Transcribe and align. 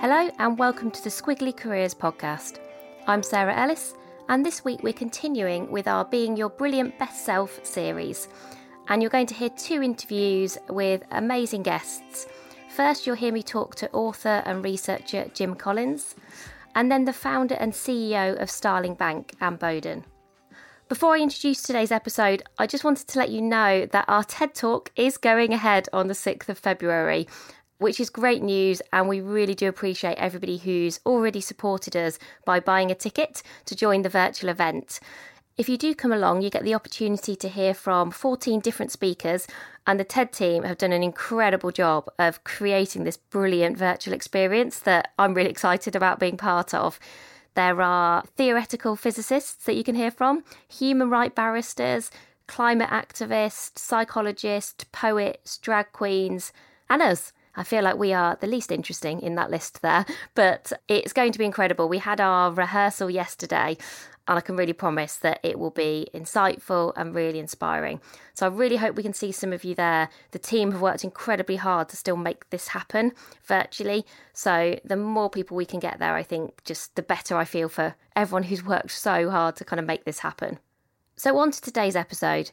Hello 0.00 0.30
and 0.38 0.56
welcome 0.56 0.92
to 0.92 1.02
the 1.02 1.10
Squiggly 1.10 1.54
Careers 1.54 1.92
podcast. 1.92 2.60
I'm 3.08 3.20
Sarah 3.20 3.56
Ellis, 3.56 3.94
and 4.28 4.46
this 4.46 4.64
week 4.64 4.84
we're 4.84 4.92
continuing 4.92 5.68
with 5.72 5.88
our 5.88 6.04
Being 6.04 6.36
Your 6.36 6.50
Brilliant 6.50 6.96
Best 7.00 7.24
Self 7.24 7.58
series. 7.66 8.28
And 8.86 9.02
you're 9.02 9.10
going 9.10 9.26
to 9.26 9.34
hear 9.34 9.48
two 9.48 9.82
interviews 9.82 10.56
with 10.68 11.02
amazing 11.10 11.64
guests. 11.64 12.28
First, 12.76 13.08
you'll 13.08 13.16
hear 13.16 13.32
me 13.32 13.42
talk 13.42 13.74
to 13.74 13.90
author 13.90 14.40
and 14.46 14.62
researcher 14.62 15.28
Jim 15.34 15.56
Collins, 15.56 16.14
and 16.76 16.92
then 16.92 17.04
the 17.04 17.12
founder 17.12 17.56
and 17.56 17.72
CEO 17.72 18.40
of 18.40 18.48
Starling 18.48 18.94
Bank, 18.94 19.34
Anne 19.40 19.56
Boden. 19.56 20.04
Before 20.88 21.16
I 21.16 21.20
introduce 21.20 21.60
today's 21.60 21.90
episode, 21.92 22.44
I 22.56 22.66
just 22.66 22.84
wanted 22.84 23.08
to 23.08 23.18
let 23.18 23.30
you 23.30 23.42
know 23.42 23.84
that 23.86 24.06
our 24.08 24.24
TED 24.24 24.54
Talk 24.54 24.90
is 24.96 25.18
going 25.18 25.52
ahead 25.52 25.86
on 25.92 26.06
the 26.06 26.14
6th 26.14 26.48
of 26.48 26.56
February, 26.56 27.26
which 27.78 27.98
is 28.00 28.10
great 28.10 28.42
news. 28.42 28.82
And 28.92 29.08
we 29.08 29.20
really 29.20 29.54
do 29.54 29.68
appreciate 29.68 30.18
everybody 30.18 30.58
who's 30.58 31.00
already 31.06 31.40
supported 31.40 31.96
us 31.96 32.18
by 32.44 32.60
buying 32.60 32.90
a 32.90 32.94
ticket 32.94 33.42
to 33.66 33.74
join 33.74 34.02
the 34.02 34.08
virtual 34.08 34.50
event. 34.50 35.00
If 35.56 35.68
you 35.68 35.76
do 35.76 35.92
come 35.92 36.12
along, 36.12 36.42
you 36.42 36.50
get 36.50 36.62
the 36.62 36.74
opportunity 36.74 37.34
to 37.34 37.48
hear 37.48 37.74
from 37.74 38.12
14 38.12 38.60
different 38.60 38.92
speakers, 38.92 39.48
and 39.88 39.98
the 39.98 40.04
TED 40.04 40.32
team 40.32 40.62
have 40.62 40.78
done 40.78 40.92
an 40.92 41.02
incredible 41.02 41.72
job 41.72 42.08
of 42.16 42.44
creating 42.44 43.02
this 43.02 43.16
brilliant 43.16 43.76
virtual 43.76 44.14
experience 44.14 44.78
that 44.78 45.12
I'm 45.18 45.34
really 45.34 45.50
excited 45.50 45.96
about 45.96 46.20
being 46.20 46.36
part 46.36 46.72
of. 46.74 47.00
There 47.54 47.82
are 47.82 48.22
theoretical 48.36 48.94
physicists 48.94 49.64
that 49.64 49.74
you 49.74 49.82
can 49.82 49.96
hear 49.96 50.12
from, 50.12 50.44
human 50.68 51.10
rights 51.10 51.34
barristers, 51.34 52.12
climate 52.46 52.90
activists, 52.90 53.80
psychologists, 53.80 54.84
poets, 54.92 55.58
drag 55.58 55.90
queens, 55.90 56.52
and 56.88 57.02
us. 57.02 57.32
I 57.58 57.64
feel 57.64 57.82
like 57.82 57.98
we 57.98 58.12
are 58.12 58.38
the 58.40 58.46
least 58.46 58.70
interesting 58.70 59.20
in 59.20 59.34
that 59.34 59.50
list 59.50 59.82
there, 59.82 60.06
but 60.36 60.72
it's 60.86 61.12
going 61.12 61.32
to 61.32 61.40
be 61.40 61.44
incredible. 61.44 61.88
We 61.88 61.98
had 61.98 62.20
our 62.20 62.52
rehearsal 62.52 63.10
yesterday, 63.10 63.76
and 64.28 64.38
I 64.38 64.40
can 64.40 64.56
really 64.56 64.72
promise 64.72 65.16
that 65.16 65.40
it 65.42 65.58
will 65.58 65.72
be 65.72 66.06
insightful 66.14 66.92
and 66.94 67.16
really 67.16 67.40
inspiring. 67.40 68.00
So 68.34 68.46
I 68.46 68.50
really 68.50 68.76
hope 68.76 68.94
we 68.94 69.02
can 69.02 69.12
see 69.12 69.32
some 69.32 69.52
of 69.52 69.64
you 69.64 69.74
there. 69.74 70.08
The 70.30 70.38
team 70.38 70.70
have 70.70 70.80
worked 70.80 71.02
incredibly 71.02 71.56
hard 71.56 71.88
to 71.88 71.96
still 71.96 72.16
make 72.16 72.48
this 72.50 72.68
happen 72.68 73.10
virtually. 73.44 74.06
So 74.32 74.78
the 74.84 74.96
more 74.96 75.28
people 75.28 75.56
we 75.56 75.66
can 75.66 75.80
get 75.80 75.98
there, 75.98 76.14
I 76.14 76.22
think 76.22 76.62
just 76.62 76.94
the 76.94 77.02
better 77.02 77.36
I 77.36 77.44
feel 77.44 77.68
for 77.68 77.96
everyone 78.14 78.44
who's 78.44 78.64
worked 78.64 78.92
so 78.92 79.30
hard 79.30 79.56
to 79.56 79.64
kind 79.64 79.80
of 79.80 79.86
make 79.86 80.04
this 80.04 80.20
happen. 80.20 80.60
So 81.16 81.36
on 81.38 81.50
to 81.50 81.60
today's 81.60 81.96
episode. 81.96 82.52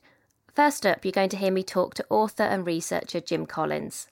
First 0.56 0.84
up, 0.84 1.06
you're 1.06 1.12
going 1.12 1.30
to 1.30 1.38
hear 1.38 1.52
me 1.52 1.62
talk 1.62 1.94
to 1.96 2.06
author 2.10 2.44
and 2.44 2.66
researcher 2.66 3.20
Jim 3.20 3.46
Collins. 3.46 4.08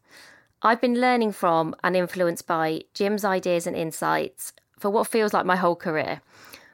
I've 0.66 0.80
been 0.80 1.02
learning 1.02 1.34
from 1.34 1.76
and 1.84 1.94
influenced 1.94 2.48
by 2.48 2.84
Jim's 2.94 3.26
ideas 3.26 3.68
and 3.68 3.76
insights 3.76 4.54
for 4.80 4.90
what 4.90 5.08
feels 5.08 5.34
like 5.34 5.46
my 5.46 5.58
whole 5.58 5.76
career. 5.76 6.22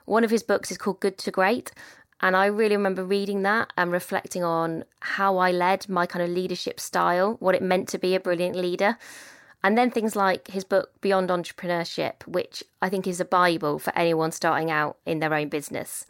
One 0.05 0.23
of 0.23 0.29
his 0.29 0.43
books 0.43 0.69
is 0.69 0.77
called 0.77 0.99
Good 0.99 1.17
to 1.17 1.31
Great, 1.31 1.71
and 2.21 2.35
I 2.35 2.45
really 2.45 2.75
remember 2.75 3.03
reading 3.03 3.41
that 3.43 3.73
and 3.75 3.91
reflecting 3.91 4.43
on 4.43 4.83
how 4.99 5.37
I 5.37 5.51
led 5.51 5.89
my 5.89 6.05
kind 6.05 6.23
of 6.23 6.29
leadership 6.29 6.79
style, 6.79 7.37
what 7.39 7.55
it 7.55 7.63
meant 7.63 7.89
to 7.89 7.97
be 7.97 8.13
a 8.13 8.19
brilliant 8.19 8.55
leader. 8.55 8.95
And 9.63 9.75
then 9.75 9.89
things 9.89 10.15
like 10.15 10.49
his 10.49 10.63
book 10.63 10.91
Beyond 11.01 11.31
Entrepreneurship, 11.31 12.27
which 12.27 12.63
I 12.83 12.89
think 12.89 13.07
is 13.07 13.19
a 13.19 13.25
Bible 13.25 13.79
for 13.79 13.91
anyone 13.97 14.31
starting 14.31 14.69
out 14.69 14.97
in 15.03 15.17
their 15.17 15.33
own 15.33 15.49
business. 15.49 16.05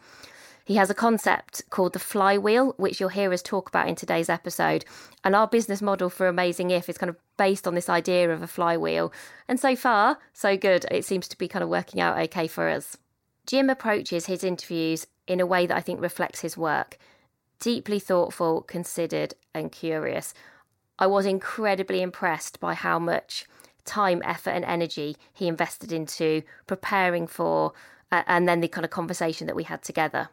He 0.69 0.75
has 0.75 0.91
a 0.91 0.93
concept 0.93 1.63
called 1.71 1.93
the 1.93 1.99
flywheel, 1.99 2.75
which 2.77 2.99
you'll 2.99 3.09
hear 3.09 3.33
us 3.33 3.41
talk 3.41 3.69
about 3.69 3.87
in 3.87 3.95
today's 3.95 4.29
episode. 4.29 4.85
And 5.23 5.35
our 5.35 5.47
business 5.47 5.81
model 5.81 6.11
for 6.11 6.27
Amazing 6.27 6.69
If 6.69 6.87
is 6.87 6.97
kind 6.99 7.09
of 7.09 7.15
based 7.37 7.67
on 7.67 7.73
this 7.73 7.89
idea 7.89 8.31
of 8.31 8.43
a 8.43 8.47
flywheel. 8.47 9.11
And 9.47 9.59
so 9.59 9.75
far, 9.75 10.19
so 10.31 10.55
good. 10.55 10.85
It 10.91 11.05
seems 11.05 11.27
to 11.29 11.37
be 11.39 11.47
kind 11.47 11.63
of 11.63 11.69
working 11.69 11.99
out 11.99 12.19
okay 12.19 12.45
for 12.45 12.69
us. 12.69 12.97
Jim 13.47 13.67
approaches 13.67 14.27
his 14.27 14.43
interviews 14.43 15.07
in 15.25 15.39
a 15.39 15.45
way 15.47 15.65
that 15.65 15.75
I 15.75 15.81
think 15.81 16.01
reflects 16.01 16.41
his 16.41 16.55
work 16.55 16.99
deeply 17.59 17.97
thoughtful, 17.97 18.61
considered, 18.61 19.33
and 19.55 19.71
curious. 19.71 20.35
I 20.99 21.07
was 21.07 21.25
incredibly 21.25 22.03
impressed 22.03 22.59
by 22.59 22.75
how 22.75 22.99
much 22.99 23.47
time, 23.85 24.21
effort, 24.23 24.51
and 24.51 24.65
energy 24.65 25.17
he 25.33 25.47
invested 25.47 25.91
into 25.91 26.43
preparing 26.67 27.25
for, 27.25 27.73
uh, 28.11 28.21
and 28.27 28.47
then 28.47 28.61
the 28.61 28.67
kind 28.67 28.85
of 28.85 28.91
conversation 28.91 29.47
that 29.47 29.55
we 29.55 29.63
had 29.63 29.81
together. 29.81 30.29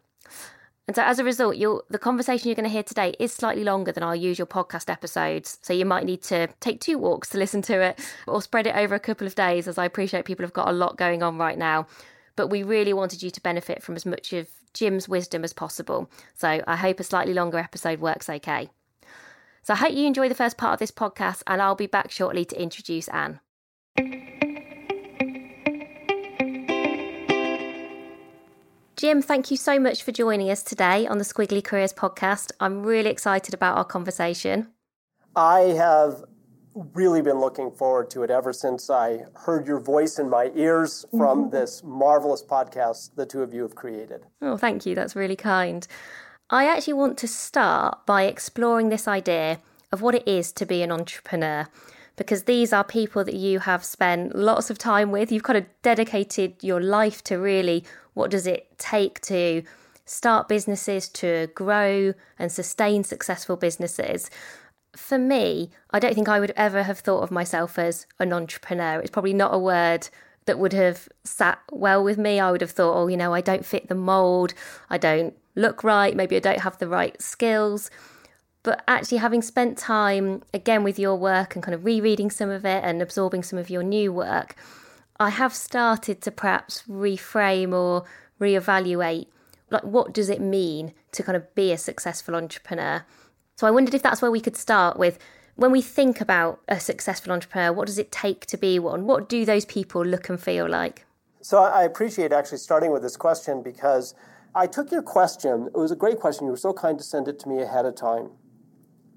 And 0.88 0.94
so, 0.94 1.02
as 1.02 1.18
a 1.18 1.24
result, 1.24 1.56
the 1.90 1.98
conversation 1.98 2.48
you're 2.48 2.54
going 2.54 2.64
to 2.64 2.70
hear 2.70 2.84
today 2.84 3.14
is 3.18 3.32
slightly 3.32 3.64
longer 3.64 3.90
than 3.90 4.04
our 4.04 4.14
usual 4.14 4.46
podcast 4.46 4.88
episodes. 4.88 5.58
So, 5.62 5.72
you 5.72 5.84
might 5.84 6.04
need 6.04 6.22
to 6.24 6.46
take 6.60 6.80
two 6.80 6.96
walks 6.96 7.28
to 7.30 7.38
listen 7.38 7.60
to 7.62 7.80
it 7.80 7.98
or 8.28 8.40
spread 8.40 8.68
it 8.68 8.76
over 8.76 8.94
a 8.94 9.00
couple 9.00 9.26
of 9.26 9.34
days, 9.34 9.66
as 9.66 9.78
I 9.78 9.84
appreciate 9.84 10.24
people 10.24 10.44
have 10.44 10.52
got 10.52 10.68
a 10.68 10.72
lot 10.72 10.96
going 10.96 11.24
on 11.24 11.38
right 11.38 11.58
now. 11.58 11.88
But 12.36 12.48
we 12.48 12.62
really 12.62 12.92
wanted 12.92 13.22
you 13.22 13.30
to 13.30 13.40
benefit 13.40 13.82
from 13.82 13.96
as 13.96 14.06
much 14.06 14.32
of 14.32 14.48
Jim's 14.74 15.08
wisdom 15.08 15.42
as 15.42 15.52
possible. 15.52 16.08
So, 16.34 16.62
I 16.66 16.76
hope 16.76 17.00
a 17.00 17.04
slightly 17.04 17.34
longer 17.34 17.58
episode 17.58 18.00
works 18.00 18.30
okay. 18.30 18.70
So, 19.64 19.74
I 19.74 19.78
hope 19.78 19.92
you 19.92 20.06
enjoy 20.06 20.28
the 20.28 20.36
first 20.36 20.56
part 20.56 20.74
of 20.74 20.78
this 20.78 20.92
podcast, 20.92 21.42
and 21.48 21.60
I'll 21.60 21.74
be 21.74 21.88
back 21.88 22.12
shortly 22.12 22.44
to 22.44 22.62
introduce 22.62 23.08
Anne. 23.08 23.40
Jim, 28.96 29.20
thank 29.20 29.50
you 29.50 29.58
so 29.58 29.78
much 29.78 30.02
for 30.02 30.10
joining 30.10 30.50
us 30.50 30.62
today 30.62 31.06
on 31.06 31.18
the 31.18 31.24
Squiggly 31.24 31.62
Careers 31.62 31.92
podcast. 31.92 32.50
I'm 32.60 32.82
really 32.82 33.10
excited 33.10 33.52
about 33.52 33.76
our 33.76 33.84
conversation. 33.84 34.68
I 35.36 35.74
have 35.76 36.24
really 36.94 37.20
been 37.20 37.38
looking 37.38 37.70
forward 37.70 38.08
to 38.12 38.22
it 38.22 38.30
ever 38.30 38.54
since 38.54 38.88
I 38.88 39.26
heard 39.34 39.66
your 39.66 39.80
voice 39.80 40.18
in 40.18 40.30
my 40.30 40.50
ears 40.54 41.04
from 41.10 41.42
mm-hmm. 41.42 41.50
this 41.50 41.82
marvelous 41.84 42.42
podcast 42.42 43.14
the 43.16 43.26
two 43.26 43.42
of 43.42 43.52
you 43.52 43.60
have 43.60 43.74
created. 43.74 44.24
Oh, 44.40 44.56
thank 44.56 44.86
you. 44.86 44.94
That's 44.94 45.14
really 45.14 45.36
kind. 45.36 45.86
I 46.48 46.64
actually 46.64 46.94
want 46.94 47.18
to 47.18 47.28
start 47.28 48.06
by 48.06 48.22
exploring 48.22 48.88
this 48.88 49.06
idea 49.06 49.60
of 49.92 50.00
what 50.00 50.14
it 50.14 50.26
is 50.26 50.52
to 50.52 50.64
be 50.64 50.80
an 50.80 50.90
entrepreneur 50.90 51.68
because 52.16 52.44
these 52.44 52.72
are 52.72 52.82
people 52.82 53.22
that 53.24 53.34
you 53.34 53.60
have 53.60 53.84
spent 53.84 54.34
lots 54.34 54.70
of 54.70 54.78
time 54.78 55.10
with. 55.10 55.30
You've 55.30 55.42
kind 55.42 55.58
of 55.58 55.66
dedicated 55.82 56.56
your 56.62 56.80
life 56.80 57.22
to 57.24 57.36
really 57.36 57.84
what 58.14 58.30
does 58.30 58.46
it 58.46 58.78
take 58.78 59.20
to 59.22 59.62
start 60.06 60.48
businesses, 60.48 61.08
to 61.08 61.48
grow 61.54 62.14
and 62.38 62.50
sustain 62.50 63.04
successful 63.04 63.56
businesses? 63.56 64.30
For 64.96 65.18
me, 65.18 65.70
I 65.90 65.98
don't 65.98 66.14
think 66.14 66.28
I 66.28 66.40
would 66.40 66.52
ever 66.56 66.84
have 66.84 67.00
thought 67.00 67.22
of 67.22 67.30
myself 67.30 67.78
as 67.78 68.06
an 68.18 68.32
entrepreneur. 68.32 69.00
It's 69.00 69.10
probably 69.10 69.34
not 69.34 69.52
a 69.52 69.58
word 69.58 70.08
that 70.46 70.58
would 70.58 70.72
have 70.72 71.08
sat 71.24 71.58
well 71.70 72.02
with 72.02 72.16
me. 72.16 72.40
I 72.40 72.50
would 72.50 72.62
have 72.62 72.70
thought, 72.70 72.96
oh, 72.96 73.08
you 73.08 73.16
know, 73.16 73.34
I 73.34 73.42
don't 73.42 73.66
fit 73.66 73.88
the 73.88 73.94
mold, 73.94 74.54
I 74.88 74.96
don't 74.96 75.34
look 75.54 75.84
right, 75.84 76.16
maybe 76.16 76.36
I 76.36 76.40
don't 76.40 76.60
have 76.60 76.78
the 76.78 76.88
right 76.88 77.20
skills. 77.20 77.90
But 78.66 78.82
actually, 78.88 79.18
having 79.18 79.42
spent 79.42 79.78
time 79.78 80.42
again 80.52 80.82
with 80.82 80.98
your 80.98 81.14
work 81.14 81.54
and 81.54 81.62
kind 81.62 81.72
of 81.72 81.84
rereading 81.84 82.32
some 82.32 82.50
of 82.50 82.64
it 82.64 82.82
and 82.82 83.00
absorbing 83.00 83.44
some 83.44 83.60
of 83.60 83.70
your 83.70 83.84
new 83.84 84.12
work, 84.12 84.56
I 85.20 85.30
have 85.30 85.54
started 85.54 86.20
to 86.22 86.32
perhaps 86.32 86.82
reframe 86.88 87.72
or 87.72 88.06
reevaluate 88.40 89.28
like 89.70 89.84
what 89.84 90.12
does 90.12 90.28
it 90.28 90.40
mean 90.40 90.94
to 91.12 91.22
kind 91.22 91.36
of 91.36 91.54
be 91.54 91.70
a 91.70 91.78
successful 91.78 92.34
entrepreneur. 92.34 93.04
So 93.54 93.68
I 93.68 93.70
wondered 93.70 93.94
if 93.94 94.02
that's 94.02 94.20
where 94.20 94.32
we 94.32 94.40
could 94.40 94.56
start 94.56 94.98
with 94.98 95.20
when 95.54 95.70
we 95.70 95.80
think 95.80 96.20
about 96.20 96.60
a 96.66 96.80
successful 96.80 97.32
entrepreneur, 97.32 97.72
what 97.72 97.86
does 97.86 97.98
it 97.98 98.10
take 98.10 98.46
to 98.46 98.56
be 98.56 98.80
one? 98.80 99.06
What 99.06 99.28
do 99.28 99.44
those 99.44 99.64
people 99.64 100.04
look 100.04 100.28
and 100.28 100.42
feel 100.42 100.68
like? 100.68 101.06
So 101.40 101.62
I 101.62 101.84
appreciate 101.84 102.32
actually 102.32 102.58
starting 102.58 102.90
with 102.90 103.02
this 103.02 103.16
question 103.16 103.62
because 103.62 104.16
I 104.56 104.66
took 104.66 104.90
your 104.90 105.02
question. 105.02 105.68
It 105.68 105.78
was 105.78 105.92
a 105.92 105.96
great 105.96 106.18
question. 106.18 106.46
You 106.46 106.50
were 106.50 106.56
so 106.56 106.72
kind 106.72 106.98
to 106.98 107.04
send 107.04 107.28
it 107.28 107.38
to 107.38 107.48
me 107.48 107.62
ahead 107.62 107.86
of 107.86 107.94
time. 107.94 108.30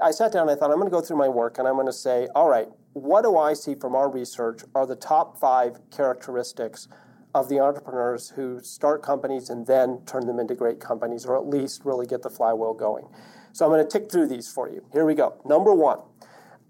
I 0.01 0.11
sat 0.11 0.31
down 0.31 0.43
and 0.43 0.51
I 0.51 0.55
thought, 0.55 0.71
I'm 0.71 0.77
going 0.77 0.89
to 0.89 0.95
go 0.95 1.01
through 1.01 1.17
my 1.17 1.27
work 1.27 1.59
and 1.59 1.67
I'm 1.67 1.73
going 1.75 1.85
to 1.85 1.93
say, 1.93 2.27
all 2.33 2.47
right, 2.47 2.67
what 2.93 3.23
do 3.23 3.37
I 3.37 3.53
see 3.53 3.75
from 3.75 3.95
our 3.95 4.09
research 4.09 4.61
are 4.73 4.85
the 4.85 4.95
top 4.95 5.39
five 5.39 5.79
characteristics 5.91 6.87
of 7.35 7.49
the 7.49 7.59
entrepreneurs 7.59 8.29
who 8.29 8.59
start 8.61 9.03
companies 9.03 9.49
and 9.49 9.67
then 9.67 10.01
turn 10.05 10.25
them 10.25 10.39
into 10.39 10.55
great 10.55 10.79
companies, 10.79 11.25
or 11.25 11.37
at 11.37 11.47
least 11.47 11.85
really 11.85 12.07
get 12.07 12.21
the 12.21 12.29
flywheel 12.29 12.73
going. 12.73 13.05
So 13.51 13.65
I'm 13.65 13.71
going 13.71 13.85
to 13.85 13.89
tick 13.89 14.11
through 14.11 14.27
these 14.27 14.51
for 14.51 14.69
you. 14.69 14.85
Here 14.91 15.05
we 15.05 15.15
go. 15.15 15.39
Number 15.45 15.73
one, 15.73 15.99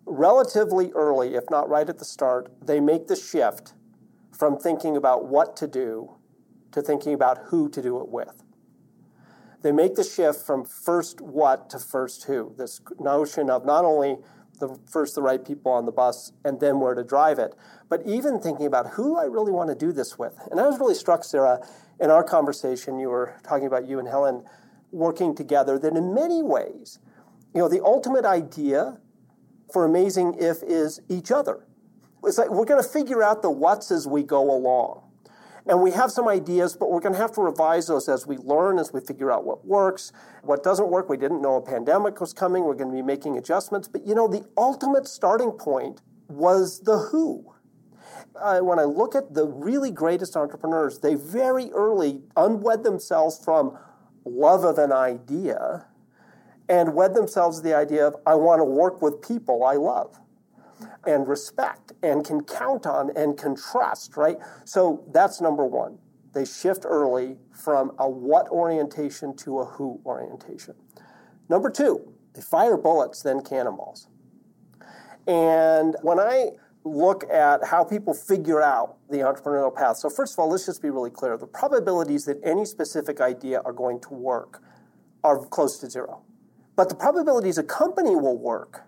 relatively 0.06 0.92
early, 0.94 1.36
if 1.36 1.44
not 1.50 1.70
right 1.70 1.88
at 1.88 2.00
the 2.00 2.06
start, 2.06 2.52
they 2.66 2.80
make 2.80 3.08
the 3.08 3.16
shift 3.16 3.74
from 4.32 4.58
thinking 4.58 4.98
about 4.98 5.28
what 5.28 5.56
to 5.58 5.68
do 5.68 6.16
to 6.72 6.82
thinking 6.82 7.14
about 7.14 7.38
who 7.48 7.70
to 7.70 7.82
do 7.82 8.00
it 8.00 8.10
with. 8.10 8.44
They 9.62 9.72
make 9.72 9.96
the 9.96 10.04
shift 10.04 10.46
from 10.46 10.66
first 10.66 11.20
what 11.22 11.70
to 11.72 11.80
first 11.80 12.26
who. 12.26 12.54
This 12.58 12.80
notion 13.00 13.50
of 13.50 13.66
not 13.66 13.84
only 13.84 14.18
the 14.60 14.78
first 14.86 15.16
the 15.16 15.22
right 15.22 15.44
people 15.44 15.72
on 15.72 15.86
the 15.86 15.92
bus 15.92 16.32
and 16.44 16.60
then 16.60 16.80
where 16.80 16.94
to 16.94 17.04
drive 17.04 17.40
it, 17.40 17.56
but 17.88 18.02
even 18.06 18.40
thinking 18.40 18.66
about 18.66 18.88
who 18.88 19.18
I 19.18 19.24
really 19.24 19.52
want 19.52 19.70
to 19.70 19.76
do 19.76 19.92
this 19.92 20.18
with. 20.18 20.38
And 20.52 20.60
I 20.60 20.68
was 20.68 20.80
really 20.80 20.96
struck, 20.96 21.24
Sarah, 21.24 21.66
in 22.00 22.10
our 22.10 22.24
conversation, 22.24 23.00
you 23.00 23.10
were 23.10 23.36
talking 23.44 23.68
about 23.68 23.88
you 23.88 24.00
and 24.00 24.08
Helen 24.08 24.44
working 24.92 25.36
together, 25.36 25.78
that 25.80 25.96
in 25.96 26.14
many 26.14 26.42
ways, 26.42 27.00
you 27.54 27.62
know, 27.62 27.68
the 27.68 27.84
ultimate 27.84 28.26
idea 28.26 29.00
for 29.72 29.86
Amazing 29.86 30.36
If 30.40 30.64
is 30.64 31.02
each 31.10 31.32
other. 31.32 31.66
It's 32.24 32.38
like 32.38 32.50
we're 32.50 32.66
going 32.66 32.82
to 32.82 32.88
figure 32.88 33.24
out 33.24 33.42
the 33.42 33.52
what's 33.52 33.92
as 33.92 34.08
we 34.08 34.24
go 34.24 34.52
along. 34.52 35.09
And 35.68 35.82
we 35.82 35.92
have 35.92 36.12
some 36.12 36.28
ideas, 36.28 36.76
but 36.76 36.90
we're 36.90 37.02
going 37.02 37.14
to 37.14 37.20
have 37.20 37.34
to 37.34 37.42
revise 37.42 37.88
those 37.88 38.08
as 38.08 38.26
we 38.26 38.38
learn, 38.38 38.80
as 38.80 38.94
we 38.94 39.02
figure 39.02 39.32
out 39.32 39.46
what 39.46 39.66
works, 39.66 40.12
what 40.44 40.64
doesn't 40.64 40.90
work. 40.90 41.10
We 41.10 41.18
didn't 41.18 41.42
know 41.42 41.56
a 41.56 41.62
pandemic 41.62 42.20
was 42.22 42.34
coming. 42.34 42.64
We're 42.64 42.76
going 42.76 42.90
to 42.90 42.96
be 42.96 43.02
making 43.02 43.38
adjustments. 43.38 43.88
But 43.88 44.06
you 44.08 44.16
know, 44.16 44.28
the 44.28 44.46
ultimate 44.58 45.08
starting 45.08 45.52
point 45.52 46.02
was 46.28 46.82
the 46.82 46.98
who. 46.98 47.54
Uh, 48.40 48.60
when 48.60 48.80
I 48.80 48.84
look 48.84 49.16
at 49.16 49.34
the 49.34 49.48
really 49.48 49.92
greatest 49.92 50.38
entrepreneurs, 50.38 51.00
they 51.00 51.16
very 51.16 51.72
early 51.72 52.22
unwed 52.38 52.84
themselves 52.84 53.44
from 53.44 53.78
love 54.26 54.64
of 54.64 54.78
an 54.78 54.92
idea 54.92 55.86
and 56.70 56.94
wed 56.94 57.16
themselves 57.16 57.58
to 57.58 57.64
the 57.64 57.76
idea 57.76 58.08
of, 58.08 58.16
I 58.26 58.36
want 58.36 58.60
to 58.60 58.64
work 58.64 59.02
with 59.02 59.22
people 59.28 59.64
I 59.64 59.74
love 59.74 60.20
and 61.06 61.28
respect 61.28 61.94
and 62.04 62.26
can 62.26 62.44
count 62.44 62.86
on 62.86 63.12
and 63.16 63.38
can 63.38 63.56
trust, 63.56 64.18
right? 64.18 64.38
So 64.66 65.04
that's 65.12 65.42
number 65.42 65.66
one. 65.66 65.98
They 66.34 66.46
shift 66.46 66.86
early 66.86 67.38
from 67.52 67.92
a 67.98 68.10
what 68.10 68.50
orientation 68.50 69.36
to 69.38 69.60
a 69.60 69.66
who 69.66 70.00
orientation. 70.06 70.76
Number 71.50 71.70
two, 71.70 72.14
they 72.34 72.42
fire 72.42 72.78
bullets, 72.78 73.24
then 73.24 73.42
cannonballs. 73.42 74.08
And 75.28 75.96
when 76.02 76.20
I 76.20 76.52
look 76.84 77.24
at 77.30 77.66
how 77.66 77.84
people 77.84 78.14
figure 78.14 78.62
out 78.62 78.98
the 79.10 79.18
entrepreneurial 79.18 79.76
path, 79.76 79.98
so 79.98 80.10
first 80.10 80.34
of 80.34 80.40
all, 80.40 80.50
let's 80.50 80.66
just 80.66 80.82
be 80.82 80.90
really 80.90 81.10
clear 81.10 81.38
the 81.38 81.48
probabilities 81.48 82.26
that 82.26 82.40
any 82.44 82.66
specific 82.66 83.20
idea 83.20 83.62
are 83.66 83.74
going 83.74 84.00
to 84.02 84.14
work 84.14 84.62
are 85.24 85.46
close 85.48 85.80
to 85.80 85.90
zero. 85.90 86.22
But 86.76 86.90
the 86.90 86.96
probabilities 86.96 87.58
a 87.58 87.64
company 87.64 88.16
will 88.16 88.38
work 88.38 88.84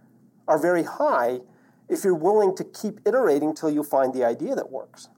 are 0.48 0.58
very 0.58 0.84
high 0.84 1.40
if 1.92 2.06
you're 2.06 2.16
willing 2.16 2.56
to 2.56 2.64
keep 2.64 3.02
iterating 3.06 3.54
till 3.54 3.70
you 3.70 3.84
find 3.84 4.14
the 4.14 4.24
idea 4.24 4.56
that 4.56 4.72
works. 4.72 5.10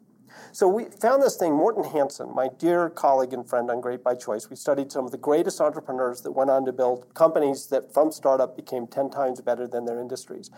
So 0.52 0.68
we 0.68 0.86
found 0.86 1.22
this 1.22 1.38
thing, 1.38 1.54
Morten 1.54 1.84
Hansen, 1.84 2.34
my 2.34 2.50
dear 2.58 2.90
colleague 2.90 3.32
and 3.32 3.48
friend 3.48 3.70
on 3.70 3.80
Great 3.80 4.04
by 4.04 4.16
Choice. 4.16 4.50
We 4.50 4.56
studied 4.56 4.92
some 4.92 5.06
of 5.06 5.12
the 5.12 5.18
greatest 5.18 5.62
entrepreneurs 5.62 6.22
that 6.22 6.32
went 6.32 6.50
on 6.50 6.66
to 6.66 6.74
build 6.74 7.14
companies 7.14 7.68
that 7.68 7.94
from 7.94 8.12
startup 8.12 8.56
became 8.56 8.88
10 8.88 9.12
times 9.12 9.40
better 9.42 9.68
than 9.68 9.86
their 9.86 10.00
industries. 10.00 10.50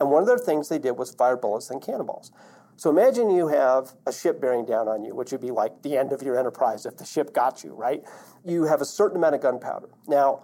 And 0.00 0.10
one 0.10 0.22
of 0.22 0.28
their 0.28 0.38
things 0.38 0.68
they 0.68 0.78
did 0.78 0.92
was 0.92 1.10
fire 1.12 1.36
bullets 1.36 1.70
and 1.70 1.82
cannonballs. 1.82 2.30
So 2.76 2.90
imagine 2.90 3.30
you 3.30 3.48
have 3.48 3.94
a 4.06 4.12
ship 4.12 4.40
bearing 4.40 4.66
down 4.66 4.86
on 4.86 5.04
you, 5.04 5.14
which 5.14 5.32
would 5.32 5.40
be 5.40 5.50
like 5.50 5.82
the 5.82 5.96
end 5.96 6.12
of 6.12 6.22
your 6.22 6.38
enterprise 6.38 6.86
if 6.86 6.96
the 6.96 7.06
ship 7.06 7.34
got 7.34 7.64
you, 7.64 7.72
right? 7.74 8.04
You 8.44 8.64
have 8.64 8.80
a 8.80 8.84
certain 8.84 9.16
amount 9.16 9.34
of 9.34 9.40
gunpowder. 9.40 9.88
Now, 10.06 10.42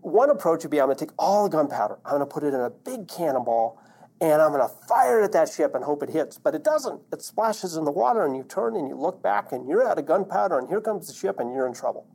one 0.00 0.30
approach 0.30 0.64
would 0.64 0.70
be 0.70 0.80
I'm 0.80 0.86
going 0.86 0.96
to 0.96 1.06
take 1.06 1.14
all 1.18 1.44
the 1.44 1.50
gunpowder, 1.56 1.98
I'm 2.04 2.18
going 2.18 2.20
to 2.20 2.26
put 2.26 2.42
it 2.42 2.54
in 2.54 2.60
a 2.60 2.70
big 2.70 3.08
cannonball, 3.08 3.80
and 4.20 4.42
I'm 4.42 4.52
going 4.52 4.66
to 4.66 4.74
fire 4.86 5.22
at 5.22 5.32
that 5.32 5.48
ship 5.48 5.74
and 5.74 5.84
hope 5.84 6.02
it 6.02 6.10
hits. 6.10 6.38
But 6.38 6.54
it 6.54 6.64
doesn't. 6.64 7.00
It 7.12 7.22
splashes 7.22 7.76
in 7.76 7.84
the 7.84 7.92
water, 7.92 8.24
and 8.24 8.36
you 8.36 8.42
turn 8.42 8.76
and 8.76 8.88
you 8.88 8.96
look 8.96 9.22
back, 9.22 9.52
and 9.52 9.68
you're 9.68 9.86
out 9.86 9.98
of 9.98 10.06
gunpowder, 10.06 10.58
and 10.58 10.68
here 10.68 10.80
comes 10.80 11.06
the 11.06 11.14
ship, 11.14 11.38
and 11.38 11.52
you're 11.52 11.66
in 11.66 11.74
trouble. 11.74 12.06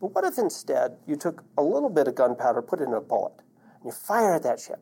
But 0.00 0.14
what 0.14 0.24
if 0.24 0.38
instead 0.38 0.98
you 1.06 1.16
took 1.16 1.44
a 1.56 1.62
little 1.62 1.90
bit 1.90 2.06
of 2.06 2.14
gunpowder, 2.14 2.62
put 2.62 2.80
it 2.80 2.84
in 2.84 2.94
a 2.94 3.00
bullet, 3.00 3.34
and 3.80 3.86
you 3.86 3.92
fire 3.92 4.34
at 4.34 4.44
that 4.44 4.60
ship? 4.60 4.80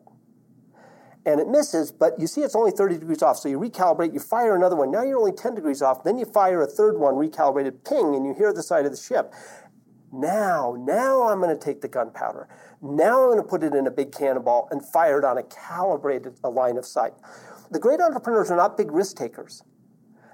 And 1.25 1.41
it 1.41 1.47
misses, 1.49 1.91
but 1.91 2.17
you 2.19 2.25
see 2.25 2.41
it's 2.41 2.55
only 2.55 2.71
30 2.71 2.99
degrees 2.99 3.21
off. 3.21 3.37
So 3.37 3.49
you 3.49 3.59
recalibrate, 3.59 4.13
you 4.13 4.19
fire 4.19 4.55
another 4.55 4.77
one. 4.77 4.91
Now 4.91 5.03
you're 5.03 5.17
only 5.17 5.33
10 5.33 5.55
degrees 5.55 5.81
off. 5.81 6.05
Then 6.05 6.17
you 6.17 6.23
fire 6.23 6.61
a 6.61 6.67
third 6.67 6.97
one, 6.97 7.15
recalibrated, 7.15 7.83
ping, 7.83 8.15
and 8.15 8.25
you 8.25 8.33
hear 8.33 8.53
the 8.53 8.63
side 8.63 8.85
of 8.85 8.91
the 8.91 8.97
ship. 8.97 9.33
Now, 10.13 10.77
now 10.79 11.23
I'm 11.23 11.41
going 11.41 11.57
to 11.57 11.61
take 11.61 11.81
the 11.81 11.89
gunpowder. 11.89 12.47
Now 12.81 13.23
I'm 13.23 13.29
going 13.29 13.37
to 13.37 13.43
put 13.43 13.63
it 13.63 13.73
in 13.73 13.87
a 13.87 13.91
big 13.91 14.11
cannonball 14.11 14.67
and 14.69 14.85
fire 14.85 15.19
it 15.19 15.25
on 15.25 15.37
a 15.37 15.43
calibrated 15.43 16.39
line 16.43 16.77
of 16.77 16.85
sight. 16.85 17.13
The 17.71 17.79
great 17.79 17.99
entrepreneurs 17.99 18.51
are 18.51 18.57
not 18.57 18.77
big 18.77 18.91
risk 18.91 19.17
takers. 19.17 19.63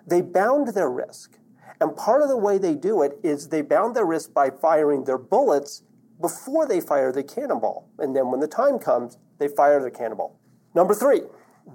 They 0.06 0.22
bound 0.22 0.69
their 0.69 0.90
risk. 0.90 1.38
And 1.80 1.95
part 1.95 2.22
of 2.22 2.28
the 2.28 2.38
way 2.38 2.57
they 2.57 2.75
do 2.75 3.01
it 3.01 3.18
is 3.24 3.50
they 3.50 3.62
bound 3.62 3.95
their 3.95 4.06
risk 4.06 4.34
by 4.34 4.50
firing 4.50 5.06
their 5.06 5.18
bullets 5.18 5.84
before 6.19 6.68
they 6.68 6.80
fire 6.80 7.12
the 7.12 7.24
cannonball. 7.24 7.90
And 7.98 8.16
then 8.16 8.30
when 8.30 8.40
the 8.40 8.48
time 8.48 8.78
comes, 8.78 9.18
they 9.39 9.48
fire 9.48 9.81
the 9.81 9.92
cannonball. 9.92 10.39
Number 10.75 10.94
three, 10.94 11.22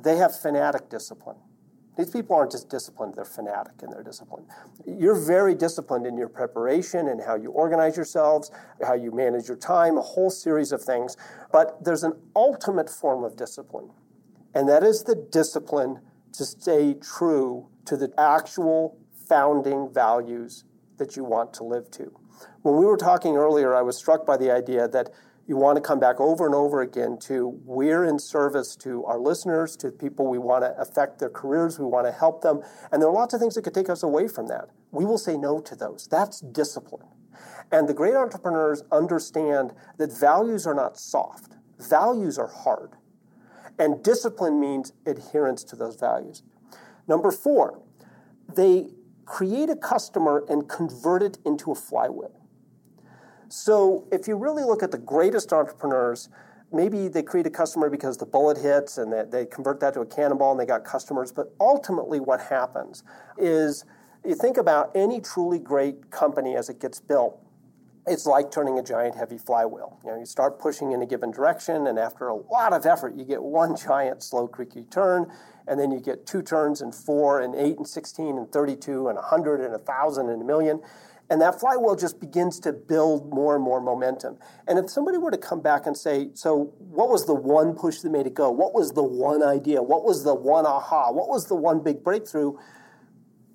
they 0.02 0.16
have 0.16 0.38
fanatic 0.38 0.88
discipline. 0.90 1.36
These 1.98 2.10
people 2.10 2.36
aren't 2.36 2.52
just 2.52 2.68
disciplined, 2.68 3.16
they're 3.16 3.24
fanatic 3.24 3.82
in 3.82 3.90
their 3.90 4.04
discipline. 4.04 4.44
You're 4.86 5.16
very 5.16 5.52
disciplined 5.56 6.06
in 6.06 6.16
your 6.16 6.28
preparation 6.28 7.08
and 7.08 7.20
how 7.20 7.34
you 7.34 7.50
organize 7.50 7.96
yourselves, 7.96 8.52
how 8.86 8.94
you 8.94 9.10
manage 9.10 9.48
your 9.48 9.56
time, 9.56 9.98
a 9.98 10.00
whole 10.00 10.30
series 10.30 10.70
of 10.70 10.80
things. 10.80 11.16
But 11.50 11.82
there's 11.84 12.04
an 12.04 12.12
ultimate 12.36 12.88
form 12.88 13.24
of 13.24 13.36
discipline, 13.36 13.90
and 14.54 14.68
that 14.68 14.84
is 14.84 15.02
the 15.02 15.16
discipline 15.16 15.98
to 16.34 16.44
stay 16.44 16.94
true 16.94 17.68
to 17.86 17.96
the 17.96 18.12
actual 18.16 18.96
founding 19.28 19.92
values 19.92 20.64
that 20.98 21.16
you 21.16 21.24
want 21.24 21.52
to 21.54 21.64
live 21.64 21.90
to. 21.90 22.12
When 22.62 22.76
we 22.76 22.86
were 22.86 22.96
talking 22.96 23.36
earlier, 23.36 23.74
I 23.74 23.82
was 23.82 23.96
struck 23.96 24.24
by 24.24 24.36
the 24.36 24.52
idea 24.52 24.86
that 24.86 25.10
you 25.48 25.56
want 25.56 25.76
to 25.76 25.80
come 25.80 25.98
back 25.98 26.20
over 26.20 26.44
and 26.44 26.54
over 26.54 26.82
again 26.82 27.16
to 27.18 27.58
we're 27.64 28.04
in 28.04 28.18
service 28.18 28.76
to 28.76 29.02
our 29.06 29.18
listeners, 29.18 29.76
to 29.78 29.90
people 29.90 30.26
we 30.26 30.38
want 30.38 30.62
to 30.62 30.78
affect 30.78 31.18
their 31.18 31.30
careers, 31.30 31.78
we 31.78 31.86
want 31.86 32.06
to 32.06 32.12
help 32.12 32.42
them. 32.42 32.60
And 32.92 33.00
there 33.00 33.08
are 33.08 33.14
lots 33.14 33.32
of 33.32 33.40
things 33.40 33.54
that 33.54 33.62
could 33.62 33.72
take 33.72 33.88
us 33.88 34.02
away 34.02 34.28
from 34.28 34.46
that. 34.48 34.68
We 34.90 35.06
will 35.06 35.16
say 35.16 35.38
no 35.38 35.60
to 35.60 35.74
those. 35.74 36.06
That's 36.10 36.40
discipline. 36.40 37.06
And 37.72 37.88
the 37.88 37.94
great 37.94 38.14
entrepreneurs 38.14 38.82
understand 38.92 39.72
that 39.96 40.12
values 40.12 40.66
are 40.66 40.74
not 40.74 40.98
soft, 40.98 41.56
values 41.78 42.38
are 42.38 42.48
hard. 42.48 42.92
And 43.78 44.02
discipline 44.02 44.60
means 44.60 44.92
adherence 45.06 45.64
to 45.64 45.76
those 45.76 45.96
values. 45.96 46.42
Number 47.06 47.30
four, 47.30 47.80
they 48.54 48.88
create 49.24 49.70
a 49.70 49.76
customer 49.76 50.44
and 50.48 50.68
convert 50.68 51.22
it 51.22 51.38
into 51.44 51.70
a 51.70 51.74
flywheel. 51.74 52.37
So 53.48 54.06
if 54.12 54.28
you 54.28 54.36
really 54.36 54.62
look 54.62 54.82
at 54.82 54.90
the 54.90 54.98
greatest 54.98 55.52
entrepreneurs, 55.52 56.28
maybe 56.72 57.08
they 57.08 57.22
create 57.22 57.46
a 57.46 57.50
customer 57.50 57.88
because 57.88 58.18
the 58.18 58.26
bullet 58.26 58.58
hits 58.58 58.98
and 58.98 59.12
they, 59.12 59.24
they 59.24 59.46
convert 59.46 59.80
that 59.80 59.94
to 59.94 60.00
a 60.00 60.06
cannonball 60.06 60.52
and 60.52 60.60
they 60.60 60.66
got 60.66 60.84
customers. 60.84 61.32
But 61.32 61.54
ultimately, 61.60 62.20
what 62.20 62.40
happens 62.40 63.02
is 63.38 63.84
you 64.24 64.34
think 64.34 64.56
about 64.56 64.90
any 64.94 65.20
truly 65.20 65.58
great 65.58 66.10
company 66.10 66.56
as 66.56 66.68
it 66.68 66.80
gets 66.80 67.00
built. 67.00 67.40
It's 68.06 68.24
like 68.26 68.50
turning 68.50 68.78
a 68.78 68.82
giant 68.82 69.14
heavy 69.14 69.36
flywheel. 69.36 69.98
You 70.02 70.10
know, 70.10 70.18
you 70.18 70.24
start 70.24 70.58
pushing 70.58 70.92
in 70.92 71.02
a 71.02 71.06
given 71.06 71.30
direction, 71.30 71.86
and 71.88 71.98
after 71.98 72.28
a 72.28 72.34
lot 72.34 72.72
of 72.72 72.86
effort, 72.86 73.14
you 73.14 73.24
get 73.24 73.42
one 73.42 73.76
giant 73.88 74.22
slow, 74.22 74.48
creaky 74.48 74.84
turn, 74.84 75.30
and 75.66 75.78
then 75.78 75.90
you 75.90 76.00
get 76.00 76.26
two 76.26 76.42
turns 76.42 76.80
and 76.80 76.94
four 76.94 77.40
and 77.40 77.54
eight 77.54 77.76
and 77.76 77.86
16 77.86 78.38
and 78.38 78.50
32 78.50 79.08
and 79.08 79.18
a 79.18 79.20
100 79.20 79.60
and 79.60 79.74
a 79.74 79.78
1,000 79.78 80.30
and 80.30 80.40
a 80.40 80.44
million. 80.44 80.80
And 81.30 81.42
that 81.42 81.60
flywheel 81.60 81.94
just 81.94 82.20
begins 82.20 82.58
to 82.60 82.72
build 82.72 83.30
more 83.30 83.54
and 83.54 83.62
more 83.62 83.80
momentum. 83.80 84.38
And 84.66 84.78
if 84.78 84.88
somebody 84.88 85.18
were 85.18 85.30
to 85.30 85.38
come 85.38 85.60
back 85.60 85.86
and 85.86 85.96
say, 85.96 86.30
so 86.32 86.72
what 86.78 87.10
was 87.10 87.26
the 87.26 87.34
one 87.34 87.74
push 87.74 87.98
that 88.00 88.10
made 88.10 88.26
it 88.26 88.34
go? 88.34 88.50
What 88.50 88.72
was 88.72 88.92
the 88.92 89.02
one 89.02 89.42
idea? 89.42 89.82
What 89.82 90.04
was 90.04 90.24
the 90.24 90.34
one 90.34 90.64
aha? 90.64 91.12
What 91.12 91.28
was 91.28 91.46
the 91.46 91.54
one 91.54 91.82
big 91.82 92.02
breakthrough? 92.02 92.56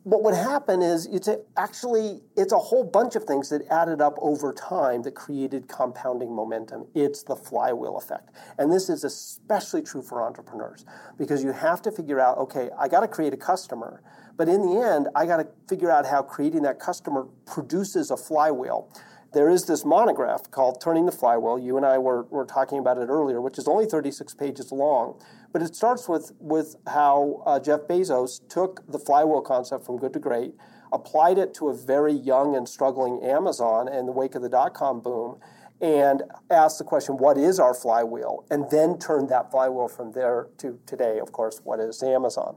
What 0.03 0.21
would 0.21 0.33
happen 0.33 0.81
is 0.81 1.05
it's 1.05 1.29
actually 1.55 2.21
it's 2.35 2.51
a 2.51 2.57
whole 2.57 2.83
bunch 2.83 3.15
of 3.15 3.23
things 3.23 3.49
that 3.49 3.61
added 3.71 4.01
up 4.01 4.15
over 4.21 4.51
time 4.53 5.01
that 5.01 5.15
created 5.15 5.67
compounding 5.67 6.33
momentum 6.33 6.85
it's 6.93 7.23
the 7.23 7.35
flywheel 7.35 7.97
effect 7.97 8.29
and 8.57 8.71
this 8.71 8.89
is 8.89 9.05
especially 9.05 9.81
true 9.81 10.01
for 10.01 10.21
entrepreneurs 10.21 10.85
because 11.17 11.41
you 11.41 11.53
have 11.53 11.81
to 11.81 11.89
figure 11.89 12.19
out 12.19 12.37
okay 12.37 12.69
i 12.77 12.87
got 12.87 12.99
to 12.99 13.07
create 13.07 13.33
a 13.33 13.37
customer 13.37 14.03
but 14.35 14.49
in 14.49 14.61
the 14.61 14.77
end 14.77 15.07
i 15.15 15.25
got 15.25 15.37
to 15.37 15.47
figure 15.69 15.89
out 15.89 16.05
how 16.05 16.21
creating 16.21 16.63
that 16.63 16.79
customer 16.79 17.25
produces 17.45 18.11
a 18.11 18.17
flywheel 18.17 18.89
there 19.33 19.49
is 19.49 19.65
this 19.65 19.83
monograph 19.83 20.51
called 20.51 20.79
Turning 20.79 21.07
the 21.07 21.11
Flywheel. 21.11 21.57
You 21.57 21.75
and 21.75 21.83
I 21.83 21.97
were, 21.97 22.23
were 22.25 22.45
talking 22.45 22.77
about 22.77 22.99
it 22.99 23.07
earlier, 23.09 23.41
which 23.41 23.57
is 23.57 23.67
only 23.67 23.87
36 23.87 24.35
pages 24.35 24.71
long. 24.71 25.19
But 25.53 25.61
it 25.61 25.75
starts 25.75 26.09
with, 26.09 26.33
with 26.39 26.75
how 26.87 27.43
uh, 27.45 27.59
Jeff 27.59 27.81
Bezos 27.81 28.41
took 28.49 28.85
the 28.91 28.99
flywheel 28.99 29.41
concept 29.41 29.85
from 29.85 29.97
good 29.97 30.11
to 30.13 30.19
great, 30.19 30.55
applied 30.91 31.37
it 31.37 31.53
to 31.53 31.69
a 31.69 31.73
very 31.75 32.11
young 32.11 32.55
and 32.55 32.67
struggling 32.67 33.23
Amazon 33.23 33.87
in 33.87 34.07
the 34.07 34.11
wake 34.11 34.33
of 34.35 34.41
the 34.41 34.49
dot 34.49 34.73
com 34.73 34.99
boom, 34.99 35.39
and 35.79 36.23
asked 36.49 36.79
the 36.79 36.83
question, 36.83 37.17
what 37.17 37.37
is 37.37 37.59
our 37.59 37.73
flywheel? 37.73 38.45
And 38.49 38.69
then 38.71 38.97
turned 38.97 39.29
that 39.29 39.51
flywheel 39.51 39.89
from 39.89 40.13
there 40.13 40.47
to 40.57 40.79
today, 40.85 41.19
of 41.19 41.31
course, 41.31 41.61
what 41.63 41.79
is 41.79 42.01
Amazon? 42.01 42.55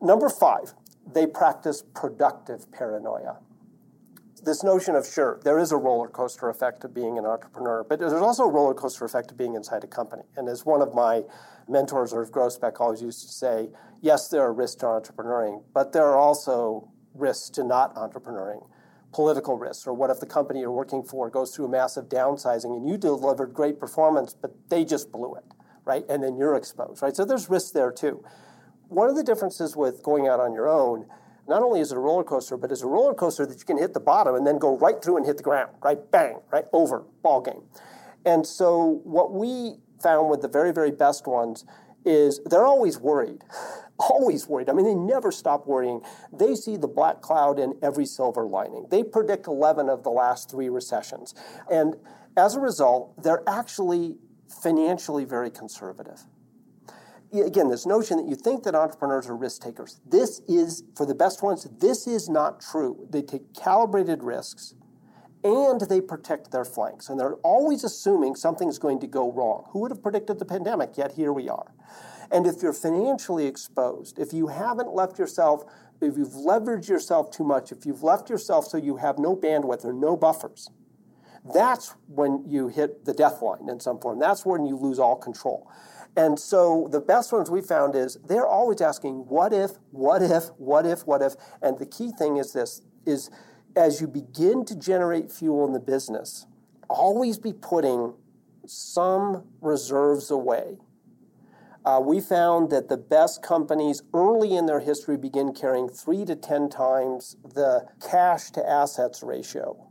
Number 0.00 0.28
five, 0.28 0.74
they 1.12 1.26
practice 1.26 1.82
productive 1.94 2.70
paranoia 2.70 3.38
this 4.44 4.62
notion 4.62 4.94
of 4.94 5.06
sure, 5.06 5.40
there 5.44 5.58
is 5.58 5.72
a 5.72 5.76
roller 5.76 6.08
coaster 6.08 6.48
effect 6.48 6.84
of 6.84 6.94
being 6.94 7.18
an 7.18 7.24
entrepreneur, 7.24 7.84
but 7.84 7.98
there's 7.98 8.12
also 8.12 8.44
a 8.44 8.50
roller 8.50 8.74
coaster 8.74 9.04
effect 9.04 9.30
of 9.30 9.36
being 9.36 9.54
inside 9.54 9.84
a 9.84 9.86
company. 9.86 10.22
And 10.36 10.48
as 10.48 10.64
one 10.64 10.82
of 10.82 10.94
my 10.94 11.22
mentors, 11.68 12.12
Irv 12.12 12.30
Grousbeck, 12.30 12.80
always 12.80 13.02
used 13.02 13.22
to 13.22 13.28
say, 13.28 13.68
yes, 14.00 14.28
there 14.28 14.42
are 14.42 14.52
risks 14.52 14.76
to 14.76 14.86
entrepreneuring, 14.86 15.62
but 15.72 15.92
there 15.92 16.06
are 16.06 16.18
also 16.18 16.90
risks 17.14 17.50
to 17.50 17.64
not 17.64 17.94
entrepreneuring. 17.94 18.66
Political 19.12 19.58
risks, 19.58 19.88
or 19.88 19.92
what 19.92 20.10
if 20.10 20.20
the 20.20 20.26
company 20.26 20.60
you're 20.60 20.70
working 20.70 21.02
for 21.02 21.28
goes 21.28 21.54
through 21.54 21.64
a 21.64 21.68
massive 21.68 22.08
downsizing 22.08 22.76
and 22.76 22.88
you 22.88 22.96
delivered 22.96 23.52
great 23.52 23.80
performance, 23.80 24.34
but 24.34 24.52
they 24.68 24.84
just 24.84 25.10
blew 25.10 25.34
it, 25.34 25.44
right? 25.84 26.04
And 26.08 26.22
then 26.22 26.36
you're 26.36 26.54
exposed, 26.54 27.02
right? 27.02 27.16
So 27.16 27.24
there's 27.24 27.50
risks 27.50 27.72
there 27.72 27.90
too. 27.90 28.24
One 28.86 29.10
of 29.10 29.16
the 29.16 29.24
differences 29.24 29.74
with 29.74 30.04
going 30.04 30.28
out 30.28 30.38
on 30.38 30.52
your 30.52 30.68
own 30.68 31.06
not 31.50 31.62
only 31.62 31.80
is 31.80 31.90
it 31.92 31.96
a 31.96 32.00
roller 32.00 32.24
coaster, 32.24 32.56
but 32.56 32.70
it's 32.70 32.82
a 32.82 32.86
roller 32.86 33.12
coaster 33.12 33.44
that 33.44 33.58
you 33.58 33.64
can 33.64 33.76
hit 33.76 33.92
the 33.92 34.00
bottom 34.00 34.34
and 34.36 34.46
then 34.46 34.56
go 34.56 34.78
right 34.78 35.02
through 35.02 35.16
and 35.16 35.26
hit 35.26 35.36
the 35.36 35.42
ground, 35.42 35.72
right? 35.82 35.98
Bang, 36.10 36.40
right? 36.52 36.64
Over, 36.72 37.04
ball 37.22 37.40
game. 37.40 37.62
And 38.24 38.46
so 38.46 39.00
what 39.04 39.32
we 39.32 39.74
found 40.00 40.30
with 40.30 40.42
the 40.42 40.48
very, 40.48 40.72
very 40.72 40.92
best 40.92 41.26
ones 41.26 41.64
is 42.04 42.40
they're 42.46 42.64
always 42.64 42.98
worried. 42.98 43.42
always 43.98 44.46
worried. 44.46 44.70
I 44.70 44.72
mean, 44.72 44.86
they 44.86 44.94
never 44.94 45.30
stop 45.32 45.66
worrying. 45.66 46.00
They 46.32 46.54
see 46.54 46.76
the 46.76 46.88
black 46.88 47.20
cloud 47.20 47.58
in 47.58 47.74
every 47.82 48.06
silver 48.06 48.46
lining. 48.46 48.86
They 48.88 49.02
predict 49.02 49.46
11 49.46 49.90
of 49.90 50.04
the 50.04 50.10
last 50.10 50.50
three 50.50 50.68
recessions. 50.68 51.34
And 51.70 51.96
as 52.36 52.54
a 52.54 52.60
result, 52.60 53.22
they're 53.22 53.42
actually 53.46 54.16
financially 54.48 55.24
very 55.24 55.50
conservative 55.50 56.24
again, 57.32 57.68
this 57.68 57.86
notion 57.86 58.16
that 58.16 58.28
you 58.28 58.34
think 58.34 58.64
that 58.64 58.74
entrepreneurs 58.74 59.28
are 59.28 59.36
risk 59.36 59.62
takers. 59.62 60.00
This 60.06 60.40
is, 60.48 60.84
for 60.96 61.06
the 61.06 61.14
best 61.14 61.42
ones, 61.42 61.66
this 61.78 62.06
is 62.06 62.28
not 62.28 62.60
true. 62.60 63.06
They 63.10 63.22
take 63.22 63.54
calibrated 63.54 64.22
risks 64.22 64.74
and 65.42 65.80
they 65.82 66.00
protect 66.00 66.50
their 66.50 66.64
flanks. 66.64 67.08
And 67.08 67.18
they're 67.18 67.36
always 67.36 67.84
assuming 67.84 68.34
something's 68.34 68.78
going 68.78 69.00
to 69.00 69.06
go 69.06 69.32
wrong. 69.32 69.66
Who 69.70 69.80
would 69.80 69.90
have 69.90 70.02
predicted 70.02 70.38
the 70.38 70.44
pandemic? 70.44 70.96
Yet 70.96 71.12
here 71.12 71.32
we 71.32 71.48
are. 71.48 71.72
And 72.30 72.46
if 72.46 72.62
you're 72.62 72.72
financially 72.72 73.46
exposed, 73.46 74.18
if 74.18 74.32
you 74.32 74.48
haven't 74.48 74.94
left 74.94 75.18
yourself, 75.18 75.64
if 76.00 76.16
you've 76.16 76.28
leveraged 76.28 76.88
yourself 76.88 77.30
too 77.30 77.44
much, 77.44 77.72
if 77.72 77.84
you've 77.84 78.02
left 78.02 78.30
yourself 78.30 78.66
so 78.66 78.76
you 78.76 78.96
have 78.96 79.18
no 79.18 79.34
bandwidth 79.36 79.84
or 79.84 79.92
no 79.92 80.16
buffers, 80.16 80.70
that's 81.54 81.94
when 82.06 82.44
you 82.46 82.68
hit 82.68 83.04
the 83.04 83.14
death 83.14 83.42
line 83.42 83.68
in 83.68 83.80
some 83.80 83.98
form. 83.98 84.18
That's 84.18 84.44
when 84.44 84.66
you 84.66 84.76
lose 84.76 84.98
all 84.98 85.16
control. 85.16 85.70
And 86.16 86.38
so 86.38 86.88
the 86.90 87.00
best 87.00 87.32
ones 87.32 87.50
we 87.50 87.60
found 87.60 87.94
is 87.94 88.18
they're 88.26 88.46
always 88.46 88.80
asking, 88.80 89.26
what 89.28 89.52
if, 89.52 89.72
what 89.90 90.22
if, 90.22 90.48
what 90.58 90.84
if, 90.84 91.06
what 91.06 91.22
if? 91.22 91.34
And 91.62 91.78
the 91.78 91.86
key 91.86 92.10
thing 92.10 92.36
is 92.36 92.52
this 92.52 92.82
is 93.06 93.30
as 93.76 94.00
you 94.00 94.08
begin 94.08 94.64
to 94.64 94.76
generate 94.76 95.30
fuel 95.30 95.64
in 95.66 95.72
the 95.72 95.80
business, 95.80 96.46
always 96.88 97.38
be 97.38 97.52
putting 97.52 98.14
some 98.66 99.44
reserves 99.60 100.30
away. 100.30 100.76
Uh, 101.84 102.00
we 102.02 102.20
found 102.20 102.70
that 102.70 102.88
the 102.88 102.96
best 102.96 103.42
companies 103.42 104.02
early 104.12 104.54
in 104.54 104.66
their 104.66 104.80
history 104.80 105.16
begin 105.16 105.54
carrying 105.54 105.88
three 105.88 106.24
to 106.26 106.36
10 106.36 106.68
times 106.68 107.36
the 107.54 107.86
cash 108.06 108.50
to 108.50 108.68
assets 108.68 109.22
ratio 109.22 109.89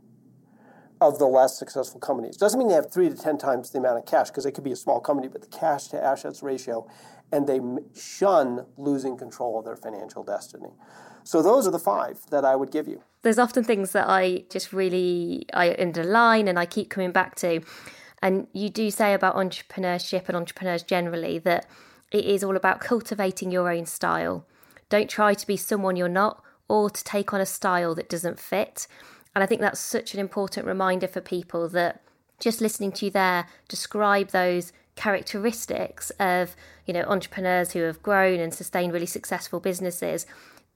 of 1.00 1.18
the 1.18 1.26
less 1.26 1.58
successful 1.58 2.00
companies. 2.00 2.36
Doesn't 2.36 2.58
mean 2.58 2.68
they 2.68 2.74
have 2.74 2.92
three 2.92 3.08
to 3.08 3.14
10 3.14 3.38
times 3.38 3.70
the 3.70 3.78
amount 3.78 3.98
of 3.98 4.06
cash, 4.06 4.28
because 4.28 4.44
they 4.44 4.52
could 4.52 4.64
be 4.64 4.72
a 4.72 4.76
small 4.76 5.00
company, 5.00 5.28
but 5.28 5.40
the 5.40 5.46
cash 5.46 5.88
to 5.88 6.02
assets 6.02 6.42
ratio, 6.42 6.86
and 7.32 7.46
they 7.46 7.60
shun 7.98 8.66
losing 8.76 9.16
control 9.16 9.58
of 9.58 9.64
their 9.64 9.76
financial 9.76 10.22
destiny. 10.22 10.70
So 11.24 11.42
those 11.42 11.66
are 11.66 11.70
the 11.70 11.78
five 11.78 12.20
that 12.30 12.44
I 12.44 12.56
would 12.56 12.70
give 12.70 12.88
you. 12.88 13.02
There's 13.22 13.38
often 13.38 13.64
things 13.64 13.92
that 13.92 14.08
I 14.08 14.44
just 14.50 14.72
really 14.72 15.46
I 15.52 15.76
underline 15.78 16.48
and 16.48 16.58
I 16.58 16.66
keep 16.66 16.90
coming 16.90 17.12
back 17.12 17.34
to. 17.36 17.60
And 18.22 18.46
you 18.52 18.68
do 18.68 18.90
say 18.90 19.14
about 19.14 19.36
entrepreneurship 19.36 20.28
and 20.28 20.36
entrepreneurs 20.36 20.82
generally 20.82 21.38
that 21.38 21.66
it 22.10 22.24
is 22.24 22.42
all 22.42 22.56
about 22.56 22.80
cultivating 22.80 23.50
your 23.50 23.70
own 23.70 23.86
style. 23.86 24.46
Don't 24.88 25.08
try 25.08 25.34
to 25.34 25.46
be 25.46 25.56
someone 25.56 25.96
you're 25.96 26.08
not 26.08 26.42
or 26.68 26.90
to 26.90 27.04
take 27.04 27.32
on 27.32 27.40
a 27.40 27.46
style 27.46 27.94
that 27.94 28.08
doesn't 28.08 28.38
fit. 28.38 28.86
And 29.34 29.44
I 29.44 29.46
think 29.46 29.60
that's 29.60 29.80
such 29.80 30.14
an 30.14 30.20
important 30.20 30.66
reminder 30.66 31.06
for 31.06 31.20
people 31.20 31.68
that 31.70 32.02
just 32.40 32.60
listening 32.60 32.92
to 32.92 33.06
you 33.06 33.10
there 33.10 33.46
describe 33.68 34.30
those 34.30 34.72
characteristics 34.96 36.10
of, 36.18 36.56
you 36.86 36.94
know, 36.94 37.02
entrepreneurs 37.02 37.72
who 37.72 37.80
have 37.80 38.02
grown 38.02 38.40
and 38.40 38.52
sustained 38.52 38.92
really 38.92 39.06
successful 39.06 39.60
businesses. 39.60 40.26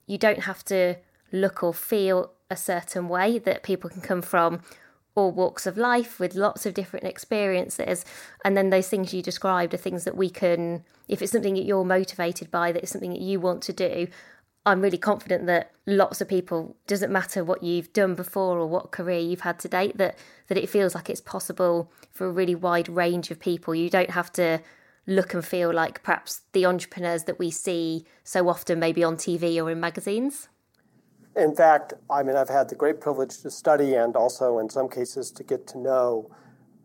You 0.07 0.17
don't 0.17 0.43
have 0.43 0.63
to 0.65 0.95
look 1.31 1.63
or 1.63 1.73
feel 1.73 2.31
a 2.49 2.55
certain 2.55 3.09
way 3.09 3.39
that 3.39 3.63
people 3.63 3.89
can 3.89 4.01
come 4.01 4.21
from 4.21 4.61
all 5.15 5.31
walks 5.31 5.65
of 5.65 5.77
life 5.77 6.19
with 6.19 6.35
lots 6.35 6.65
of 6.65 6.73
different 6.73 7.05
experiences. 7.05 8.03
And 8.43 8.55
then 8.55 8.69
those 8.69 8.89
things 8.89 9.13
you 9.13 9.21
described 9.21 9.73
are 9.73 9.77
things 9.77 10.03
that 10.03 10.17
we 10.17 10.29
can, 10.29 10.83
if 11.07 11.21
it's 11.21 11.31
something 11.31 11.55
that 11.55 11.65
you're 11.65 11.85
motivated 11.85 12.51
by, 12.51 12.71
that 12.71 12.83
is 12.83 12.89
something 12.89 13.11
that 13.11 13.21
you 13.21 13.39
want 13.39 13.61
to 13.63 13.73
do, 13.73 14.07
I'm 14.65 14.81
really 14.81 14.97
confident 14.97 15.45
that 15.45 15.71
lots 15.85 16.21
of 16.21 16.27
people 16.27 16.75
doesn't 16.87 17.11
matter 17.11 17.43
what 17.43 17.61
you've 17.61 17.93
done 17.93 18.15
before 18.15 18.57
or 18.57 18.65
what 18.65 18.91
career 18.91 19.19
you've 19.19 19.41
had 19.41 19.59
to 19.59 19.67
date 19.67 19.97
that 19.97 20.17
that 20.47 20.57
it 20.57 20.69
feels 20.69 20.95
like 20.95 21.09
it's 21.09 21.21
possible 21.21 21.91
for 22.11 22.25
a 22.25 22.31
really 22.31 22.55
wide 22.55 22.89
range 22.89 23.29
of 23.29 23.39
people. 23.39 23.75
You 23.75 23.91
don't 23.91 24.09
have 24.09 24.33
to 24.33 24.61
look 25.05 25.35
and 25.35 25.45
feel 25.45 25.71
like 25.71 26.01
perhaps 26.01 26.41
the 26.53 26.65
entrepreneurs 26.65 27.25
that 27.25 27.37
we 27.37 27.51
see 27.51 28.05
so 28.23 28.49
often 28.49 28.79
maybe 28.79 29.03
on 29.03 29.17
TV 29.17 29.63
or 29.63 29.69
in 29.69 29.79
magazines. 29.79 30.49
In 31.35 31.55
fact, 31.55 31.93
I 32.09 32.23
mean 32.23 32.35
I've 32.35 32.49
had 32.49 32.69
the 32.69 32.75
great 32.75 32.99
privilege 32.99 33.41
to 33.41 33.51
study 33.51 33.93
and 33.93 34.15
also 34.15 34.57
in 34.57 34.69
some 34.69 34.89
cases 34.89 35.31
to 35.33 35.43
get 35.43 35.67
to 35.67 35.77
know 35.77 36.31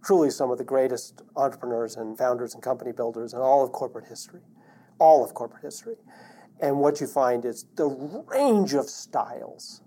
truly 0.05 0.31
some 0.31 0.51
of 0.51 0.59
the 0.59 0.65
greatest 0.65 1.23
entrepreneurs 1.37 1.97
and 1.97 2.19
founders 2.19 2.53
and 2.53 2.63
company 2.63 2.93
builders 2.93 3.33
in 3.33 3.41
all 3.41 3.65
of 3.65 3.73
corporate 3.73 4.07
history. 4.07 4.41
All 4.99 5.25
of 5.25 5.33
corporate 5.33 5.63
history. 5.63 5.97
And 6.61 6.79
what 6.79 7.01
you 7.01 7.07
find 7.07 7.45
is 7.45 7.67
the 7.77 7.87
range 8.29 8.75
of 8.75 8.89
styles 8.89 9.83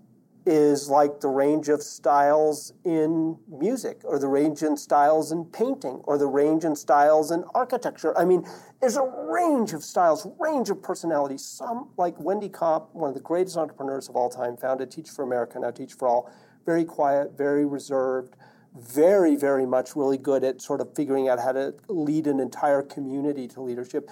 is 0.46 0.90
like 0.90 1.20
the 1.20 1.28
range 1.28 1.68
of 1.68 1.82
styles 1.82 2.72
in 2.84 3.38
music 3.48 4.00
or 4.04 4.18
the 4.18 4.28
range 4.28 4.62
in 4.62 4.76
styles 4.76 5.32
in 5.32 5.44
painting 5.46 6.00
or 6.04 6.18
the 6.18 6.26
range 6.26 6.64
in 6.64 6.76
styles 6.76 7.30
in 7.30 7.44
architecture. 7.54 8.16
I 8.18 8.24
mean, 8.24 8.46
there's 8.80 8.96
a 8.96 9.02
range 9.02 9.72
of 9.72 9.82
styles, 9.82 10.26
range 10.38 10.68
of 10.68 10.82
personalities. 10.82 11.42
Some, 11.42 11.88
like 11.96 12.18
Wendy 12.20 12.50
Kopp, 12.50 12.94
one 12.94 13.08
of 13.08 13.14
the 13.14 13.22
greatest 13.22 13.56
entrepreneurs 13.56 14.08
of 14.08 14.16
all 14.16 14.28
time, 14.28 14.56
founded 14.56 14.90
Teach 14.90 15.08
for 15.08 15.22
America, 15.22 15.58
now 15.58 15.70
Teach 15.70 15.94
for 15.94 16.08
All, 16.08 16.30
very 16.66 16.84
quiet, 16.84 17.38
very 17.38 17.64
reserved, 17.64 18.36
very, 18.76 19.36
very 19.36 19.64
much 19.64 19.96
really 19.96 20.18
good 20.18 20.44
at 20.44 20.60
sort 20.60 20.80
of 20.80 20.94
figuring 20.94 21.28
out 21.28 21.38
how 21.38 21.52
to 21.52 21.74
lead 21.88 22.26
an 22.26 22.40
entire 22.40 22.82
community 22.82 23.48
to 23.48 23.62
leadership. 23.62 24.10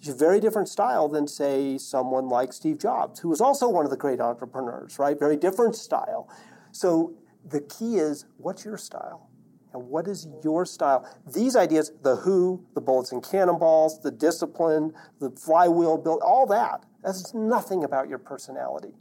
It's 0.00 0.08
a 0.08 0.14
very 0.14 0.40
different 0.40 0.68
style 0.68 1.08
than, 1.08 1.28
say, 1.28 1.76
someone 1.76 2.28
like 2.28 2.54
Steve 2.54 2.78
Jobs, 2.78 3.20
who 3.20 3.28
was 3.28 3.42
also 3.42 3.68
one 3.68 3.84
of 3.84 3.90
the 3.90 3.98
great 3.98 4.18
entrepreneurs, 4.18 4.98
right? 4.98 5.18
Very 5.18 5.36
different 5.36 5.76
style. 5.76 6.26
So 6.72 7.12
the 7.44 7.60
key 7.60 7.96
is 7.96 8.24
what's 8.38 8.64
your 8.64 8.78
style? 8.78 9.28
And 9.74 9.88
what 9.88 10.08
is 10.08 10.26
your 10.42 10.64
style? 10.64 11.06
These 11.30 11.54
ideas, 11.54 11.92
the 12.02 12.16
who, 12.16 12.64
the 12.74 12.80
bullets 12.80 13.12
and 13.12 13.22
cannonballs, 13.22 14.00
the 14.00 14.10
discipline, 14.10 14.94
the 15.20 15.30
flywheel 15.30 15.98
build, 15.98 16.22
all 16.22 16.46
that, 16.46 16.86
that's 17.04 17.34
nothing 17.34 17.84
about 17.84 18.08
your 18.08 18.18
personality. 18.18 18.94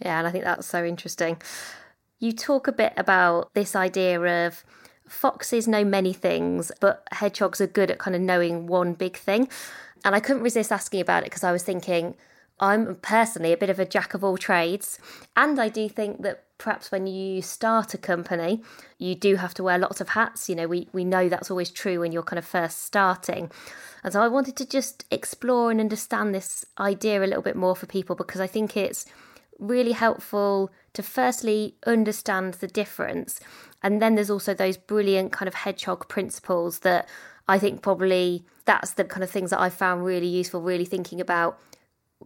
Yeah, 0.00 0.18
and 0.18 0.26
I 0.26 0.30
think 0.30 0.44
that's 0.44 0.66
so 0.66 0.84
interesting. 0.84 1.42
You 2.20 2.32
talk 2.32 2.68
a 2.68 2.72
bit 2.72 2.92
about 2.96 3.52
this 3.54 3.74
idea 3.74 4.20
of 4.46 4.64
foxes 5.08 5.68
know 5.68 5.84
many 5.84 6.12
things, 6.12 6.72
but 6.80 7.06
hedgehogs 7.12 7.60
are 7.60 7.66
good 7.66 7.90
at 7.90 7.98
kind 7.98 8.14
of 8.14 8.22
knowing 8.22 8.66
one 8.66 8.94
big 8.94 9.16
thing. 9.16 9.48
And 10.04 10.14
I 10.14 10.20
couldn't 10.20 10.42
resist 10.42 10.70
asking 10.70 11.00
about 11.00 11.22
it 11.22 11.26
because 11.26 11.44
I 11.44 11.52
was 11.52 11.62
thinking, 11.62 12.14
I'm 12.60 12.96
personally 12.96 13.52
a 13.52 13.56
bit 13.56 13.70
of 13.70 13.80
a 13.80 13.84
jack 13.84 14.14
of 14.14 14.22
all 14.22 14.36
trades. 14.36 14.98
And 15.36 15.58
I 15.58 15.68
do 15.68 15.88
think 15.88 16.22
that 16.22 16.44
perhaps 16.58 16.92
when 16.92 17.06
you 17.06 17.42
start 17.42 17.94
a 17.94 17.98
company, 17.98 18.62
you 18.98 19.14
do 19.14 19.36
have 19.36 19.54
to 19.54 19.64
wear 19.64 19.78
lots 19.78 20.00
of 20.00 20.10
hats. 20.10 20.48
You 20.48 20.54
know, 20.54 20.68
we, 20.68 20.88
we 20.92 21.04
know 21.04 21.28
that's 21.28 21.50
always 21.50 21.70
true 21.70 22.00
when 22.00 22.12
you're 22.12 22.22
kind 22.22 22.38
of 22.38 22.44
first 22.44 22.82
starting. 22.82 23.50
And 24.04 24.12
so 24.12 24.22
I 24.22 24.28
wanted 24.28 24.56
to 24.56 24.66
just 24.66 25.04
explore 25.10 25.70
and 25.70 25.80
understand 25.80 26.34
this 26.34 26.64
idea 26.78 27.24
a 27.24 27.26
little 27.26 27.42
bit 27.42 27.56
more 27.56 27.74
for 27.74 27.86
people 27.86 28.14
because 28.14 28.40
I 28.40 28.46
think 28.46 28.76
it's 28.76 29.06
really 29.58 29.92
helpful 29.92 30.70
to 30.92 31.02
firstly 31.02 31.74
understand 31.86 32.54
the 32.54 32.66
difference. 32.66 33.40
And 33.82 34.00
then 34.00 34.14
there's 34.14 34.30
also 34.30 34.54
those 34.54 34.76
brilliant 34.76 35.32
kind 35.32 35.48
of 35.48 35.54
hedgehog 35.54 36.08
principles 36.08 36.80
that 36.80 37.08
I 37.46 37.58
think 37.58 37.82
probably 37.82 38.44
that's 38.64 38.92
the 38.92 39.04
kind 39.04 39.22
of 39.22 39.30
things 39.30 39.50
that 39.50 39.60
I 39.60 39.68
found 39.68 40.04
really 40.04 40.26
useful, 40.26 40.62
really 40.62 40.84
thinking 40.84 41.20
about 41.20 41.58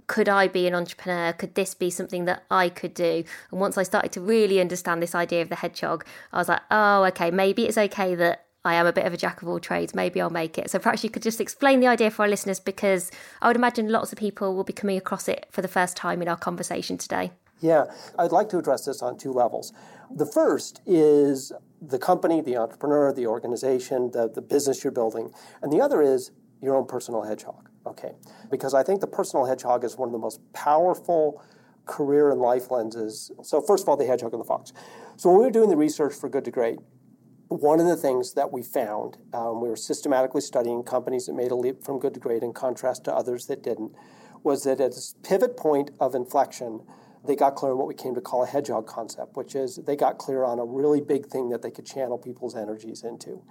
could 0.07 0.29
I 0.29 0.47
be 0.47 0.67
an 0.67 0.75
entrepreneur? 0.75 1.33
Could 1.33 1.55
this 1.55 1.75
be 1.75 1.91
something 1.91 2.25
that 2.27 2.45
I 2.51 2.69
could 2.69 2.95
do? 2.95 3.25
And 3.51 3.61
once 3.61 3.77
I 3.77 3.83
started 3.83 4.13
to 4.13 4.21
really 4.21 4.61
understand 4.61 5.03
this 5.03 5.15
idea 5.15 5.43
of 5.43 5.49
the 5.49 5.57
hedgehog, 5.57 6.05
I 6.33 6.39
was 6.39 6.49
like, 6.49 6.61
oh, 6.71 7.05
okay, 7.05 7.31
maybe 7.31 7.67
it's 7.67 7.79
okay 7.79 8.15
that 8.15 8.47
I 8.65 8.75
am 8.75 8.87
a 8.87 8.93
bit 8.93 9.07
of 9.07 9.13
a 9.13 9.17
jack 9.17 9.43
of 9.43 9.49
all 9.49 9.59
trades. 9.59 9.95
Maybe 9.95 10.21
I'll 10.21 10.31
make 10.31 10.59
it. 10.59 10.71
So 10.71 10.79
perhaps 10.79 11.03
you 11.03 11.11
could 11.11 11.23
just 11.23 11.41
explain 11.41 11.81
the 11.81 11.87
idea 11.87 12.11
for 12.11 12.23
our 12.23 12.29
listeners 12.29 12.61
because 12.61 13.11
I 13.41 13.49
would 13.49 13.57
imagine 13.57 13.89
lots 13.89 14.13
of 14.13 14.19
people 14.19 14.55
will 14.55 14.65
be 14.65 14.73
coming 14.73 14.99
across 14.99 15.29
it 15.29 15.47
for 15.51 15.63
the 15.63 15.69
first 15.69 15.97
time 15.97 16.23
in 16.23 16.29
our 16.29 16.37
conversation 16.37 16.99
today. 16.99 17.33
Yeah, 17.61 17.87
I'd 18.19 18.33
like 18.33 18.49
to 18.51 18.59
address 18.59 18.85
this 18.85 19.03
on 19.03 19.19
two 19.19 19.33
levels. 19.33 19.73
The 20.15 20.27
first 20.27 20.81
is 20.87 21.53
the 21.81 21.99
company, 21.99 22.41
the 22.41 22.57
entrepreneur, 22.57 23.13
the 23.13 23.27
organization, 23.27 24.11
the, 24.11 24.29
the 24.29 24.43
business 24.43 24.83
you're 24.83 24.93
building. 24.93 25.31
And 25.63 25.73
the 25.73 25.81
other 25.81 26.03
is 26.03 26.33
your 26.61 26.77
own 26.77 26.87
personal 26.87 27.23
hedgehog. 27.23 27.69
Okay. 27.87 28.13
Because 28.51 28.75
I 28.75 28.83
think 28.83 29.01
the 29.01 29.07
personal 29.07 29.47
hedgehog 29.47 29.85
is 29.85 29.97
one 29.97 30.09
of 30.09 30.13
the 30.13 30.19
most 30.19 30.41
powerful 30.53 31.43
career 31.87 32.31
and 32.31 32.41
life 32.41 32.71
lenses. 32.71 33.31
So, 33.43 33.61
first 33.61 33.85
of 33.85 33.89
all, 33.89 33.97
the 33.97 34.07
hedgehog 34.07 34.33
and 34.33 34.41
the 34.41 34.47
fox. 34.47 34.73
So, 35.17 35.31
when 35.31 35.39
we 35.39 35.45
were 35.45 35.51
doing 35.51 35.71
the 35.71 35.77
research 35.77 36.15
for 36.15 36.29
Good 36.29 36.45
to 36.45 36.51
Great, 36.51 36.79
one 37.49 37.81
of 37.81 37.87
the 37.87 37.97
things 37.97 38.35
that 38.35 38.53
we 38.53 38.63
found, 38.63 39.17
um, 39.33 39.63
we 39.63 39.69
were 39.69 39.77
systematically 39.77 40.43
studying 40.43 40.83
companies 40.83 41.27
that 41.27 41.33
made 41.33 41.51
a 41.51 41.55
leap 41.55 41.83
from 41.83 41.99
good 41.99 42.13
to 42.15 42.21
great 42.21 42.43
in 42.43 42.53
contrast 42.53 43.05
to 43.05 43.15
others 43.15 43.47
that 43.47 43.63
didn't, 43.63 43.93
was 44.43 44.65
that 44.65 44.81
at 44.81 44.93
this 44.93 45.15
pivot 45.23 45.57
point 45.57 45.91
of 45.99 46.15
inflection, 46.15 46.83
they 47.29 47.37
got 47.37 47.55
clear 47.55 47.73
on 47.73 47.79
what 47.79 47.87
we 47.87 47.95
came 47.95 48.15
to 48.15 48.21
call 48.21 48.43
a 48.43 48.47
hedgehog 48.47 48.87
concept, 48.87 49.37
which 49.37 49.55
is 49.55 49.77
they 49.77 49.95
got 49.95 50.19
clear 50.19 50.43
on 50.43 50.59
a 50.59 50.65
really 50.65 51.01
big 51.01 51.27
thing 51.27 51.51
that 51.51 51.63
they 51.63 51.71
could 51.71 51.87
channel 51.87 52.19
people's 52.19 52.57
energies 52.57 53.05
into. 53.05 53.43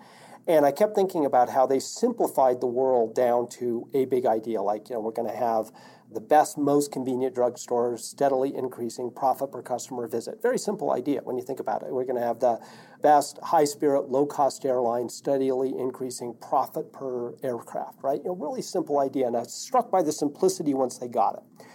And 0.47 0.65
I 0.65 0.71
kept 0.71 0.95
thinking 0.95 1.25
about 1.25 1.49
how 1.49 1.65
they 1.65 1.79
simplified 1.79 2.59
the 2.61 2.67
world 2.67 3.13
down 3.13 3.49
to 3.59 3.87
a 3.93 4.05
big 4.05 4.25
idea, 4.25 4.61
like, 4.61 4.89
you 4.89 4.95
know, 4.95 5.01
we're 5.01 5.11
going 5.11 5.29
to 5.29 5.35
have 5.35 5.71
the 6.11 6.21
best, 6.21 6.57
most 6.57 6.91
convenient 6.91 7.35
drugstores, 7.35 7.99
steadily 7.99 8.55
increasing 8.55 9.11
profit 9.11 9.51
per 9.51 9.61
customer 9.61 10.07
visit. 10.07 10.41
Very 10.41 10.57
simple 10.57 10.91
idea 10.91 11.19
when 11.23 11.37
you 11.37 11.43
think 11.43 11.59
about 11.59 11.83
it. 11.83 11.89
We're 11.91 12.05
going 12.05 12.19
to 12.19 12.25
have 12.25 12.39
the 12.39 12.59
best, 13.01 13.37
high 13.43 13.65
spirit, 13.65 14.09
low 14.09 14.25
cost 14.25 14.65
airline, 14.65 15.09
steadily 15.09 15.77
increasing 15.77 16.33
profit 16.41 16.93
per 16.93 17.35
aircraft, 17.43 18.01
right? 18.01 18.21
You 18.23 18.29
know, 18.29 18.35
really 18.35 18.61
simple 18.61 18.99
idea. 18.99 19.27
And 19.27 19.35
I 19.35 19.39
was 19.39 19.53
struck 19.53 19.91
by 19.91 20.01
the 20.01 20.13
simplicity 20.13 20.73
once 20.73 20.97
they 20.97 21.09
got 21.09 21.35
it. 21.35 21.66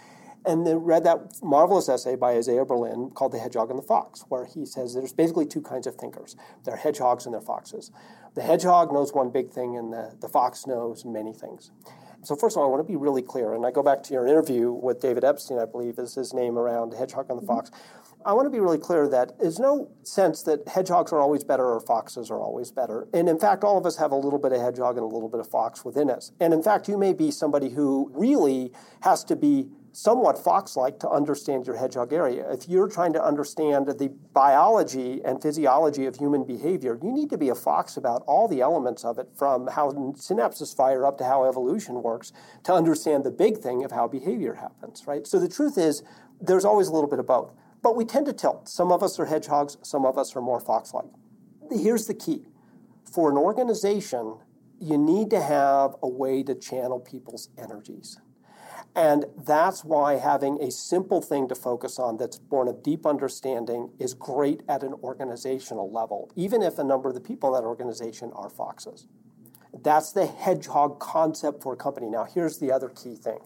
And 0.45 0.67
then 0.67 0.77
read 0.77 1.03
that 1.05 1.41
marvelous 1.41 1.87
essay 1.87 2.15
by 2.15 2.33
Isaiah 2.33 2.65
Berlin 2.65 3.11
called 3.11 3.31
The 3.31 3.39
Hedgehog 3.39 3.69
and 3.69 3.79
the 3.79 3.83
Fox, 3.83 4.25
where 4.27 4.45
he 4.45 4.65
says 4.65 4.93
there's 4.93 5.13
basically 5.13 5.45
two 5.45 5.61
kinds 5.61 5.87
of 5.87 5.95
thinkers. 5.95 6.35
They're 6.65 6.75
hedgehogs 6.75 7.25
and 7.25 7.33
they're 7.33 7.41
foxes. 7.41 7.91
The 8.35 8.41
hedgehog 8.41 8.91
knows 8.91 9.13
one 9.13 9.29
big 9.29 9.51
thing 9.51 9.77
and 9.77 9.93
the, 9.93 10.15
the 10.19 10.27
fox 10.27 10.67
knows 10.67 11.05
many 11.05 11.33
things. 11.33 11.71
So 12.23 12.37
first 12.37 12.55
of 12.55 12.61
all, 12.61 12.67
I 12.67 12.71
want 12.71 12.85
to 12.85 12.89
be 12.89 12.95
really 12.95 13.21
clear, 13.21 13.53
and 13.53 13.65
I 13.65 13.71
go 13.71 13.83
back 13.83 14.01
to 14.03 14.13
your 14.13 14.25
interview 14.25 14.71
with 14.71 15.01
David 15.01 15.25
Epstein, 15.25 15.59
I 15.59 15.65
believe 15.65 15.99
is 15.99 16.15
his 16.15 16.33
name 16.33 16.57
around 16.57 16.93
Hedgehog 16.93 17.29
and 17.29 17.41
the 17.41 17.45
Fox. 17.45 17.69
Mm-hmm. 17.69 18.03
I 18.25 18.31
want 18.31 18.45
to 18.45 18.49
be 18.49 18.61
really 18.61 18.77
clear 18.77 19.09
that 19.09 19.37
there's 19.39 19.59
no 19.59 19.91
sense 20.03 20.43
that 20.43 20.65
hedgehogs 20.65 21.11
are 21.11 21.19
always 21.19 21.43
better 21.43 21.65
or 21.65 21.81
foxes 21.81 22.31
are 22.31 22.39
always 22.39 22.71
better. 22.71 23.09
And 23.13 23.27
in 23.27 23.37
fact, 23.37 23.65
all 23.65 23.77
of 23.77 23.85
us 23.85 23.97
have 23.97 24.11
a 24.11 24.15
little 24.15 24.39
bit 24.39 24.53
of 24.53 24.61
hedgehog 24.61 24.95
and 24.95 25.03
a 25.03 25.13
little 25.13 25.27
bit 25.27 25.41
of 25.41 25.49
fox 25.49 25.83
within 25.83 26.09
us. 26.09 26.31
And 26.39 26.53
in 26.53 26.63
fact, 26.63 26.87
you 26.87 26.97
may 26.97 27.11
be 27.11 27.31
somebody 27.31 27.69
who 27.69 28.09
really 28.13 28.71
has 29.01 29.25
to 29.25 29.35
be 29.35 29.67
somewhat 29.93 30.43
fox 30.43 30.75
like 30.75 30.99
to 30.99 31.09
understand 31.09 31.65
your 31.65 31.77
hedgehog 31.77 32.11
area. 32.11 32.51
If 32.51 32.67
you're 32.67 32.89
trying 32.89 33.13
to 33.13 33.23
understand 33.23 33.87
the 33.87 34.09
biology 34.33 35.21
and 35.23 35.41
physiology 35.41 36.07
of 36.07 36.15
human 36.15 36.43
behavior, 36.43 36.99
you 37.01 37.11
need 37.11 37.29
to 37.29 37.37
be 37.37 37.49
a 37.49 37.55
fox 37.55 37.95
about 37.95 38.23
all 38.27 38.47
the 38.47 38.59
elements 38.59 39.05
of 39.05 39.19
it, 39.19 39.29
from 39.35 39.67
how 39.67 39.91
synapses 39.91 40.75
fire 40.75 41.05
up 41.05 41.17
to 41.19 41.23
how 41.23 41.45
evolution 41.45 42.01
works, 42.01 42.33
to 42.63 42.73
understand 42.73 43.23
the 43.23 43.31
big 43.31 43.59
thing 43.59 43.85
of 43.85 43.91
how 43.91 44.07
behavior 44.07 44.55
happens, 44.55 45.05
right? 45.07 45.25
So 45.27 45.39
the 45.39 45.47
truth 45.47 45.77
is, 45.77 46.03
there's 46.41 46.65
always 46.65 46.87
a 46.87 46.93
little 46.93 47.09
bit 47.09 47.19
of 47.19 47.27
both. 47.27 47.53
But 47.81 47.95
we 47.95 48.03
tend 48.03 48.25
to 48.25 48.33
tilt. 48.33 48.67
Some 48.67 48.91
of 48.91 49.03
us 49.03 49.19
are 49.19 49.25
hedgehogs, 49.25 49.77
some 49.83 50.05
of 50.05 50.17
us 50.17 50.35
are 50.35 50.41
more 50.41 50.59
fox 50.59 50.93
like. 50.93 51.05
Here's 51.71 52.07
the 52.07 52.13
key 52.13 52.45
for 53.13 53.29
an 53.29 53.37
organization, 53.37 54.39
you 54.79 54.97
need 54.97 55.29
to 55.29 55.39
have 55.39 55.95
a 56.01 56.07
way 56.07 56.41
to 56.41 56.55
channel 56.55 56.99
people's 56.99 57.49
energies. 57.57 58.19
And 58.95 59.25
that's 59.35 59.83
why 59.83 60.17
having 60.17 60.61
a 60.61 60.69
simple 60.69 61.21
thing 61.21 61.47
to 61.47 61.55
focus 61.55 61.97
on 61.97 62.17
that's 62.17 62.37
born 62.37 62.67
of 62.67 62.83
deep 62.83 63.07
understanding 63.07 63.89
is 63.97 64.13
great 64.13 64.61
at 64.69 64.83
an 64.83 64.93
organizational 65.03 65.91
level, 65.91 66.31
even 66.35 66.61
if 66.61 66.77
a 66.77 66.83
number 66.83 67.09
of 67.09 67.15
the 67.15 67.21
people 67.21 67.49
in 67.49 67.61
that 67.61 67.67
organization 67.67 68.31
are 68.35 68.49
foxes. 68.49 69.07
That's 69.81 70.11
the 70.11 70.27
hedgehog 70.27 70.99
concept 70.99 71.63
for 71.63 71.73
a 71.73 71.75
company. 71.75 72.07
Now, 72.07 72.25
here's 72.25 72.59
the 72.59 72.71
other 72.71 72.89
key 72.89 73.15
thing. 73.15 73.39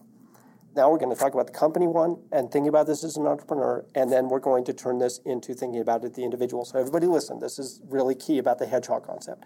Now, 0.76 0.90
we're 0.90 0.98
going 0.98 1.14
to 1.14 1.18
talk 1.18 1.32
about 1.32 1.46
the 1.46 1.52
company 1.54 1.86
one 1.86 2.18
and 2.30 2.52
thinking 2.52 2.68
about 2.68 2.86
this 2.86 3.02
as 3.02 3.16
an 3.16 3.26
entrepreneur, 3.26 3.86
and 3.94 4.12
then 4.12 4.28
we're 4.28 4.38
going 4.38 4.64
to 4.66 4.74
turn 4.74 4.98
this 4.98 5.18
into 5.24 5.54
thinking 5.54 5.80
about 5.80 6.04
it 6.04 6.12
the 6.12 6.24
individual. 6.24 6.66
So, 6.66 6.78
everybody 6.78 7.06
listen, 7.06 7.40
this 7.40 7.58
is 7.58 7.80
really 7.88 8.14
key 8.14 8.36
about 8.36 8.58
the 8.58 8.66
hedgehog 8.66 9.06
concept. 9.06 9.44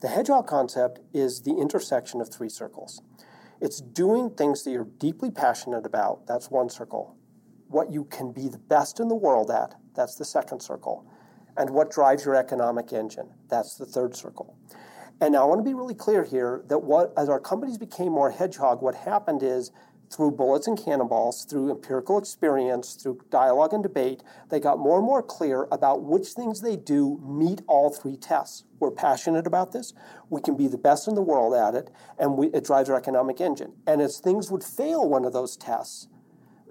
The 0.00 0.08
hedgehog 0.08 0.46
concept 0.46 1.00
is 1.12 1.42
the 1.42 1.52
intersection 1.52 2.22
of 2.22 2.32
three 2.32 2.48
circles. 2.48 3.02
It's 3.64 3.80
doing 3.80 4.28
things 4.28 4.62
that 4.62 4.72
you're 4.72 4.90
deeply 4.98 5.30
passionate 5.30 5.86
about. 5.86 6.26
That's 6.26 6.50
one 6.50 6.68
circle. 6.68 7.16
What 7.68 7.90
you 7.90 8.04
can 8.04 8.30
be 8.30 8.46
the 8.48 8.58
best 8.58 9.00
in 9.00 9.08
the 9.08 9.14
world 9.14 9.50
at. 9.50 9.74
That's 9.96 10.16
the 10.16 10.24
second 10.26 10.60
circle. 10.60 11.06
And 11.56 11.70
what 11.70 11.90
drives 11.90 12.26
your 12.26 12.34
economic 12.34 12.92
engine. 12.92 13.32
That's 13.48 13.76
the 13.76 13.86
third 13.86 14.14
circle. 14.14 14.54
And 15.22 15.32
now 15.32 15.44
I 15.44 15.46
want 15.46 15.60
to 15.60 15.64
be 15.64 15.72
really 15.72 15.94
clear 15.94 16.24
here 16.24 16.62
that 16.66 16.80
what 16.80 17.14
as 17.16 17.30
our 17.30 17.40
companies 17.40 17.78
became 17.78 18.12
more 18.12 18.30
hedgehog, 18.30 18.82
what 18.82 18.94
happened 18.94 19.42
is 19.42 19.70
through 20.10 20.32
bullets 20.32 20.66
and 20.66 20.78
cannonballs, 20.78 21.44
through 21.44 21.70
empirical 21.70 22.18
experience, 22.18 22.94
through 22.94 23.20
dialogue 23.30 23.72
and 23.72 23.82
debate, 23.82 24.22
they 24.50 24.60
got 24.60 24.78
more 24.78 24.98
and 24.98 25.06
more 25.06 25.22
clear 25.22 25.66
about 25.72 26.02
which 26.02 26.28
things 26.28 26.60
they 26.60 26.76
do 26.76 27.20
meet 27.24 27.62
all 27.66 27.90
three 27.90 28.16
tests. 28.16 28.64
We're 28.78 28.90
passionate 28.90 29.46
about 29.46 29.72
this. 29.72 29.92
We 30.30 30.40
can 30.40 30.56
be 30.56 30.68
the 30.68 30.78
best 30.78 31.08
in 31.08 31.14
the 31.14 31.22
world 31.22 31.54
at 31.54 31.74
it, 31.74 31.90
and 32.18 32.36
we, 32.36 32.48
it 32.48 32.64
drives 32.64 32.90
our 32.90 32.96
economic 32.96 33.40
engine. 33.40 33.72
And 33.86 34.00
as 34.00 34.18
things 34.18 34.50
would 34.50 34.64
fail 34.64 35.08
one 35.08 35.24
of 35.24 35.32
those 35.32 35.56
tests, 35.56 36.08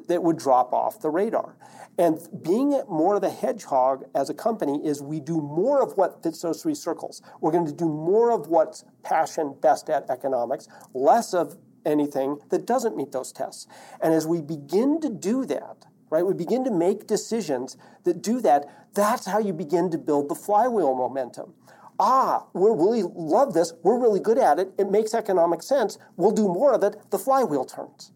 that 0.07 0.23
would 0.23 0.37
drop 0.37 0.73
off 0.73 0.99
the 0.99 1.09
radar. 1.09 1.55
And 1.97 2.19
being 2.43 2.81
more 2.89 3.15
of 3.15 3.23
a 3.23 3.29
hedgehog 3.29 4.05
as 4.15 4.29
a 4.29 4.33
company 4.33 4.85
is 4.85 5.01
we 5.01 5.19
do 5.19 5.39
more 5.39 5.81
of 5.81 5.95
what 5.95 6.23
fits 6.23 6.41
those 6.41 6.61
three 6.61 6.75
circles. 6.75 7.21
We're 7.39 7.51
going 7.51 7.67
to 7.67 7.73
do 7.73 7.87
more 7.87 8.31
of 8.31 8.47
what's 8.47 8.83
passion 9.03 9.55
best 9.61 9.89
at 9.89 10.09
economics, 10.09 10.67
less 10.93 11.33
of 11.33 11.57
anything 11.85 12.39
that 12.49 12.65
doesn't 12.65 12.97
meet 12.97 13.11
those 13.11 13.31
tests. 13.31 13.67
And 14.01 14.13
as 14.13 14.27
we 14.27 14.41
begin 14.41 15.01
to 15.01 15.09
do 15.09 15.45
that, 15.45 15.85
right, 16.09 16.25
we 16.25 16.33
begin 16.33 16.63
to 16.63 16.71
make 16.71 17.07
decisions 17.07 17.77
that 18.03 18.21
do 18.21 18.41
that, 18.41 18.65
that's 18.93 19.25
how 19.25 19.39
you 19.39 19.53
begin 19.53 19.89
to 19.91 19.97
build 19.97 20.29
the 20.29 20.35
flywheel 20.35 20.95
momentum. 20.95 21.53
Ah, 21.99 22.45
we 22.53 22.69
really 22.69 23.03
love 23.03 23.53
this, 23.53 23.73
we're 23.83 23.99
really 23.99 24.19
good 24.19 24.37
at 24.37 24.59
it, 24.59 24.73
it 24.77 24.89
makes 24.89 25.13
economic 25.13 25.61
sense, 25.61 25.97
we'll 26.17 26.31
do 26.31 26.47
more 26.47 26.73
of 26.73 26.83
it, 26.83 26.97
the 27.11 27.19
flywheel 27.19 27.65
turns. 27.65 28.11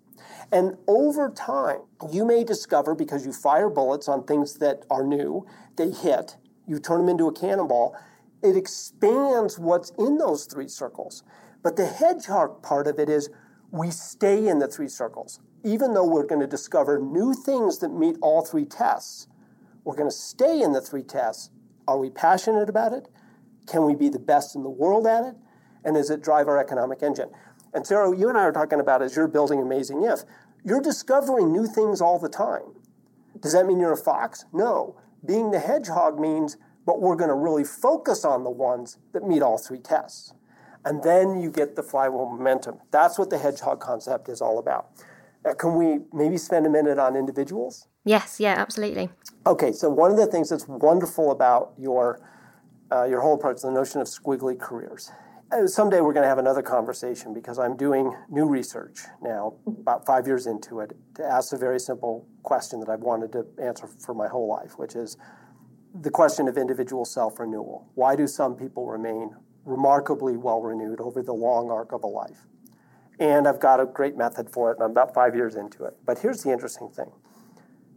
And 0.52 0.78
over 0.88 1.30
time, 1.30 1.82
you 2.12 2.26
may 2.26 2.44
discover 2.44 2.96
because 2.96 3.26
you 3.26 3.34
fire 3.34 3.70
bullets 3.70 4.08
on 4.08 4.24
things 4.24 4.56
that 4.56 4.86
are 4.90 5.04
new, 5.04 5.46
they 5.76 5.90
hit, 5.90 6.38
you 6.68 6.80
turn 6.80 7.00
them 7.00 7.10
into 7.10 7.28
a 7.28 7.34
cannonball, 7.34 7.96
it 8.42 8.56
expands 8.56 9.58
what's 9.58 9.92
in 9.98 10.18
those 10.18 10.46
three 10.46 10.68
circles. 10.68 11.24
But 11.64 11.76
the 11.76 11.86
hedgehog 11.86 12.62
part 12.62 12.88
of 12.88 13.00
it 13.00 13.10
is 13.10 13.30
we 13.72 13.92
stay 13.92 14.48
in 14.48 14.60
the 14.60 14.68
three 14.68 14.88
circles. 14.88 15.40
Even 15.64 15.94
though 15.94 16.06
we're 16.06 16.26
going 16.26 16.42
to 16.42 16.48
discover 16.48 17.00
new 17.00 17.34
things 17.34 17.80
that 17.80 17.90
meet 17.90 18.16
all 18.22 18.44
three 18.44 18.66
tests, 18.66 19.28
we're 19.84 19.96
going 19.96 20.10
to 20.10 20.16
stay 20.16 20.62
in 20.62 20.72
the 20.72 20.82
three 20.82 21.04
tests. 21.04 21.50
Are 21.88 21.98
we 21.98 22.10
passionate 22.10 22.70
about 22.70 22.94
it? 22.94 23.08
Can 23.66 23.86
we 23.86 23.96
be 23.96 24.10
the 24.10 24.20
best 24.20 24.56
in 24.56 24.64
the 24.64 24.70
world 24.70 25.08
at 25.08 25.26
it? 25.26 25.36
And 25.84 25.96
does 25.96 26.10
it 26.10 26.22
drive 26.22 26.48
our 26.48 26.58
economic 26.58 27.04
engine? 27.04 27.30
And 27.74 27.86
Sarah, 27.86 28.16
you 28.16 28.30
and 28.30 28.38
I 28.38 28.42
are 28.42 28.52
talking 28.52 28.80
about 28.80 29.02
as 29.02 29.16
you're 29.16 29.28
building 29.28 29.62
Amazing 29.62 30.04
If, 30.04 30.24
you're 30.64 30.82
discovering 30.82 31.52
new 31.52 31.68
things 31.68 32.02
all 32.02 32.20
the 32.20 32.30
time. 32.30 32.76
Does 33.40 33.54
that 33.54 33.66
mean 33.66 33.80
you're 33.80 33.94
a 33.94 33.98
fox? 33.98 34.46
No. 34.54 35.00
Being 35.26 35.52
the 35.52 35.60
hedgehog 35.60 36.20
means, 36.20 36.58
but 36.86 37.02
we're 37.02 37.16
going 37.16 37.30
to 37.30 37.36
really 37.36 37.64
focus 37.64 38.24
on 38.26 38.44
the 38.44 38.50
ones 38.50 38.98
that 39.12 39.28
meet 39.28 39.42
all 39.42 39.58
three 39.58 39.80
tests 39.80 40.34
and 40.88 41.04
then 41.04 41.41
you 41.41 41.52
get 41.52 41.76
the 41.76 41.84
flywheel 41.84 42.30
momentum. 42.30 42.80
That's 42.91 43.19
what 43.19 43.30
the 43.30 43.38
hedgehog 43.38 43.82
concept 43.82 44.30
is 44.30 44.41
all 44.41 44.58
about. 44.58 44.88
Now, 45.43 45.54
can 45.54 45.76
we 45.76 46.00
maybe 46.13 46.38
spend 46.38 46.65
a 46.65 46.69
minute 46.69 46.97
on 46.97 47.17
individuals? 47.17 47.88
Yes, 48.06 48.39
yeah, 48.39 48.56
absolutely. 48.58 49.10
Okay, 49.45 49.73
so 49.73 49.89
one 49.89 50.12
of 50.12 50.17
the 50.17 50.28
things 50.28 50.50
that's 50.50 50.65
wonderful 50.67 51.32
about 51.32 51.73
your 51.78 52.21
uh, 52.89 53.04
your 53.04 53.19
whole 53.19 53.34
approach, 53.36 53.62
the 53.62 53.69
notion 53.69 54.00
of 54.00 54.08
squiggly 54.08 54.58
careers, 54.58 55.12
uh, 55.52 55.67
someday 55.67 56.00
we're 56.00 56.13
going 56.13 56.23
to 56.23 56.30
have 56.30 56.38
another 56.38 56.62
conversation 56.62 57.34
because 57.34 57.60
I'm 57.60 57.76
doing 57.76 58.15
new 58.30 58.45
research 58.45 59.00
now, 59.21 59.56
about 59.67 60.06
five 60.06 60.26
years 60.26 60.47
into 60.47 60.80
it, 60.80 60.93
to 61.15 61.26
ask 61.26 61.52
a 61.52 61.58
very 61.58 61.82
simple 61.82 62.26
question 62.43 62.80
that 62.80 62.88
I've 62.88 63.02
wanted 63.02 63.34
to 63.34 63.45
answer 63.62 63.88
for 63.88 64.15
my 64.15 64.30
whole 64.30 64.47
life, 64.47 64.78
which 64.78 64.95
is 64.95 65.17
the 66.02 66.10
question 66.10 66.47
of 66.47 66.58
individual 66.58 67.04
self 67.04 67.39
renewal. 67.39 67.89
Why 67.95 68.15
do 68.15 68.26
some 68.26 68.56
people 68.56 68.86
remain 68.88 69.36
remarkably 69.68 70.38
well 70.38 70.62
renewed 70.62 71.00
over 71.02 71.22
the 71.22 71.34
long 71.34 71.70
arc 71.70 71.92
of 71.92 72.04
a 72.04 72.08
life? 72.08 72.48
And 73.20 73.48
I've 73.48 73.60
got 73.60 73.80
a 73.80 73.86
great 73.86 74.16
method 74.16 74.50
for 74.50 74.72
it, 74.72 74.76
and 74.76 74.84
I'm 74.84 74.92
about 74.92 75.14
five 75.14 75.36
years 75.36 75.56
into 75.56 75.84
it. 75.84 75.98
But 76.06 76.20
here's 76.20 76.44
the 76.44 76.52
interesting 76.52 76.90
thing 76.90 77.12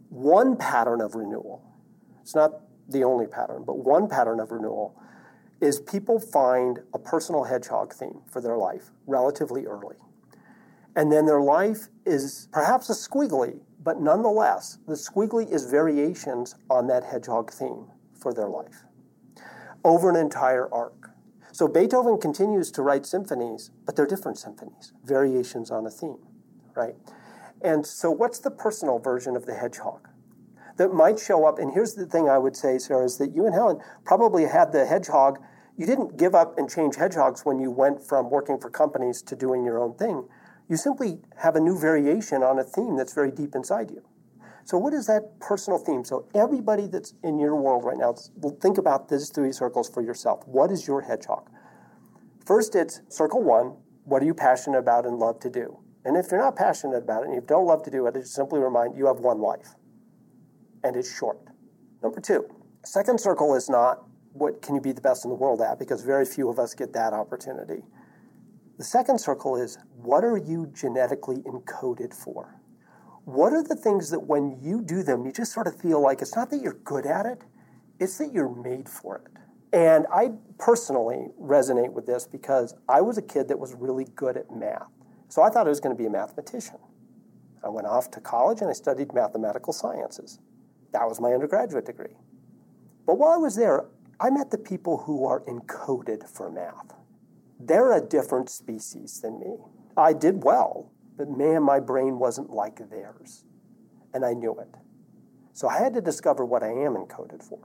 one 0.09 0.57
pattern 0.57 1.01
of 1.01 1.15
renewal, 1.15 1.63
it's 2.21 2.35
not 2.35 2.61
the 2.89 3.03
only 3.03 3.27
pattern, 3.27 3.63
but 3.65 3.79
one 3.79 4.07
pattern 4.09 4.39
of 4.39 4.51
renewal 4.51 5.01
is 5.61 5.79
people 5.79 6.19
find 6.19 6.79
a 6.93 6.99
personal 6.99 7.43
hedgehog 7.43 7.93
theme 7.93 8.21
for 8.29 8.41
their 8.41 8.57
life 8.57 8.91
relatively 9.05 9.65
early. 9.65 9.95
And 10.95 11.11
then 11.11 11.25
their 11.25 11.39
life 11.39 11.87
is 12.05 12.49
perhaps 12.51 12.89
a 12.89 12.93
squiggly, 12.93 13.59
but 13.81 14.01
nonetheless, 14.01 14.79
the 14.87 14.95
squiggly 14.95 15.49
is 15.49 15.65
variations 15.69 16.55
on 16.69 16.87
that 16.87 17.03
hedgehog 17.03 17.51
theme 17.51 17.85
for 18.19 18.33
their 18.33 18.49
life 18.49 18.83
over 19.83 20.09
an 20.09 20.15
entire 20.15 20.71
arc. 20.73 21.00
So 21.61 21.67
Beethoven 21.67 22.17
continues 22.17 22.71
to 22.71 22.81
write 22.81 23.05
symphonies, 23.05 23.69
but 23.85 23.95
they're 23.95 24.07
different 24.07 24.39
symphonies, 24.39 24.93
variations 25.05 25.69
on 25.69 25.85
a 25.85 25.91
theme, 25.91 26.17
right? 26.75 26.95
And 27.61 27.85
so, 27.85 28.09
what's 28.09 28.39
the 28.39 28.49
personal 28.49 28.97
version 28.97 29.35
of 29.35 29.45
the 29.45 29.53
hedgehog? 29.53 30.09
That 30.77 30.91
might 30.91 31.19
show 31.19 31.45
up, 31.45 31.59
and 31.59 31.71
here's 31.71 31.93
the 31.93 32.07
thing 32.07 32.27
I 32.27 32.39
would 32.39 32.55
say, 32.55 32.79
Sarah, 32.79 33.05
is 33.05 33.19
that 33.19 33.35
you 33.35 33.45
and 33.45 33.53
Helen 33.53 33.79
probably 34.05 34.45
had 34.45 34.71
the 34.71 34.87
hedgehog 34.87 35.37
you 35.77 35.85
didn't 35.85 36.17
give 36.17 36.33
up 36.33 36.57
and 36.57 36.67
change 36.67 36.95
hedgehogs 36.95 37.45
when 37.45 37.59
you 37.59 37.69
went 37.69 38.01
from 38.01 38.31
working 38.31 38.57
for 38.57 38.71
companies 38.71 39.21
to 39.21 39.35
doing 39.35 39.63
your 39.63 39.77
own 39.77 39.93
thing. 39.93 40.27
You 40.67 40.77
simply 40.77 41.19
have 41.43 41.55
a 41.55 41.59
new 41.59 41.77
variation 41.77 42.41
on 42.41 42.57
a 42.57 42.63
theme 42.63 42.97
that's 42.97 43.13
very 43.13 43.29
deep 43.29 43.53
inside 43.53 43.91
you. 43.91 44.01
So, 44.65 44.77
what 44.77 44.93
is 44.93 45.07
that 45.07 45.39
personal 45.39 45.79
theme? 45.79 46.03
So, 46.03 46.27
everybody 46.35 46.87
that's 46.87 47.13
in 47.23 47.39
your 47.39 47.55
world 47.55 47.83
right 47.83 47.97
now, 47.97 48.15
think 48.61 48.77
about 48.77 49.09
these 49.09 49.29
three 49.29 49.51
circles 49.51 49.89
for 49.89 50.01
yourself. 50.01 50.47
What 50.47 50.71
is 50.71 50.87
your 50.87 51.01
hedgehog? 51.01 51.49
First, 52.45 52.75
it's 52.75 53.01
circle 53.09 53.41
one 53.41 53.77
what 54.03 54.21
are 54.21 54.25
you 54.25 54.33
passionate 54.33 54.79
about 54.79 55.05
and 55.05 55.19
love 55.19 55.39
to 55.41 55.49
do? 55.49 55.77
And 56.03 56.17
if 56.17 56.31
you're 56.31 56.41
not 56.41 56.55
passionate 56.55 56.97
about 56.97 57.21
it 57.23 57.25
and 57.27 57.35
you 57.35 57.41
don't 57.41 57.65
love 57.65 57.83
to 57.83 57.91
do 57.91 58.07
it, 58.07 58.15
just 58.15 58.33
simply 58.33 58.59
remind 58.59 58.97
you 58.97 59.05
have 59.05 59.19
one 59.19 59.39
life, 59.39 59.75
and 60.83 60.95
it's 60.95 61.15
short. 61.15 61.37
Number 62.01 62.19
two, 62.19 62.45
second 62.83 63.19
circle 63.19 63.55
is 63.55 63.69
not 63.69 64.03
what 64.33 64.61
can 64.61 64.75
you 64.75 64.81
be 64.81 64.91
the 64.91 65.01
best 65.01 65.25
in 65.25 65.29
the 65.29 65.35
world 65.35 65.61
at? 65.61 65.77
Because 65.77 66.03
very 66.03 66.25
few 66.25 66.49
of 66.49 66.57
us 66.57 66.73
get 66.73 66.93
that 66.93 67.13
opportunity. 67.13 67.83
The 68.77 68.83
second 68.83 69.19
circle 69.19 69.55
is 69.55 69.77
what 69.95 70.23
are 70.23 70.37
you 70.37 70.71
genetically 70.73 71.37
encoded 71.43 72.13
for? 72.13 72.60
What 73.25 73.53
are 73.53 73.63
the 73.63 73.75
things 73.75 74.09
that 74.09 74.19
when 74.19 74.57
you 74.61 74.81
do 74.81 75.03
them, 75.03 75.25
you 75.25 75.31
just 75.31 75.53
sort 75.53 75.67
of 75.67 75.79
feel 75.79 76.01
like 76.01 76.21
it's 76.21 76.35
not 76.35 76.49
that 76.49 76.61
you're 76.61 76.79
good 76.83 77.05
at 77.05 77.25
it, 77.25 77.43
it's 77.99 78.17
that 78.17 78.33
you're 78.33 78.53
made 78.53 78.89
for 78.89 79.17
it. 79.17 79.27
And 79.73 80.05
I 80.13 80.31
personally 80.57 81.27
resonate 81.39 81.93
with 81.93 82.05
this 82.05 82.25
because 82.25 82.73
I 82.89 83.01
was 83.01 83.17
a 83.17 83.21
kid 83.21 83.47
that 83.47 83.59
was 83.59 83.73
really 83.73 84.05
good 84.15 84.37
at 84.37 84.51
math. 84.51 84.87
So 85.29 85.41
I 85.41 85.49
thought 85.49 85.65
I 85.67 85.69
was 85.69 85.79
going 85.79 85.95
to 85.95 86.01
be 86.01 86.07
a 86.07 86.09
mathematician. 86.09 86.77
I 87.63 87.69
went 87.69 87.87
off 87.87 88.11
to 88.11 88.19
college 88.19 88.61
and 88.61 88.69
I 88.69 88.73
studied 88.73 89.13
mathematical 89.13 89.71
sciences. 89.71 90.39
That 90.91 91.07
was 91.07 91.21
my 91.21 91.31
undergraduate 91.31 91.85
degree. 91.85 92.17
But 93.05 93.17
while 93.17 93.31
I 93.31 93.37
was 93.37 93.55
there, 93.55 93.85
I 94.19 94.29
met 94.29 94.51
the 94.51 94.57
people 94.57 94.97
who 94.97 95.25
are 95.25 95.41
encoded 95.41 96.27
for 96.27 96.51
math. 96.51 96.93
They're 97.59 97.93
a 97.93 98.01
different 98.01 98.49
species 98.49 99.21
than 99.21 99.39
me. 99.39 99.57
I 99.95 100.13
did 100.13 100.43
well, 100.43 100.91
but 101.17 101.29
man, 101.29 101.63
my 101.63 101.79
brain 101.79 102.19
wasn't 102.19 102.49
like 102.49 102.89
theirs. 102.89 103.45
And 104.13 104.25
I 104.25 104.33
knew 104.33 104.57
it. 104.59 104.69
So 105.53 105.67
I 105.67 105.79
had 105.79 105.93
to 105.93 106.01
discover 106.01 106.45
what 106.45 106.63
I 106.63 106.69
am 106.69 106.95
encoded 106.95 107.43
for. 107.43 107.59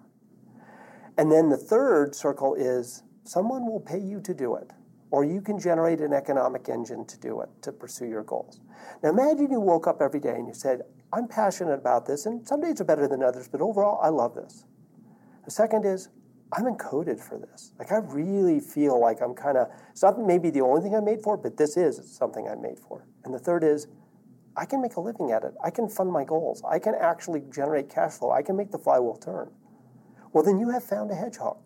And 1.19 1.31
then 1.33 1.49
the 1.49 1.57
third 1.57 2.15
circle 2.15 2.55
is 2.55 3.03
someone 3.25 3.67
will 3.67 3.81
pay 3.81 3.99
you 3.99 4.21
to 4.21 4.35
do 4.35 4.57
it, 4.57 4.73
or 5.11 5.25
you 5.25 5.41
can 5.41 5.59
generate 5.59 6.01
an 6.01 6.13
economic 6.13 6.69
engine 6.69 7.07
to 7.07 7.19
do 7.19 7.41
it, 7.41 7.49
to 7.63 7.73
pursue 7.73 8.07
your 8.07 8.23
goals. 8.23 8.61
Now 9.03 9.11
imagine 9.11 9.51
you 9.51 9.61
woke 9.61 9.87
up 9.87 10.03
every 10.03 10.21
day 10.21 10.35
and 10.35 10.47
you 10.47 10.55
said, 10.55 10.83
I'm 11.13 11.27
passionate 11.29 11.79
about 11.79 12.07
this, 12.07 12.27
and 12.27 12.47
some 12.47 12.61
days 12.61 12.81
are 12.81 12.85
better 12.85 13.09
than 13.09 13.23
others, 13.23 13.49
but 13.49 13.61
overall, 13.61 14.01
I 14.03 14.09
love 14.09 14.35
this. 14.35 14.65
The 15.45 15.51
second 15.51 15.87
is, 15.87 16.09
I'm 16.53 16.65
encoded 16.65 17.21
for 17.21 17.39
this. 17.39 17.73
Like 17.79 17.93
I 17.93 17.97
really 17.97 18.61
feel 18.61 19.01
like 19.01 19.21
I'm 19.21 19.35
kind 19.35 19.57
of 19.57 19.69
it's 19.91 20.03
not 20.03 20.19
maybe 20.19 20.51
the 20.51 20.61
only 20.61 20.81
thing 20.81 20.95
I'm 20.95 21.05
made 21.05 21.23
for, 21.23 21.37
but 21.37 21.57
this 21.57 21.77
is 21.77 22.01
something 22.17 22.47
I'm 22.49 22.63
made 22.63 22.79
for. 22.79 23.07
And 23.27 23.35
the 23.35 23.39
third 23.39 23.63
is 23.63 23.89
I 24.57 24.65
can 24.65 24.81
make 24.81 24.97
a 24.97 25.01
living 25.01 25.31
at 25.33 25.45
it. 25.45 25.53
I 25.63 25.71
can 25.71 25.89
fund 25.89 26.11
my 26.11 26.25
goals. 26.25 26.63
I 26.67 26.79
can 26.79 26.95
actually 26.95 27.43
generate 27.53 27.91
cash 27.91 28.13
flow. 28.13 28.31
I 28.31 28.41
can 28.41 28.57
make 28.57 28.71
the 28.71 28.79
flywheel 28.79 29.17
turn. 29.17 29.51
Well, 30.33 30.43
then 30.43 30.59
you 30.59 30.71
have 30.71 30.85
found 30.85 31.11
a 31.11 31.15
hedgehog. 31.15 31.59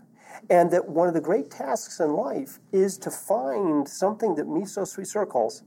And 0.48 0.70
that 0.70 0.88
one 0.88 1.06
of 1.08 1.14
the 1.14 1.20
great 1.20 1.50
tasks 1.50 2.00
in 2.00 2.14
life 2.14 2.58
is 2.72 2.98
to 2.98 3.10
find 3.10 3.88
something 3.88 4.34
that 4.36 4.48
meets 4.48 4.74
those 4.74 4.94
three 4.94 5.04
circles, 5.04 5.64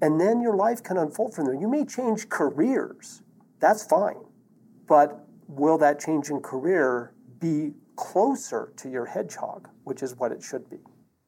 and 0.00 0.20
then 0.20 0.40
your 0.40 0.56
life 0.56 0.82
can 0.82 0.96
unfold 0.96 1.34
from 1.34 1.46
there. 1.46 1.54
You 1.54 1.68
may 1.68 1.84
change 1.84 2.28
careers. 2.28 3.22
That's 3.60 3.84
fine. 3.84 4.24
But 4.86 5.26
will 5.48 5.78
that 5.78 6.00
change 6.00 6.30
in 6.30 6.40
career 6.40 7.12
be 7.40 7.74
closer 7.96 8.72
to 8.76 8.88
your 8.88 9.04
hedgehog, 9.04 9.68
which 9.82 10.02
is 10.02 10.14
what 10.16 10.32
it 10.32 10.42
should 10.42 10.70
be. 10.70 10.78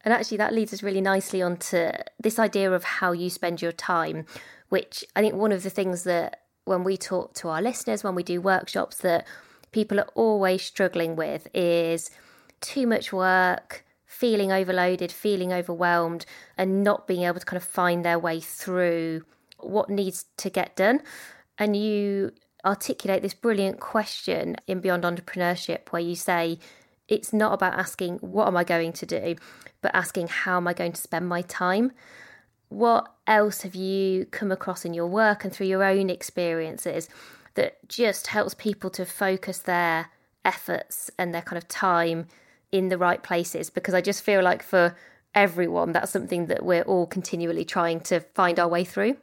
And 0.07 0.15
actually, 0.15 0.37
that 0.37 0.55
leads 0.55 0.73
us 0.73 0.85
really 0.85 1.01
nicely 1.01 1.43
onto 1.43 1.91
this 2.21 2.39
idea 2.39 2.71
of 2.71 2.85
how 2.85 3.11
you 3.11 3.29
spend 3.29 3.61
your 3.61 3.73
time, 3.73 4.25
which 4.69 5.05
I 5.17 5.21
think 5.21 5.35
one 5.35 5.51
of 5.51 5.65
the 5.65 5.69
things 5.69 6.05
that 6.05 6.43
when 6.65 6.85
we 6.85 6.97
talk 6.97 7.35
to 7.35 7.49
our 7.49 7.61
listeners, 7.61 8.05
when 8.05 8.15
we 8.15 8.23
do 8.23 8.41
workshops, 8.41 8.99
that 8.99 9.27
people 9.73 9.99
are 9.99 10.09
always 10.15 10.63
struggling 10.63 11.17
with 11.17 11.49
is 11.53 12.09
too 12.61 12.87
much 12.87 13.13
work, 13.13 13.85
feeling 14.05 14.53
overloaded, 14.53 15.11
feeling 15.11 15.53
overwhelmed, 15.53 16.25
and 16.57 16.85
not 16.85 17.09
being 17.09 17.25
able 17.25 17.41
to 17.41 17.47
kind 17.47 17.61
of 17.61 17.69
find 17.69 18.05
their 18.05 18.19
way 18.19 18.39
through 18.39 19.25
what 19.59 19.91
needs 19.91 20.27
to 20.37 20.49
get 20.49 20.77
done. 20.77 21.03
And 21.59 21.77
you 21.77 22.31
articulate 22.65 23.23
this 23.23 23.35
brilliant 23.35 23.81
question 23.81 24.55
in 24.69 24.79
Beyond 24.79 25.03
Entrepreneurship 25.03 25.91
where 25.91 26.01
you 26.01 26.15
say, 26.15 26.61
it's 27.09 27.33
not 27.33 27.53
about 27.53 27.75
asking, 27.75 28.19
what 28.19 28.47
am 28.47 28.57
I 28.57 28.65
going 28.65 28.93
to 28.95 29.07
do, 29.07 29.37
but 29.81 29.95
asking, 29.95 30.29
how 30.29 30.57
am 30.57 30.67
I 30.67 30.73
going 30.73 30.93
to 30.93 31.01
spend 31.01 31.29
my 31.29 31.43
time? 31.43 31.93
What 32.69 33.13
else 33.27 33.63
have 33.63 33.75
you 33.75 34.27
come 34.27 34.51
across 34.51 34.85
in 34.85 34.95
your 34.95 35.07
work 35.07 35.45
and 35.45 35.53
through 35.53 35.69
your 35.69 35.85
own 35.85 36.11
experiences 36.11 37.09
that 37.55 37.89
just 37.89 38.29
helps 38.29 38.55
people 38.55 38.91
to 38.91 39.07
focus 39.07 39.59
their 39.59 40.09
efforts 40.45 41.11
and 41.19 41.33
their 41.33 41.43
kind 41.43 41.59
of 41.59 41.69
time 41.69 42.27
in 42.73 42.89
the 42.89 42.99
right 42.99 43.23
places? 43.23 43.71
Because 43.71 43.95
I 43.95 44.01
just 44.01 44.23
feel 44.23 44.43
like 44.43 44.63
for 44.63 44.97
everyone, 45.35 45.93
that's 45.93 46.11
something 46.11 46.47
that 46.47 46.65
we're 46.65 46.83
all 46.83 47.07
continually 47.07 47.65
trying 47.65 48.01
to 48.01 48.21
find 48.35 48.59
our 48.59 48.69
way 48.69 48.85
through. 48.85 49.17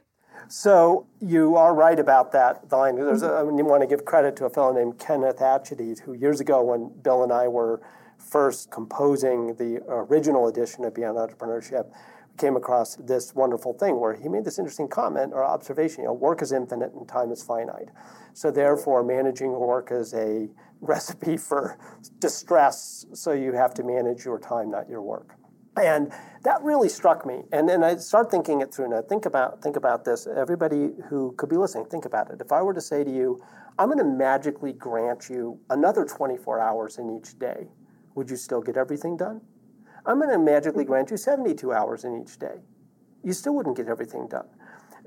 So 0.48 1.06
you 1.20 1.56
are 1.56 1.74
right 1.74 1.98
about 1.98 2.32
that 2.32 2.70
line. 2.70 2.96
There's 2.96 3.22
a, 3.22 3.28
I 3.28 3.42
want 3.42 3.82
to 3.82 3.86
give 3.86 4.04
credit 4.04 4.36
to 4.36 4.44
a 4.44 4.50
fellow 4.50 4.72
named 4.72 4.98
Kenneth 4.98 5.38
Atchity, 5.38 6.00
who 6.00 6.12
years 6.12 6.40
ago, 6.40 6.62
when 6.62 6.90
Bill 7.02 7.22
and 7.22 7.32
I 7.32 7.48
were 7.48 7.80
first 8.18 8.70
composing 8.70 9.54
the 9.56 9.82
original 9.88 10.48
edition 10.48 10.84
of 10.84 10.94
Beyond 10.94 11.18
Entrepreneurship, 11.18 11.92
came 12.36 12.56
across 12.56 12.96
this 12.96 13.34
wonderful 13.34 13.72
thing 13.72 14.00
where 14.00 14.14
he 14.14 14.28
made 14.28 14.44
this 14.44 14.58
interesting 14.58 14.88
comment 14.88 15.32
or 15.32 15.44
observation. 15.44 16.02
You 16.02 16.08
know, 16.08 16.14
work 16.14 16.42
is 16.42 16.52
infinite 16.52 16.92
and 16.92 17.08
time 17.08 17.30
is 17.30 17.42
finite. 17.42 17.90
So 18.32 18.50
therefore, 18.50 19.04
managing 19.04 19.52
work 19.52 19.90
is 19.92 20.12
a 20.14 20.48
recipe 20.80 21.36
for 21.36 21.78
distress. 22.18 23.06
So 23.12 23.32
you 23.32 23.52
have 23.52 23.72
to 23.74 23.84
manage 23.84 24.24
your 24.24 24.38
time, 24.38 24.70
not 24.70 24.88
your 24.88 25.02
work. 25.02 25.36
And 25.76 26.12
that 26.42 26.62
really 26.62 26.88
struck 26.88 27.26
me. 27.26 27.42
And 27.52 27.68
then 27.68 27.82
I 27.82 27.96
start 27.96 28.30
thinking 28.30 28.60
it 28.60 28.72
through. 28.72 28.90
Now, 28.90 29.02
think 29.02 29.26
about 29.26 29.62
think 29.62 29.76
about 29.76 30.04
this. 30.04 30.26
Everybody 30.26 30.90
who 31.08 31.32
could 31.36 31.48
be 31.48 31.56
listening, 31.56 31.86
think 31.86 32.04
about 32.04 32.30
it. 32.30 32.40
If 32.40 32.52
I 32.52 32.62
were 32.62 32.74
to 32.74 32.80
say 32.80 33.02
to 33.02 33.10
you, 33.10 33.42
I'm 33.78 33.88
going 33.88 33.98
to 33.98 34.04
magically 34.04 34.72
grant 34.72 35.28
you 35.28 35.58
another 35.70 36.04
24 36.04 36.60
hours 36.60 36.98
in 36.98 37.10
each 37.10 37.38
day, 37.38 37.66
would 38.14 38.30
you 38.30 38.36
still 38.36 38.60
get 38.60 38.76
everything 38.76 39.16
done? 39.16 39.40
I'm 40.06 40.18
going 40.18 40.30
to 40.30 40.38
magically 40.38 40.84
mm-hmm. 40.84 40.92
grant 40.92 41.10
you 41.10 41.16
72 41.16 41.72
hours 41.72 42.04
in 42.04 42.20
each 42.20 42.38
day. 42.38 42.60
You 43.24 43.32
still 43.32 43.54
wouldn't 43.54 43.76
get 43.76 43.88
everything 43.88 44.28
done. 44.28 44.46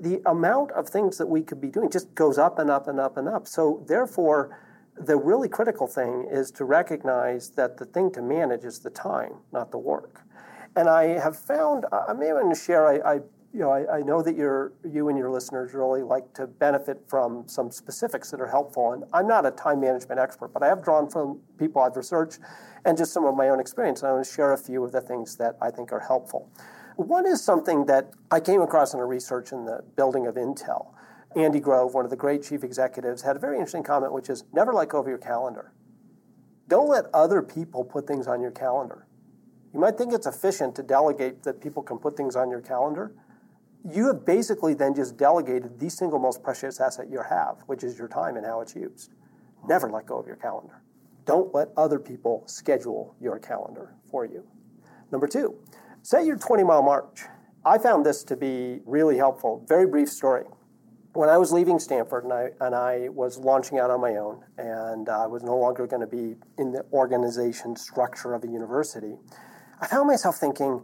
The 0.00 0.20
amount 0.26 0.72
of 0.72 0.88
things 0.88 1.18
that 1.18 1.26
we 1.26 1.42
could 1.42 1.60
be 1.60 1.68
doing 1.68 1.90
just 1.90 2.14
goes 2.14 2.36
up 2.36 2.58
and 2.58 2.70
up 2.70 2.88
and 2.88 3.00
up 3.00 3.16
and 3.16 3.28
up. 3.28 3.46
So, 3.46 3.84
therefore, 3.88 4.58
the 5.00 5.16
really 5.16 5.48
critical 5.48 5.86
thing 5.86 6.28
is 6.30 6.50
to 6.52 6.64
recognize 6.64 7.50
that 7.50 7.76
the 7.78 7.84
thing 7.84 8.10
to 8.12 8.22
manage 8.22 8.64
is 8.64 8.80
the 8.80 8.90
time, 8.90 9.34
not 9.52 9.70
the 9.70 9.78
work. 9.78 10.22
And 10.78 10.88
I 10.88 11.18
have 11.18 11.36
found, 11.36 11.86
I 11.90 12.12
may 12.12 12.32
want 12.32 12.54
to 12.54 12.60
share, 12.60 12.86
I, 12.86 13.14
I 13.14 13.14
you 13.52 13.58
know, 13.58 13.70
I, 13.72 13.96
I, 13.96 14.02
know 14.02 14.22
that 14.22 14.36
you 14.36 14.70
you 14.88 15.08
and 15.08 15.18
your 15.18 15.28
listeners 15.28 15.74
really 15.74 16.02
like 16.02 16.32
to 16.34 16.46
benefit 16.46 17.02
from 17.08 17.48
some 17.48 17.72
specifics 17.72 18.30
that 18.30 18.40
are 18.40 18.46
helpful. 18.46 18.92
And 18.92 19.02
I'm 19.12 19.26
not 19.26 19.44
a 19.44 19.50
time 19.50 19.80
management 19.80 20.20
expert, 20.20 20.52
but 20.54 20.62
I 20.62 20.68
have 20.68 20.84
drawn 20.84 21.10
from 21.10 21.40
people 21.58 21.82
I've 21.82 21.96
researched 21.96 22.38
and 22.84 22.96
just 22.96 23.12
some 23.12 23.24
of 23.24 23.34
my 23.34 23.48
own 23.48 23.58
experience. 23.58 24.02
And 24.02 24.10
I 24.10 24.12
want 24.12 24.24
to 24.24 24.32
share 24.32 24.52
a 24.52 24.56
few 24.56 24.84
of 24.84 24.92
the 24.92 25.00
things 25.00 25.34
that 25.38 25.56
I 25.60 25.72
think 25.72 25.90
are 25.90 25.98
helpful. 25.98 26.48
One 26.94 27.26
is 27.26 27.42
something 27.42 27.86
that 27.86 28.12
I 28.30 28.38
came 28.38 28.62
across 28.62 28.94
in 28.94 29.00
a 29.00 29.04
research 29.04 29.50
in 29.50 29.64
the 29.64 29.82
building 29.96 30.28
of 30.28 30.36
Intel. 30.36 30.94
Andy 31.34 31.58
Grove, 31.58 31.92
one 31.92 32.04
of 32.04 32.10
the 32.10 32.16
great 32.16 32.44
chief 32.44 32.62
executives, 32.62 33.22
had 33.22 33.34
a 33.34 33.40
very 33.40 33.56
interesting 33.56 33.82
comment, 33.82 34.12
which 34.12 34.30
is 34.30 34.44
never 34.52 34.72
let 34.72 34.90
go 34.90 35.00
of 35.00 35.08
your 35.08 35.18
calendar. 35.18 35.72
Don't 36.68 36.88
let 36.88 37.06
other 37.12 37.42
people 37.42 37.82
put 37.82 38.06
things 38.06 38.28
on 38.28 38.40
your 38.40 38.52
calendar. 38.52 39.07
You 39.74 39.80
might 39.80 39.98
think 39.98 40.12
it's 40.12 40.26
efficient 40.26 40.74
to 40.76 40.82
delegate 40.82 41.42
that 41.42 41.60
people 41.60 41.82
can 41.82 41.98
put 41.98 42.16
things 42.16 42.36
on 42.36 42.50
your 42.50 42.60
calendar. 42.60 43.12
You 43.88 44.06
have 44.06 44.24
basically 44.24 44.74
then 44.74 44.94
just 44.94 45.16
delegated 45.16 45.78
the 45.78 45.90
single 45.90 46.18
most 46.18 46.42
precious 46.42 46.80
asset 46.80 47.08
you 47.10 47.22
have, 47.28 47.58
which 47.66 47.84
is 47.84 47.98
your 47.98 48.08
time 48.08 48.36
and 48.36 48.46
how 48.46 48.60
it's 48.60 48.74
used. 48.74 49.12
Never 49.66 49.90
let 49.90 50.06
go 50.06 50.18
of 50.18 50.26
your 50.26 50.36
calendar. 50.36 50.82
Don't 51.26 51.54
let 51.54 51.68
other 51.76 51.98
people 51.98 52.42
schedule 52.46 53.14
your 53.20 53.38
calendar 53.38 53.94
for 54.10 54.24
you. 54.24 54.44
Number 55.12 55.26
two, 55.26 55.56
set 56.02 56.24
your 56.24 56.38
20 56.38 56.64
mile 56.64 56.82
march. 56.82 57.24
I 57.64 57.76
found 57.76 58.06
this 58.06 58.24
to 58.24 58.36
be 58.36 58.80
really 58.86 59.18
helpful. 59.18 59.64
Very 59.68 59.86
brief 59.86 60.08
story. 60.08 60.44
When 61.12 61.28
I 61.28 61.36
was 61.36 61.52
leaving 61.52 61.78
Stanford 61.78 62.24
and 62.24 62.32
I, 62.32 62.50
and 62.60 62.74
I 62.74 63.08
was 63.10 63.38
launching 63.38 63.78
out 63.78 63.90
on 63.90 64.00
my 64.00 64.16
own, 64.16 64.44
and 64.56 65.08
I 65.08 65.26
was 65.26 65.42
no 65.42 65.56
longer 65.56 65.86
going 65.86 66.00
to 66.00 66.06
be 66.06 66.36
in 66.56 66.72
the 66.72 66.84
organization 66.92 67.76
structure 67.76 68.34
of 68.34 68.44
a 68.44 68.46
university, 68.46 69.16
I 69.80 69.86
found 69.86 70.08
myself 70.08 70.36
thinking, 70.36 70.82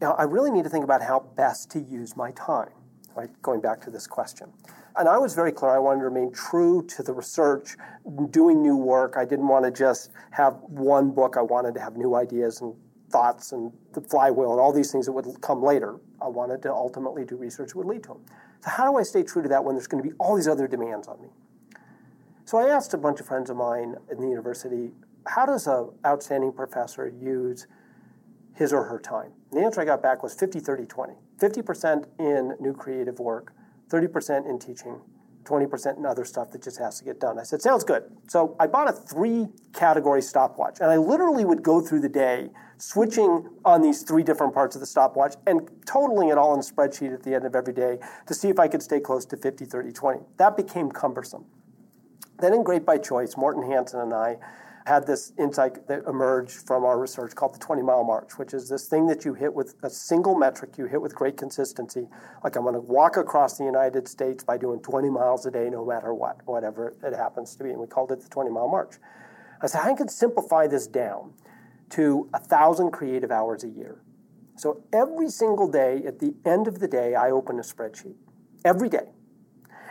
you 0.00 0.06
know, 0.06 0.12
I 0.12 0.22
really 0.22 0.50
need 0.50 0.64
to 0.64 0.70
think 0.70 0.84
about 0.84 1.02
how 1.02 1.26
best 1.36 1.70
to 1.72 1.80
use 1.80 2.16
my 2.16 2.30
time, 2.32 2.70
right? 3.14 3.30
Going 3.42 3.60
back 3.60 3.80
to 3.82 3.90
this 3.90 4.06
question. 4.06 4.50
And 4.96 5.08
I 5.08 5.18
was 5.18 5.34
very 5.34 5.52
clear 5.52 5.70
I 5.72 5.78
wanted 5.78 6.00
to 6.00 6.06
remain 6.06 6.32
true 6.32 6.84
to 6.88 7.02
the 7.02 7.12
research, 7.12 7.76
doing 8.30 8.62
new 8.62 8.76
work. 8.76 9.14
I 9.16 9.24
didn't 9.24 9.46
want 9.46 9.64
to 9.66 9.70
just 9.70 10.10
have 10.30 10.54
one 10.62 11.10
book. 11.10 11.36
I 11.36 11.42
wanted 11.42 11.74
to 11.74 11.80
have 11.80 11.96
new 11.96 12.14
ideas 12.14 12.60
and 12.60 12.74
thoughts 13.10 13.52
and 13.52 13.72
the 13.92 14.00
flywheel 14.00 14.52
and 14.52 14.60
all 14.60 14.72
these 14.72 14.90
things 14.90 15.06
that 15.06 15.12
would 15.12 15.40
come 15.40 15.62
later. 15.62 15.96
I 16.20 16.28
wanted 16.28 16.62
to 16.62 16.72
ultimately 16.72 17.24
do 17.24 17.36
research 17.36 17.70
that 17.70 17.76
would 17.76 17.86
lead 17.86 18.02
to 18.04 18.10
them. 18.10 18.24
So, 18.60 18.70
how 18.70 18.90
do 18.90 18.98
I 18.98 19.02
stay 19.02 19.22
true 19.22 19.42
to 19.42 19.48
that 19.48 19.64
when 19.64 19.74
there's 19.74 19.86
going 19.86 20.02
to 20.02 20.08
be 20.08 20.14
all 20.18 20.36
these 20.36 20.48
other 20.48 20.66
demands 20.66 21.08
on 21.08 21.20
me? 21.20 21.28
So, 22.44 22.58
I 22.58 22.68
asked 22.68 22.94
a 22.94 22.98
bunch 22.98 23.20
of 23.20 23.26
friends 23.26 23.50
of 23.50 23.56
mine 23.56 23.96
in 24.10 24.20
the 24.20 24.28
university 24.28 24.92
how 25.26 25.46
does 25.46 25.66
an 25.66 25.90
outstanding 26.04 26.52
professor 26.52 27.08
use 27.08 27.66
his 28.54 28.72
or 28.72 28.84
her 28.84 28.98
time? 28.98 29.32
And 29.50 29.60
the 29.60 29.64
answer 29.64 29.80
I 29.80 29.84
got 29.84 30.02
back 30.02 30.22
was 30.22 30.34
50, 30.34 30.60
30, 30.60 30.86
20. 30.86 31.14
50% 31.38 32.06
in 32.18 32.54
new 32.60 32.74
creative 32.74 33.18
work, 33.18 33.52
30% 33.88 34.48
in 34.48 34.58
teaching, 34.58 35.00
20% 35.44 35.96
in 35.96 36.06
other 36.06 36.24
stuff 36.24 36.50
that 36.52 36.62
just 36.62 36.78
has 36.78 36.98
to 36.98 37.04
get 37.04 37.18
done. 37.18 37.38
I 37.38 37.42
said, 37.42 37.62
sounds 37.62 37.82
good. 37.82 38.04
So 38.28 38.56
I 38.60 38.66
bought 38.66 38.88
a 38.88 38.92
three 38.92 39.48
category 39.72 40.22
stopwatch, 40.22 40.80
and 40.80 40.90
I 40.90 40.96
literally 40.96 41.44
would 41.44 41.62
go 41.62 41.80
through 41.80 42.00
the 42.00 42.08
day 42.08 42.50
switching 42.76 43.48
on 43.64 43.82
these 43.82 44.02
three 44.02 44.22
different 44.22 44.54
parts 44.54 44.74
of 44.74 44.80
the 44.80 44.86
stopwatch 44.86 45.34
and 45.46 45.68
totaling 45.86 46.30
it 46.30 46.38
all 46.38 46.54
in 46.54 46.60
a 46.60 46.62
spreadsheet 46.62 47.12
at 47.12 47.22
the 47.22 47.34
end 47.34 47.44
of 47.44 47.54
every 47.54 47.74
day 47.74 47.98
to 48.26 48.32
see 48.32 48.48
if 48.48 48.58
I 48.58 48.68
could 48.68 48.82
stay 48.82 49.00
close 49.00 49.26
to 49.26 49.36
50, 49.36 49.64
30, 49.66 49.92
20. 49.92 50.20
That 50.38 50.56
became 50.56 50.90
cumbersome. 50.90 51.44
Then 52.38 52.54
in 52.54 52.62
Great 52.62 52.86
by 52.86 52.96
Choice, 52.96 53.36
Morten 53.36 53.70
Hansen 53.70 54.00
and 54.00 54.14
I 54.14 54.38
had 54.86 55.06
this 55.06 55.32
insight 55.38 55.86
that 55.88 56.04
emerged 56.06 56.66
from 56.66 56.84
our 56.84 56.98
research 56.98 57.34
called 57.34 57.54
the 57.54 57.58
20 57.58 57.82
mile 57.82 58.04
march, 58.04 58.38
which 58.38 58.54
is 58.54 58.68
this 58.68 58.86
thing 58.86 59.06
that 59.06 59.24
you 59.24 59.34
hit 59.34 59.52
with 59.52 59.74
a 59.82 59.90
single 59.90 60.34
metric, 60.34 60.78
you 60.78 60.86
hit 60.86 61.00
with 61.00 61.14
great 61.14 61.36
consistency. 61.36 62.08
Like 62.42 62.56
I'm 62.56 62.62
going 62.62 62.74
to 62.74 62.80
walk 62.80 63.16
across 63.16 63.58
the 63.58 63.64
United 63.64 64.08
States 64.08 64.42
by 64.42 64.56
doing 64.56 64.80
20 64.80 65.10
miles 65.10 65.44
a 65.46 65.50
day, 65.50 65.68
no 65.70 65.84
matter 65.84 66.14
what, 66.14 66.40
whatever 66.46 66.94
it 67.02 67.14
happens 67.14 67.54
to 67.56 67.64
be. 67.64 67.70
And 67.70 67.78
we 67.78 67.86
called 67.86 68.10
it 68.12 68.20
the 68.20 68.28
20 68.28 68.50
mile 68.50 68.68
march. 68.68 68.96
I 69.60 69.66
said, 69.66 69.82
I 69.82 69.94
can 69.94 70.08
simplify 70.08 70.66
this 70.66 70.86
down 70.86 71.34
to 71.90 72.28
a 72.32 72.38
thousand 72.38 72.92
creative 72.92 73.30
hours 73.30 73.64
a 73.64 73.68
year. 73.68 74.00
So 74.56 74.82
every 74.92 75.28
single 75.28 75.70
day, 75.70 76.02
at 76.06 76.18
the 76.18 76.34
end 76.44 76.68
of 76.68 76.78
the 76.78 76.88
day, 76.88 77.14
I 77.14 77.30
open 77.30 77.58
a 77.58 77.62
spreadsheet. 77.62 78.16
Every 78.64 78.88
day 78.88 79.08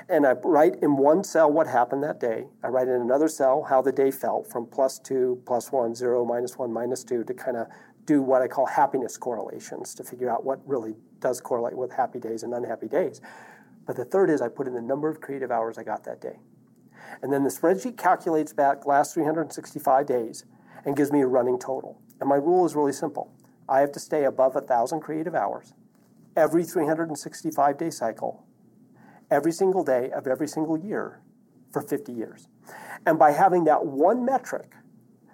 and 0.09 0.25
I 0.25 0.33
write 0.43 0.77
in 0.81 0.97
one 0.97 1.23
cell 1.23 1.51
what 1.51 1.67
happened 1.67 2.03
that 2.03 2.19
day. 2.19 2.47
I 2.63 2.67
write 2.67 2.87
in 2.87 2.95
another 2.95 3.27
cell 3.27 3.63
how 3.63 3.81
the 3.81 3.91
day 3.91 4.09
felt 4.09 4.51
from 4.51 4.65
plus 4.65 4.97
two, 4.97 5.41
plus 5.45 5.71
one, 5.71 5.93
zero, 5.93 6.25
minus 6.25 6.57
one, 6.57 6.73
minus 6.73 7.03
two 7.03 7.23
to 7.25 7.33
kind 7.33 7.55
of 7.55 7.67
do 8.05 8.23
what 8.23 8.41
I 8.41 8.47
call 8.47 8.65
happiness 8.65 9.17
correlations 9.17 9.93
to 9.93 10.03
figure 10.03 10.29
out 10.29 10.43
what 10.43 10.67
really 10.67 10.95
does 11.19 11.39
correlate 11.39 11.77
with 11.77 11.91
happy 11.91 12.19
days 12.19 12.41
and 12.41 12.53
unhappy 12.55 12.87
days. 12.87 13.21
But 13.85 13.97
the 13.97 14.05
third 14.05 14.31
is 14.31 14.41
I 14.41 14.47
put 14.47 14.67
in 14.67 14.73
the 14.73 14.81
number 14.81 15.09
of 15.09 15.21
creative 15.21 15.51
hours 15.51 15.77
I 15.77 15.83
got 15.83 16.03
that 16.05 16.19
day. 16.19 16.39
And 17.21 17.31
then 17.31 17.43
the 17.43 17.49
spreadsheet 17.49 17.97
calculates 17.97 18.51
back 18.51 18.87
last 18.87 19.13
365 19.13 20.07
days 20.07 20.45
and 20.85 20.97
gives 20.97 21.11
me 21.11 21.21
a 21.21 21.27
running 21.27 21.59
total. 21.59 22.01
And 22.19 22.27
my 22.27 22.35
rule 22.35 22.65
is 22.65 22.75
really 22.75 22.93
simple. 22.93 23.31
I 23.67 23.81
have 23.81 23.91
to 23.91 23.99
stay 23.99 24.23
above 24.23 24.55
1,000 24.55 25.01
creative 25.01 25.35
hours 25.35 25.73
every 26.35 26.63
365 26.63 27.77
day 27.77 27.89
cycle 27.89 28.45
every 29.31 29.51
single 29.51 29.83
day 29.83 30.11
of 30.11 30.27
every 30.27 30.47
single 30.47 30.77
year 30.77 31.21
for 31.71 31.81
50 31.81 32.11
years. 32.11 32.47
And 33.05 33.17
by 33.17 33.31
having 33.31 33.63
that 33.65 33.85
one 33.85 34.25
metric, 34.25 34.73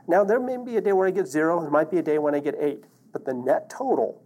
now 0.08 0.24
there 0.24 0.40
may 0.40 0.58
be 0.58 0.78
a 0.78 0.82
day 0.82 0.94
where 0.94 1.08
I 1.08 1.12
get 1.12 1.28
zero, 1.28 1.62
there 1.62 1.72
might 1.72 1.90
be 1.90 1.98
a 1.98 2.04
day 2.04 2.18
when 2.20 2.36
I 2.36 2.40
get 2.40 2.56
eight, 2.60 2.86
but 3.12 3.26
the 3.26 3.34
net 3.34 3.70
total, 3.70 4.22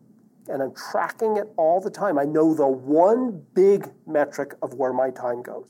and 0.48 0.62
I'm 0.62 0.74
tracking 0.74 1.38
it 1.38 1.48
all 1.58 1.80
the 1.80 1.90
time, 1.90 2.18
I 2.18 2.26
know 2.26 2.54
the 2.54 2.68
one 2.68 3.46
big 3.54 3.90
metric 4.06 4.56
of 4.62 4.74
where 4.74 4.94
my 4.94 5.10
time 5.10 5.42
goes. 5.42 5.70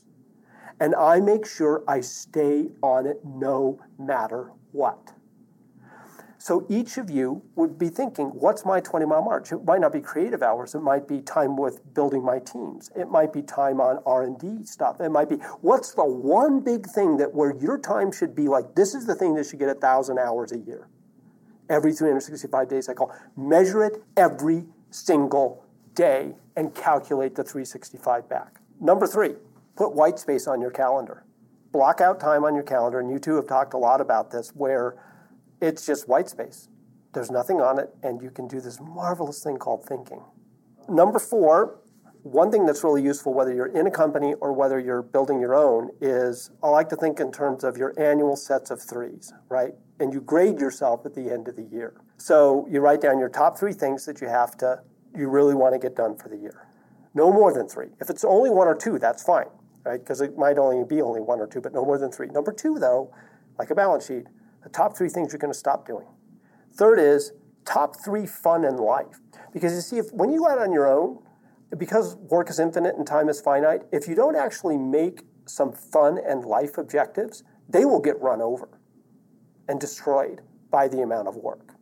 And 0.80 0.94
I 0.94 1.20
make 1.20 1.46
sure 1.46 1.84
I 1.86 2.00
stay 2.00 2.68
on 2.82 3.06
it 3.06 3.20
no 3.24 3.78
matter 3.98 4.52
what. 4.72 5.12
So 6.40 6.64
each 6.70 6.96
of 6.96 7.10
you 7.10 7.42
would 7.54 7.78
be 7.78 7.90
thinking, 7.90 8.28
what's 8.28 8.64
my 8.64 8.80
20 8.80 9.04
mile 9.04 9.22
march? 9.22 9.52
It 9.52 9.62
might 9.62 9.82
not 9.82 9.92
be 9.92 10.00
creative 10.00 10.42
hours. 10.42 10.74
It 10.74 10.80
might 10.80 11.06
be 11.06 11.20
time 11.20 11.54
with 11.54 11.92
building 11.92 12.24
my 12.24 12.38
teams. 12.38 12.90
It 12.96 13.10
might 13.10 13.30
be 13.30 13.42
time 13.42 13.78
on 13.78 14.02
R&D 14.06 14.64
stuff. 14.64 15.02
It 15.02 15.10
might 15.10 15.28
be, 15.28 15.36
what's 15.60 15.92
the 15.92 16.02
one 16.02 16.60
big 16.60 16.86
thing 16.86 17.18
that 17.18 17.34
where 17.34 17.54
your 17.56 17.76
time 17.76 18.10
should 18.10 18.34
be 18.34 18.48
like, 18.48 18.74
this 18.74 18.94
is 18.94 19.04
the 19.04 19.14
thing 19.14 19.34
that 19.34 19.48
should 19.48 19.58
get 19.58 19.68
a 19.68 19.74
thousand 19.74 20.18
hours 20.18 20.52
a 20.52 20.58
year. 20.58 20.88
Every 21.68 21.92
365 21.92 22.68
days 22.68 22.86
cycle. 22.86 23.14
Measure 23.36 23.84
it 23.84 24.02
every 24.16 24.64
single 24.88 25.66
day 25.94 26.34
and 26.56 26.74
calculate 26.74 27.34
the 27.34 27.44
365 27.44 28.30
back. 28.30 28.62
Number 28.80 29.06
three, 29.06 29.34
put 29.76 29.92
white 29.92 30.18
space 30.18 30.46
on 30.46 30.62
your 30.62 30.70
calendar. 30.70 31.22
Block 31.70 32.00
out 32.00 32.18
time 32.18 32.44
on 32.44 32.54
your 32.54 32.64
calendar, 32.64 32.98
and 32.98 33.10
you 33.10 33.18
two 33.18 33.36
have 33.36 33.46
talked 33.46 33.74
a 33.74 33.78
lot 33.78 34.00
about 34.00 34.30
this, 34.30 34.50
where 34.56 34.96
it's 35.60 35.86
just 35.86 36.08
white 36.08 36.28
space. 36.28 36.68
There's 37.12 37.30
nothing 37.30 37.60
on 37.60 37.78
it, 37.78 37.90
and 38.02 38.22
you 38.22 38.30
can 38.30 38.46
do 38.46 38.60
this 38.60 38.80
marvelous 38.80 39.42
thing 39.42 39.56
called 39.56 39.84
thinking. 39.84 40.22
Number 40.88 41.18
four, 41.18 41.80
one 42.22 42.50
thing 42.50 42.66
that's 42.66 42.84
really 42.84 43.02
useful, 43.02 43.32
whether 43.32 43.52
you're 43.52 43.74
in 43.74 43.86
a 43.86 43.90
company 43.90 44.34
or 44.40 44.52
whether 44.52 44.78
you're 44.78 45.02
building 45.02 45.40
your 45.40 45.54
own, 45.54 45.90
is 46.00 46.50
I 46.62 46.68
like 46.68 46.88
to 46.90 46.96
think 46.96 47.18
in 47.18 47.32
terms 47.32 47.64
of 47.64 47.76
your 47.76 47.94
annual 47.98 48.36
sets 48.36 48.70
of 48.70 48.80
threes, 48.80 49.32
right? 49.48 49.72
And 49.98 50.12
you 50.12 50.20
grade 50.20 50.60
yourself 50.60 51.04
at 51.06 51.14
the 51.14 51.30
end 51.30 51.48
of 51.48 51.56
the 51.56 51.62
year. 51.62 51.94
So 52.18 52.66
you 52.70 52.80
write 52.80 53.00
down 53.00 53.18
your 53.18 53.30
top 53.30 53.58
three 53.58 53.72
things 53.72 54.04
that 54.06 54.20
you 54.20 54.28
have 54.28 54.56
to, 54.58 54.80
you 55.16 55.28
really 55.28 55.54
want 55.54 55.74
to 55.74 55.78
get 55.78 55.96
done 55.96 56.16
for 56.16 56.28
the 56.28 56.36
year. 56.36 56.68
No 57.14 57.32
more 57.32 57.52
than 57.52 57.68
three. 57.68 57.88
If 58.00 58.10
it's 58.10 58.24
only 58.24 58.50
one 58.50 58.68
or 58.68 58.74
two, 58.74 58.98
that's 58.98 59.22
fine, 59.22 59.48
right? 59.84 59.98
Because 59.98 60.20
it 60.20 60.36
might 60.36 60.58
only 60.58 60.84
be 60.84 61.02
only 61.02 61.20
one 61.20 61.40
or 61.40 61.46
two, 61.46 61.60
but 61.60 61.72
no 61.72 61.84
more 61.84 61.98
than 61.98 62.12
three. 62.12 62.28
Number 62.28 62.52
two, 62.52 62.78
though, 62.78 63.12
like 63.58 63.70
a 63.70 63.74
balance 63.74 64.06
sheet, 64.06 64.26
the 64.62 64.68
top 64.68 64.96
three 64.96 65.08
things 65.08 65.32
you're 65.32 65.38
going 65.38 65.52
to 65.52 65.58
stop 65.58 65.86
doing. 65.86 66.06
Third 66.74 66.98
is 66.98 67.32
top 67.64 67.96
three 68.04 68.26
fun 68.26 68.64
in 68.64 68.76
life. 68.76 69.20
Because 69.52 69.72
you 69.74 69.80
see, 69.80 69.98
if 69.98 70.12
when 70.12 70.30
you 70.30 70.40
go 70.40 70.48
out 70.48 70.58
on 70.58 70.72
your 70.72 70.88
own, 70.88 71.18
because 71.76 72.16
work 72.16 72.50
is 72.50 72.58
infinite 72.58 72.96
and 72.96 73.06
time 73.06 73.28
is 73.28 73.40
finite, 73.40 73.82
if 73.92 74.08
you 74.08 74.14
don't 74.14 74.36
actually 74.36 74.76
make 74.76 75.22
some 75.46 75.72
fun 75.72 76.18
and 76.26 76.44
life 76.44 76.78
objectives, 76.78 77.42
they 77.68 77.84
will 77.84 78.00
get 78.00 78.20
run 78.20 78.40
over 78.40 78.68
and 79.68 79.80
destroyed 79.80 80.42
by 80.70 80.88
the 80.88 81.00
amount 81.02 81.28
of 81.28 81.36
work. 81.36 81.74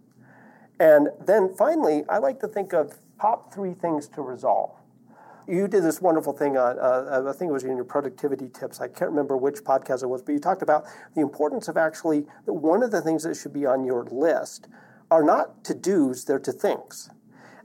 And 0.80 1.08
then 1.24 1.54
finally, 1.54 2.04
I 2.08 2.18
like 2.18 2.40
to 2.40 2.48
think 2.48 2.72
of 2.72 3.00
top 3.20 3.52
three 3.52 3.74
things 3.74 4.08
to 4.08 4.22
resolve 4.22 4.76
you 5.48 5.66
did 5.66 5.82
this 5.82 6.00
wonderful 6.00 6.32
thing 6.32 6.56
on, 6.56 6.78
uh, 6.78 7.24
I 7.28 7.32
think 7.32 7.48
it 7.48 7.52
was 7.52 7.64
in 7.64 7.74
your 7.76 7.84
productivity 7.84 8.48
tips. 8.48 8.80
I 8.80 8.88
can't 8.88 9.10
remember 9.10 9.36
which 9.36 9.56
podcast 9.56 10.02
it 10.02 10.08
was, 10.08 10.22
but 10.22 10.32
you 10.32 10.38
talked 10.38 10.62
about 10.62 10.84
the 11.14 11.20
importance 11.20 11.68
of 11.68 11.76
actually 11.76 12.26
one 12.44 12.82
of 12.82 12.90
the 12.90 13.00
things 13.00 13.22
that 13.22 13.36
should 13.36 13.52
be 13.52 13.66
on 13.66 13.84
your 13.84 14.04
list 14.04 14.68
are 15.10 15.22
not 15.22 15.64
to 15.64 15.74
dos, 15.74 16.24
they're 16.24 16.38
to 16.38 16.52
things. 16.52 17.10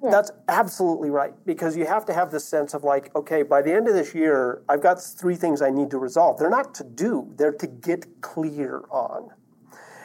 Yeah. 0.01 0.11
That's 0.11 0.31
absolutely 0.47 1.09
right 1.09 1.33
because 1.45 1.77
you 1.77 1.85
have 1.85 2.05
to 2.05 2.13
have 2.13 2.31
this 2.31 2.45
sense 2.45 2.73
of 2.73 2.83
like, 2.83 3.13
okay, 3.15 3.43
by 3.43 3.61
the 3.61 3.73
end 3.73 3.87
of 3.87 3.93
this 3.93 4.13
year, 4.13 4.61
I've 4.67 4.81
got 4.81 5.01
three 5.01 5.35
things 5.35 5.61
I 5.61 5.69
need 5.69 5.89
to 5.91 5.97
resolve. 5.97 6.37
They're 6.39 6.49
not 6.49 6.73
to 6.75 6.83
do, 6.83 7.33
they're 7.37 7.53
to 7.53 7.67
get 7.67 8.21
clear 8.21 8.83
on. 8.89 9.29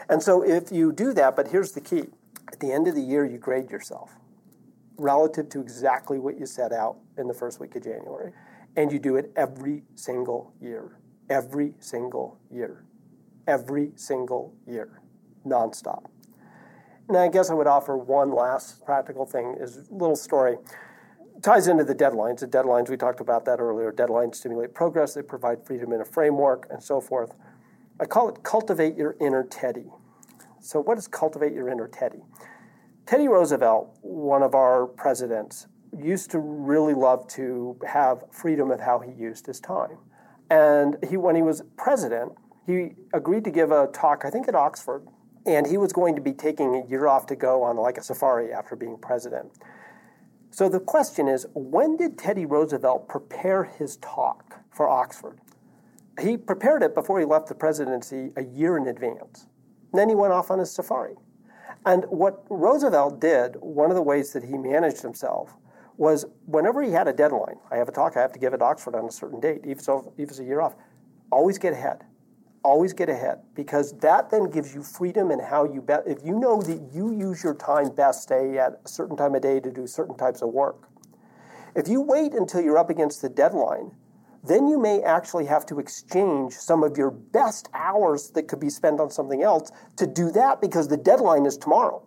And 0.08 0.22
so 0.22 0.42
if 0.42 0.72
you 0.72 0.92
do 0.92 1.12
that, 1.14 1.36
but 1.36 1.48
here's 1.48 1.72
the 1.72 1.80
key 1.80 2.04
at 2.52 2.60
the 2.60 2.72
end 2.72 2.88
of 2.88 2.94
the 2.94 3.02
year, 3.02 3.24
you 3.24 3.38
grade 3.38 3.70
yourself 3.70 4.16
relative 4.96 5.48
to 5.50 5.60
exactly 5.60 6.18
what 6.18 6.38
you 6.38 6.46
set 6.46 6.72
out 6.72 6.96
in 7.18 7.28
the 7.28 7.34
first 7.34 7.60
week 7.60 7.74
of 7.76 7.84
January. 7.84 8.32
And 8.76 8.92
you 8.92 8.98
do 8.98 9.16
it 9.16 9.32
every 9.36 9.82
single 9.94 10.54
year, 10.60 10.98
every 11.28 11.74
single 11.78 12.38
year, 12.50 12.84
every 13.46 13.92
single 13.96 14.54
year, 14.66 15.00
nonstop. 15.46 16.04
Now, 17.10 17.20
I 17.20 17.28
guess 17.28 17.48
I 17.50 17.54
would 17.54 17.66
offer 17.66 17.96
one 17.96 18.32
last 18.32 18.84
practical 18.84 19.24
thing 19.24 19.56
is 19.58 19.88
little 19.90 20.16
story. 20.16 20.58
It 21.36 21.42
ties 21.42 21.66
into 21.66 21.84
the 21.84 21.94
deadlines. 21.94 22.40
The 22.40 22.46
deadlines, 22.46 22.90
we 22.90 22.98
talked 22.98 23.20
about 23.20 23.46
that 23.46 23.60
earlier. 23.60 23.90
Deadlines 23.92 24.34
stimulate 24.34 24.74
progress, 24.74 25.14
they 25.14 25.22
provide 25.22 25.64
freedom 25.64 25.92
in 25.92 26.02
a 26.02 26.04
framework, 26.04 26.66
and 26.70 26.82
so 26.82 27.00
forth. 27.00 27.34
I 27.98 28.04
call 28.04 28.28
it 28.28 28.42
cultivate 28.42 28.96
your 28.96 29.16
inner 29.20 29.42
Teddy. 29.42 29.86
So, 30.60 30.80
what 30.80 30.98
is 30.98 31.08
cultivate 31.08 31.54
your 31.54 31.68
inner 31.68 31.88
Teddy? 31.88 32.22
Teddy 33.06 33.26
Roosevelt, 33.26 33.96
one 34.02 34.42
of 34.42 34.54
our 34.54 34.86
presidents, 34.86 35.66
used 35.96 36.30
to 36.30 36.38
really 36.38 36.94
love 36.94 37.26
to 37.28 37.78
have 37.86 38.24
freedom 38.30 38.70
of 38.70 38.80
how 38.80 38.98
he 38.98 39.12
used 39.12 39.46
his 39.46 39.60
time. 39.60 39.98
And 40.50 40.96
he, 41.08 41.16
when 41.16 41.36
he 41.36 41.42
was 41.42 41.62
president, 41.76 42.32
he 42.66 42.90
agreed 43.12 43.44
to 43.44 43.50
give 43.50 43.70
a 43.70 43.88
talk, 43.88 44.24
I 44.24 44.30
think 44.30 44.48
at 44.48 44.54
Oxford, 44.54 45.06
and 45.46 45.66
he 45.66 45.76
was 45.76 45.92
going 45.92 46.14
to 46.16 46.20
be 46.20 46.32
taking 46.32 46.74
a 46.74 46.86
year 46.86 47.06
off 47.06 47.26
to 47.26 47.36
go 47.36 47.62
on 47.62 47.76
like 47.76 47.96
a 47.96 48.02
safari 48.02 48.52
after 48.52 48.76
being 48.76 48.98
president. 48.98 49.50
So 50.50 50.68
the 50.68 50.80
question 50.80 51.28
is 51.28 51.46
when 51.54 51.96
did 51.96 52.18
Teddy 52.18 52.44
Roosevelt 52.44 53.08
prepare 53.08 53.64
his 53.64 53.96
talk 53.98 54.60
for 54.70 54.88
Oxford? 54.88 55.40
He 56.20 56.36
prepared 56.36 56.82
it 56.82 56.94
before 56.94 57.20
he 57.20 57.24
left 57.24 57.48
the 57.48 57.54
presidency 57.54 58.32
a 58.36 58.44
year 58.44 58.76
in 58.76 58.88
advance. 58.88 59.46
And 59.92 60.00
then 60.00 60.08
he 60.08 60.14
went 60.14 60.32
off 60.32 60.50
on 60.50 60.58
his 60.58 60.70
safari. 60.70 61.14
And 61.86 62.04
what 62.06 62.44
Roosevelt 62.50 63.20
did, 63.20 63.56
one 63.60 63.90
of 63.90 63.96
the 63.96 64.02
ways 64.02 64.32
that 64.32 64.44
he 64.44 64.58
managed 64.58 65.00
himself, 65.00 65.54
was 65.98 66.24
whenever 66.46 66.82
he 66.82 66.90
had 66.90 67.08
a 67.08 67.12
deadline, 67.12 67.56
I 67.70 67.76
have 67.76 67.88
a 67.88 67.92
talk 67.92 68.16
I 68.16 68.20
have 68.20 68.32
to 68.32 68.38
give 68.38 68.54
at 68.54 68.62
Oxford 68.62 68.94
on 68.94 69.04
a 69.04 69.12
certain 69.12 69.40
date, 69.40 69.60
even 69.66 69.84
if 70.16 70.30
it's 70.30 70.38
a 70.38 70.44
year 70.44 70.60
off, 70.62 70.74
always 71.30 71.58
get 71.58 71.74
ahead 71.74 72.04
always 72.64 72.92
get 72.92 73.08
ahead 73.08 73.38
because 73.54 73.92
that 73.98 74.30
then 74.30 74.50
gives 74.50 74.74
you 74.74 74.82
freedom 74.82 75.30
in 75.30 75.38
how 75.38 75.64
you 75.64 75.80
bet. 75.80 76.02
If 76.06 76.18
you 76.24 76.38
know 76.38 76.60
that 76.62 76.90
you 76.92 77.12
use 77.12 77.42
your 77.42 77.54
time 77.54 77.94
best, 77.94 78.28
say 78.28 78.58
at 78.58 78.80
a 78.84 78.88
certain 78.88 79.16
time 79.16 79.34
of 79.34 79.42
day 79.42 79.60
to 79.60 79.70
do 79.70 79.86
certain 79.86 80.16
types 80.16 80.42
of 80.42 80.50
work, 80.50 80.88
if 81.74 81.88
you 81.88 82.00
wait 82.00 82.34
until 82.34 82.60
you're 82.60 82.78
up 82.78 82.90
against 82.90 83.22
the 83.22 83.28
deadline, 83.28 83.92
then 84.44 84.68
you 84.68 84.78
may 84.78 85.02
actually 85.02 85.46
have 85.46 85.66
to 85.66 85.78
exchange 85.78 86.52
some 86.52 86.82
of 86.82 86.96
your 86.96 87.10
best 87.10 87.68
hours 87.74 88.30
that 88.30 88.48
could 88.48 88.60
be 88.60 88.70
spent 88.70 89.00
on 89.00 89.10
something 89.10 89.42
else 89.42 89.70
to 89.96 90.06
do 90.06 90.30
that 90.30 90.60
because 90.60 90.88
the 90.88 90.96
deadline 90.96 91.44
is 91.46 91.56
tomorrow. 91.56 92.02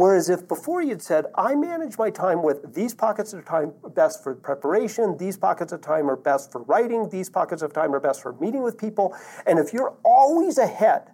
Whereas 0.00 0.30
if 0.30 0.48
before 0.48 0.80
you'd 0.80 1.02
said, 1.02 1.26
I 1.34 1.54
manage 1.54 1.98
my 1.98 2.08
time 2.08 2.42
with 2.42 2.72
these 2.74 2.94
pockets 2.94 3.34
of 3.34 3.44
time 3.44 3.74
best 3.94 4.22
for 4.22 4.34
preparation, 4.34 5.18
these 5.18 5.36
pockets 5.36 5.72
of 5.72 5.82
time 5.82 6.08
are 6.08 6.16
best 6.16 6.50
for 6.50 6.62
writing, 6.62 7.10
these 7.10 7.28
pockets 7.28 7.60
of 7.60 7.74
time 7.74 7.94
are 7.94 8.00
best 8.00 8.22
for 8.22 8.32
meeting 8.40 8.62
with 8.62 8.78
people, 8.78 9.14
and 9.46 9.58
if 9.58 9.74
you're 9.74 9.94
always 10.02 10.56
ahead, 10.56 11.10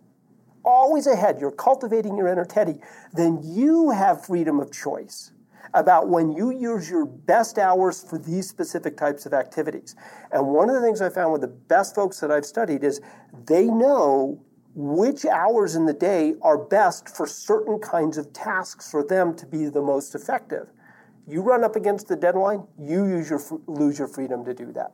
always 0.64 1.09
ahead, 1.09 1.40
you're 1.40 1.51
cultivating 1.51 2.16
your 2.16 2.29
inner 2.29 2.44
Teddy, 2.44 2.79
then 3.12 3.40
you 3.42 3.90
have 3.90 4.25
freedom 4.25 4.61
of 4.61 4.70
choice 4.70 5.33
about 5.75 6.09
when 6.09 6.31
you 6.31 6.53
use 6.53 6.88
your 6.88 7.07
best 7.07 7.59
hours 7.59 8.05
for 8.09 8.18
these 8.18 8.49
specific 8.49 8.96
types 8.96 9.27
of 9.27 9.35
activities. 9.35 9.96
And 10.31 10.46
one 10.46 10.70
of 10.70 10.77
the 10.77 10.81
things 10.81 11.03
I 11.03 11.09
found 11.09 11.33
with 11.33 11.40
the 11.40 11.49
best 11.49 11.96
folks 11.96 12.20
that 12.20 12.31
I've 12.31 12.46
studied 12.46 12.85
is 12.85 13.01
they 13.46 13.64
know 13.64 14.40
which 14.77 15.25
hours 15.25 15.75
in 15.75 15.87
the 15.87 15.95
day 15.95 16.35
are 16.43 16.59
best 16.59 17.09
for 17.09 17.27
certain 17.27 17.79
kinds 17.79 18.19
of 18.19 18.31
tasks 18.35 18.91
for 18.91 19.03
them 19.03 19.35
to 19.35 19.47
be 19.47 19.67
the 19.71 19.81
most 19.81 20.15
effective. 20.15 20.69
You 21.27 21.41
run 21.41 21.65
up 21.65 21.77
against 21.77 22.09
the 22.09 22.15
deadline, 22.15 22.67
you 22.79 23.07
your, 23.07 23.41
lose 23.67 23.99
your 23.99 24.07
freedom 24.07 24.45
to 24.45 24.53
do 24.53 24.71
that. 24.73 24.93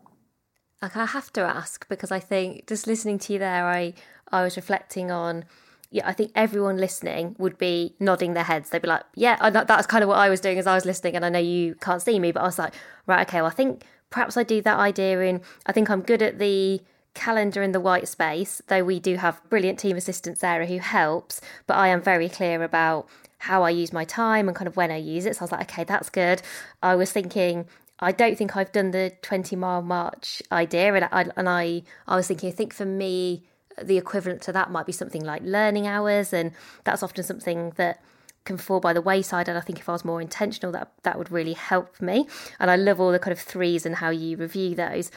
Like 0.81 0.97
I 0.97 1.07
have 1.07 1.33
to 1.33 1.41
ask 1.41 1.89
because 1.89 2.13
I 2.13 2.21
think 2.21 2.69
just 2.69 2.87
listening 2.87 3.19
to 3.21 3.33
you 3.33 3.39
there, 3.41 3.67
I 3.67 3.95
I 4.31 4.43
was 4.45 4.57
reflecting 4.57 5.11
on. 5.11 5.45
Yeah, 5.91 6.09
I 6.09 6.13
think 6.13 6.33
everyone 6.35 6.79
listening 6.79 7.37
would 7.39 7.59
be 7.59 7.95
nodding 8.01 8.33
their 8.33 8.45
heads. 8.45 8.71
They'd 8.71 8.83
be 8.83 8.89
like, 8.89 9.03
"Yeah, 9.15 9.51
that's 9.51 9.87
kind 9.87 10.03
of 10.03 10.09
what 10.09 10.19
I 10.19 10.31
was 10.31 10.41
doing 10.41 10.59
as 10.59 10.67
I 10.67 10.75
was 10.75 10.87
listening." 10.87 11.15
And 11.17 11.25
I 11.25 11.29
know 11.29 11.39
you 11.39 11.75
can't 11.75 12.01
see 12.01 12.19
me, 12.19 12.33
but 12.33 12.41
I 12.41 12.47
was 12.47 12.59
like, 12.59 12.75
"Right, 13.07 13.29
okay. 13.29 13.43
Well, 13.43 13.51
I 13.51 13.55
think 13.55 13.85
perhaps 14.11 14.37
I 14.37 14.43
do 14.43 14.63
that 14.63 14.79
idea 14.79 15.21
in. 15.21 15.43
I 15.67 15.73
think 15.73 15.91
I'm 15.91 16.03
good 16.03 16.23
at 16.23 16.39
the 16.39 16.81
calendar 17.15 17.63
in 17.63 17.73
the 17.73 17.81
white 17.81 18.09
space, 18.09 18.63
though 18.69 18.85
we 18.85 18.99
do 18.99 19.17
have 19.17 19.43
brilliant 19.49 19.79
team 19.79 19.97
assistant 19.97 20.39
Sarah 20.39 20.67
who 20.67 20.79
helps, 20.79 21.41
but 21.67 21.77
I 21.77 21.89
am 21.89 22.01
very 22.01 22.29
clear 22.29 22.63
about 22.63 23.09
how 23.39 23.65
I 23.65 23.71
use 23.71 23.93
my 23.93 24.05
time 24.05 24.49
and 24.49 24.57
kind 24.57 24.69
of 24.69 24.77
when 24.77 24.91
I 24.91 24.97
use 24.97 25.27
it. 25.27 25.37
So 25.37 25.41
I 25.41 25.45
was 25.45 25.53
like, 25.53 25.73
okay, 25.73 25.85
that's 25.85 26.09
good. 26.09 26.43
I 26.83 26.95
was 26.95 27.11
thinking, 27.11 27.67
I 27.99 28.13
don't 28.13 28.39
think 28.39 28.57
I've 28.57 28.73
done 28.73 28.93
the 28.93 29.13
20 29.23 29.57
mile 29.57 29.83
march 29.83 30.43
idea. 30.53 30.95
And 30.95 31.05
I, 31.11 31.27
and 31.37 31.49
I, 31.49 31.83
I 32.07 32.17
was 32.17 32.29
thinking, 32.29 32.51
I 32.51 32.53
think 32.53 32.73
for 32.73 32.85
me, 32.85 33.45
the 33.83 33.99
equivalent 33.99 34.43
to 34.43 34.53
that 34.53 34.71
might 34.71 34.87
be 34.87 34.93
something 34.93 35.25
like 35.25 35.43
learning 35.45 35.87
hours. 35.87 36.33
And 36.33 36.53
that's 36.85 37.03
often 37.03 37.25
something 37.25 37.73
that 37.77 38.01
can 38.45 38.59
fall 38.59 38.81
by 38.81 38.93
the 38.93 39.03
wayside. 39.03 39.49
And 39.49 39.59
I 39.59 39.61
think 39.61 39.79
if 39.79 39.89
I 39.89 39.93
was 39.93 40.05
more 40.05 40.21
intentional, 40.21 40.73
that, 40.73 40.93
that 41.03 41.19
would 41.19 41.33
really 41.33 41.55
help 41.55 42.01
me. 42.01 42.29
And 42.61 42.71
I 42.71 42.77
love 42.77 43.01
all 43.01 43.13
the 43.13 43.19
kind 43.19 43.33
of 43.33 43.41
threes 43.41 43.85
and 43.85 43.97
how 43.97 44.11
you 44.11 44.37
review 44.37 44.75
those 44.75 45.11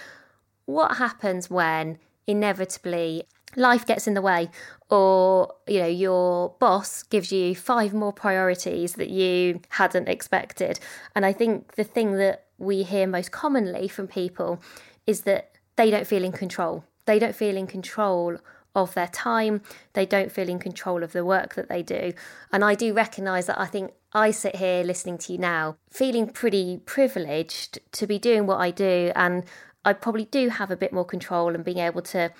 what 0.65 0.97
happens 0.97 1.49
when 1.49 1.97
inevitably 2.27 3.23
life 3.55 3.85
gets 3.85 4.07
in 4.07 4.13
the 4.13 4.21
way? 4.21 4.49
Or 4.89 5.53
you 5.67 5.79
know 5.79 5.87
your 5.87 6.55
boss 6.59 7.03
gives 7.03 7.31
you 7.31 7.55
five 7.55 7.93
more 7.93 8.13
priorities 8.13 8.93
that 8.93 9.09
you 9.09 9.61
hadn't 9.69 10.07
expected. 10.07 10.79
And 11.15 11.25
i 11.25 11.33
think 11.33 11.75
the 11.75 11.83
thing 11.83 12.17
that 12.17 12.45
we 12.57 12.83
hear 12.83 13.07
most 13.07 13.31
commonly 13.31 13.87
from 13.87 14.07
people 14.07 14.61
is 15.05 15.21
that 15.21 15.51
they 15.75 15.91
don't 15.91 16.07
feel 16.07 16.23
in 16.23 16.31
control. 16.31 16.85
They 17.05 17.19
don't 17.19 17.35
feel 17.35 17.57
in 17.57 17.67
control 17.67 18.37
of 18.75 18.93
their 18.93 19.07
time. 19.07 19.61
They 19.93 20.05
don't 20.05 20.31
feel 20.31 20.49
in 20.49 20.59
control 20.59 21.03
of 21.03 21.11
the 21.11 21.25
work 21.25 21.55
that 21.55 21.69
they 21.69 21.81
do. 21.81 22.13
And 22.51 22.63
i 22.63 22.75
do 22.75 22.93
recognize 22.93 23.47
that 23.47 23.59
i 23.59 23.65
think 23.65 23.91
I 24.15 24.31
sit 24.31 24.55
here 24.55 24.81
listening 24.81 25.17
to 25.19 25.33
you 25.33 25.39
now, 25.39 25.75
feeling 25.91 26.29
pretty 26.29 26.77
privileged 26.85 27.79
to 27.91 28.07
be 28.07 28.17
doing 28.17 28.47
what 28.47 28.61
I 28.61 28.71
do 28.71 29.11
and 29.13 29.43
I 29.85 29.93
probably 29.93 30.25
do 30.25 30.49
have 30.49 30.71
a 30.71 30.75
bit 30.75 30.91
more 30.91 31.05
control 31.05 31.53
and 31.53 31.63
being 31.63 31.77
able 31.77 32.01
to 32.01 32.31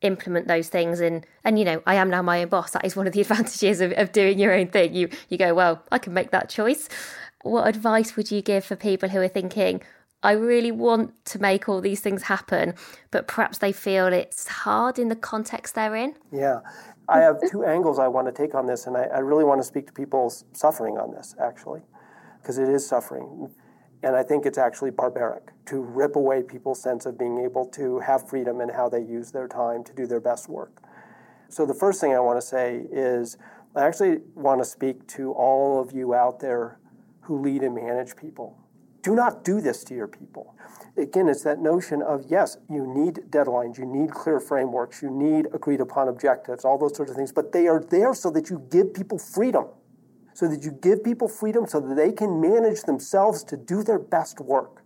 implement 0.00 0.48
those 0.48 0.68
things. 0.68 1.00
And 1.00 1.26
and 1.44 1.58
you 1.58 1.64
know 1.64 1.82
I 1.86 1.94
am 1.94 2.10
now 2.10 2.22
my 2.22 2.42
own 2.42 2.48
boss. 2.48 2.72
That 2.72 2.84
is 2.84 2.96
one 2.96 3.06
of 3.06 3.12
the 3.12 3.20
advantages 3.26 3.80
of, 3.80 3.92
of 3.92 4.12
doing 4.12 4.38
your 4.38 4.52
own 4.52 4.68
thing. 4.68 4.94
You 4.94 5.08
you 5.28 5.38
go 5.38 5.54
well 5.54 5.82
I 5.92 5.98
can 5.98 6.14
make 6.14 6.30
that 6.30 6.48
choice. 6.48 6.88
What 7.42 7.68
advice 7.68 8.16
would 8.16 8.30
you 8.30 8.42
give 8.42 8.64
for 8.64 8.76
people 8.76 9.10
who 9.10 9.20
are 9.20 9.28
thinking 9.28 9.82
I 10.22 10.32
really 10.32 10.72
want 10.72 11.24
to 11.26 11.38
make 11.38 11.68
all 11.68 11.80
these 11.80 12.00
things 12.00 12.24
happen 12.24 12.74
but 13.10 13.28
perhaps 13.28 13.58
they 13.58 13.70
feel 13.70 14.06
it's 14.06 14.48
hard 14.48 14.98
in 14.98 15.08
the 15.08 15.16
context 15.16 15.74
they're 15.74 15.94
in? 15.94 16.14
Yeah. 16.32 16.60
I 17.08 17.20
have 17.20 17.36
two 17.48 17.64
angles 17.74 18.00
I 18.00 18.08
want 18.08 18.26
to 18.26 18.32
take 18.32 18.54
on 18.54 18.66
this 18.66 18.86
and 18.86 18.96
I, 18.96 19.04
I 19.04 19.18
really 19.18 19.44
want 19.44 19.60
to 19.60 19.64
speak 19.64 19.86
to 19.86 19.92
people's 19.92 20.44
suffering 20.52 20.98
on 20.98 21.12
this 21.12 21.36
actually 21.40 21.82
because 22.40 22.58
it 22.58 22.68
is 22.68 22.84
suffering 22.86 23.50
and 24.02 24.14
I 24.14 24.22
think 24.22 24.46
it's 24.46 24.58
actually 24.58 24.90
barbaric 24.90 25.52
to 25.66 25.80
rip 25.80 26.16
away 26.16 26.42
people's 26.42 26.80
sense 26.80 27.06
of 27.06 27.18
being 27.18 27.38
able 27.38 27.66
to 27.70 28.00
have 28.00 28.28
freedom 28.28 28.60
in 28.60 28.68
how 28.68 28.88
they 28.88 29.00
use 29.00 29.32
their 29.32 29.48
time 29.48 29.82
to 29.84 29.92
do 29.92 30.06
their 30.06 30.20
best 30.20 30.48
work. 30.48 30.82
So, 31.48 31.64
the 31.64 31.74
first 31.74 32.00
thing 32.00 32.12
I 32.12 32.20
want 32.20 32.40
to 32.40 32.46
say 32.46 32.86
is 32.90 33.36
I 33.74 33.84
actually 33.86 34.18
want 34.34 34.60
to 34.60 34.64
speak 34.64 35.06
to 35.08 35.32
all 35.32 35.80
of 35.80 35.92
you 35.92 36.14
out 36.14 36.40
there 36.40 36.78
who 37.20 37.40
lead 37.40 37.62
and 37.62 37.74
manage 37.74 38.16
people. 38.16 38.58
Do 39.02 39.14
not 39.14 39.44
do 39.44 39.60
this 39.60 39.84
to 39.84 39.94
your 39.94 40.08
people. 40.08 40.56
Again, 40.96 41.28
it's 41.28 41.44
that 41.44 41.60
notion 41.60 42.02
of 42.02 42.24
yes, 42.28 42.56
you 42.68 42.86
need 42.86 43.26
deadlines, 43.30 43.78
you 43.78 43.84
need 43.84 44.10
clear 44.10 44.40
frameworks, 44.40 45.02
you 45.02 45.10
need 45.10 45.46
agreed 45.52 45.80
upon 45.80 46.08
objectives, 46.08 46.64
all 46.64 46.78
those 46.78 46.96
sorts 46.96 47.10
of 47.10 47.16
things, 47.16 47.32
but 47.32 47.52
they 47.52 47.68
are 47.68 47.80
there 47.80 48.14
so 48.14 48.30
that 48.30 48.50
you 48.50 48.66
give 48.70 48.92
people 48.94 49.18
freedom 49.18 49.66
so 50.36 50.46
that 50.46 50.62
you 50.62 50.70
give 50.70 51.02
people 51.02 51.28
freedom 51.28 51.66
so 51.66 51.80
that 51.80 51.94
they 51.94 52.12
can 52.12 52.42
manage 52.42 52.82
themselves 52.82 53.42
to 53.42 53.56
do 53.56 53.82
their 53.82 53.98
best 53.98 54.38
work. 54.38 54.82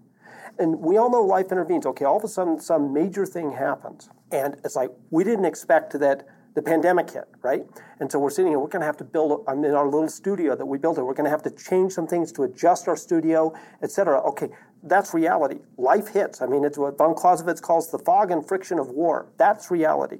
And 0.61 0.79
we 0.79 0.97
all 0.97 1.11
know 1.11 1.23
life 1.23 1.51
intervenes. 1.51 1.87
Okay, 1.87 2.05
all 2.05 2.19
of 2.19 2.23
a 2.23 2.29
sudden 2.29 2.61
some 2.61 2.93
major 2.93 3.27
thing 3.27 3.51
happens. 3.51 4.11
And 4.31 4.61
it's 4.65 4.77
like 4.77 4.91
we 5.11 5.25
didn't 5.25 5.47
expect 5.47 5.99
that 5.99 6.25
the 6.55 6.63
pandemic 6.63 7.11
hit, 7.11 7.25
right? 7.43 7.65
And 7.99 8.11
so 8.11 8.21
we're 8.21 8.31
sitting 8.31 8.53
here, 8.53 8.61
we're 8.61 8.69
going 8.69 8.81
to 8.81 8.87
have 8.87 8.97
to 8.99 9.05
build, 9.05 9.45
I'm 9.49 9.65
in 9.65 9.75
our 9.75 9.89
little 9.89 10.09
studio 10.09 10.55
that 10.55 10.67
we 10.67 10.79
built 10.79 10.99
it, 10.99 11.03
we're 11.03 11.15
going 11.15 11.25
to 11.25 11.31
have 11.31 11.43
to 11.45 11.51
change 11.51 11.93
some 11.93 12.07
things 12.07 12.31
to 12.33 12.45
adjust 12.45 12.87
our 12.87 12.97
studio, 12.97 13.53
et 13.83 13.91
cetera. 13.91 14.21
Okay, 14.31 14.51
that's 14.85 15.13
reality. 15.13 15.59
Life 15.79 16.09
hits. 16.09 16.43
I 16.43 16.47
mean, 16.47 16.65
it's 16.65 16.79
what 16.79 16.97
von 16.97 17.15
Clausewitz 17.17 17.61
calls 17.61 17.91
the 17.91 17.99
fog 17.99 18.31
and 18.31 18.47
friction 18.47 18.79
of 18.79 18.89
war. 18.89 19.33
That's 19.37 19.69
reality. 19.71 20.19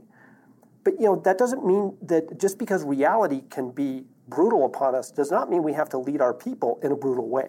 But, 0.83 0.95
you 0.99 1.07
know, 1.07 1.17
that 1.25 1.39
doesn't 1.39 1.65
mean 1.65 1.97
that 2.03 2.41
just 2.41 2.59
because 2.59 2.83
reality 2.85 3.43
can 3.51 3.71
be 3.71 4.07
brutal 4.31 4.65
upon 4.65 4.95
us 4.95 5.11
does 5.11 5.31
not 5.31 5.51
mean 5.51 5.63
we 5.63 5.73
have 5.73 5.89
to 5.91 5.99
lead 5.99 6.21
our 6.21 6.33
people 6.33 6.79
in 6.83 6.93
a 6.93 6.97
brutal 6.97 7.29
way. 7.29 7.49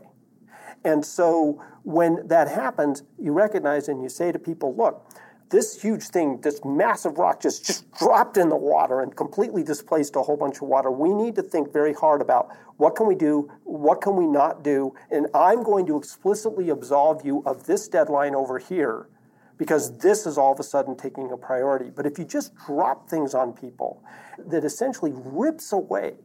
And 0.84 1.06
so 1.06 1.64
when 1.84 2.28
that 2.28 2.48
happens, 2.48 3.04
you 3.20 3.32
recognize 3.32 3.88
and 3.88 4.02
you 4.02 4.10
say 4.10 4.32
to 4.32 4.40
people, 4.40 4.76
look, 4.76 5.08
this 5.52 5.82
huge 5.82 6.04
thing, 6.04 6.40
this 6.42 6.62
massive 6.64 7.18
rock 7.18 7.42
just, 7.42 7.66
just 7.66 7.92
dropped 7.92 8.38
in 8.38 8.50
the 8.50 8.56
water 8.56 9.02
and 9.02 9.16
completely 9.16 9.64
displaced 9.64 10.16
a 10.16 10.22
whole 10.22 10.38
bunch 10.38 10.58
of 10.58 10.64
water. 10.64 10.90
We 10.90 11.14
need 11.14 11.36
to 11.36 11.42
think 11.42 11.72
very 11.72 11.94
hard 11.94 12.22
about 12.22 12.56
what 12.78 12.96
can 12.96 13.06
we 13.06 13.16
do, 13.16 13.52
what 13.64 14.02
can 14.02 14.16
we 14.16 14.26
not 14.26 14.64
do, 14.64 14.96
and 15.12 15.28
I'm 15.36 15.62
going 15.62 15.86
to 15.88 15.98
explicitly 15.98 16.70
absolve 16.70 17.24
you 17.26 17.44
of 17.46 17.66
this 17.66 17.88
deadline 17.88 18.34
over 18.34 18.58
here 18.58 19.08
because 19.58 19.96
this 20.00 20.26
is 20.26 20.38
all 20.40 20.54
of 20.54 20.60
a 20.60 20.64
sudden 20.64 20.96
taking 20.96 21.32
a 21.32 21.38
priority. 21.38 21.92
But 21.94 22.08
if 22.08 22.18
you 22.18 22.26
just 22.26 22.56
drop 22.66 23.08
things 23.08 23.36
on 23.36 23.54
people 23.54 24.04
that 24.48 24.64
essentially 24.64 25.12
rips 25.14 25.72
away 25.72 26.16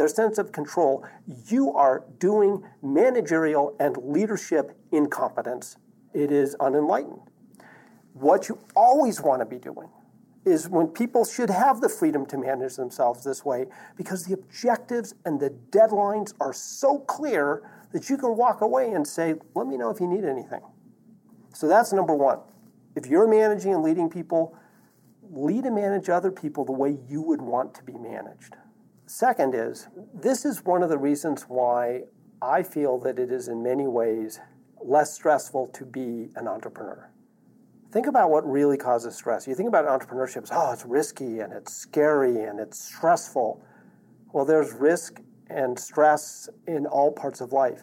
their 0.00 0.08
sense 0.08 0.38
of 0.38 0.50
control, 0.50 1.04
you 1.46 1.74
are 1.74 2.04
doing 2.18 2.64
managerial 2.82 3.76
and 3.78 3.98
leadership 3.98 4.74
incompetence. 4.92 5.76
It 6.14 6.32
is 6.32 6.56
unenlightened. 6.58 7.20
What 8.14 8.48
you 8.48 8.58
always 8.74 9.20
want 9.20 9.42
to 9.42 9.44
be 9.44 9.58
doing 9.58 9.90
is 10.46 10.70
when 10.70 10.86
people 10.86 11.26
should 11.26 11.50
have 11.50 11.82
the 11.82 11.88
freedom 11.90 12.24
to 12.24 12.38
manage 12.38 12.76
themselves 12.76 13.24
this 13.24 13.44
way 13.44 13.66
because 13.98 14.24
the 14.24 14.32
objectives 14.32 15.14
and 15.26 15.38
the 15.38 15.50
deadlines 15.68 16.32
are 16.40 16.54
so 16.54 17.00
clear 17.00 17.62
that 17.92 18.08
you 18.08 18.16
can 18.16 18.38
walk 18.38 18.62
away 18.62 18.92
and 18.92 19.06
say, 19.06 19.34
Let 19.54 19.66
me 19.66 19.76
know 19.76 19.90
if 19.90 20.00
you 20.00 20.06
need 20.06 20.24
anything. 20.24 20.62
So 21.52 21.68
that's 21.68 21.92
number 21.92 22.14
one. 22.14 22.38
If 22.96 23.04
you're 23.04 23.28
managing 23.28 23.74
and 23.74 23.82
leading 23.82 24.08
people, 24.08 24.56
lead 25.30 25.64
and 25.64 25.74
manage 25.74 26.08
other 26.08 26.30
people 26.30 26.64
the 26.64 26.72
way 26.72 26.96
you 27.06 27.20
would 27.20 27.42
want 27.42 27.74
to 27.74 27.82
be 27.84 27.92
managed. 27.92 28.56
Second 29.12 29.56
is, 29.56 29.88
this 30.14 30.44
is 30.44 30.64
one 30.64 30.84
of 30.84 30.88
the 30.88 30.96
reasons 30.96 31.42
why 31.48 32.02
I 32.40 32.62
feel 32.62 32.96
that 33.00 33.18
it 33.18 33.32
is 33.32 33.48
in 33.48 33.60
many 33.60 33.88
ways 33.88 34.38
less 34.80 35.12
stressful 35.12 35.66
to 35.74 35.84
be 35.84 36.28
an 36.36 36.46
entrepreneur. 36.46 37.10
Think 37.90 38.06
about 38.06 38.30
what 38.30 38.48
really 38.48 38.76
causes 38.76 39.16
stress. 39.16 39.48
You 39.48 39.56
think 39.56 39.68
about 39.68 39.84
entrepreneurship 39.84 40.44
as, 40.44 40.50
oh, 40.52 40.70
it's 40.70 40.86
risky 40.86 41.40
and 41.40 41.52
it's 41.52 41.74
scary 41.74 42.44
and 42.44 42.60
it's 42.60 42.78
stressful. 42.78 43.60
Well, 44.32 44.44
there's 44.44 44.74
risk 44.74 45.20
and 45.48 45.76
stress 45.76 46.48
in 46.68 46.86
all 46.86 47.10
parts 47.10 47.40
of 47.40 47.52
life. 47.52 47.82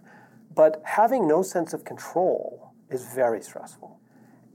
But 0.56 0.82
having 0.86 1.28
no 1.28 1.42
sense 1.42 1.74
of 1.74 1.84
control 1.84 2.72
is 2.90 3.04
very 3.14 3.42
stressful. 3.42 4.00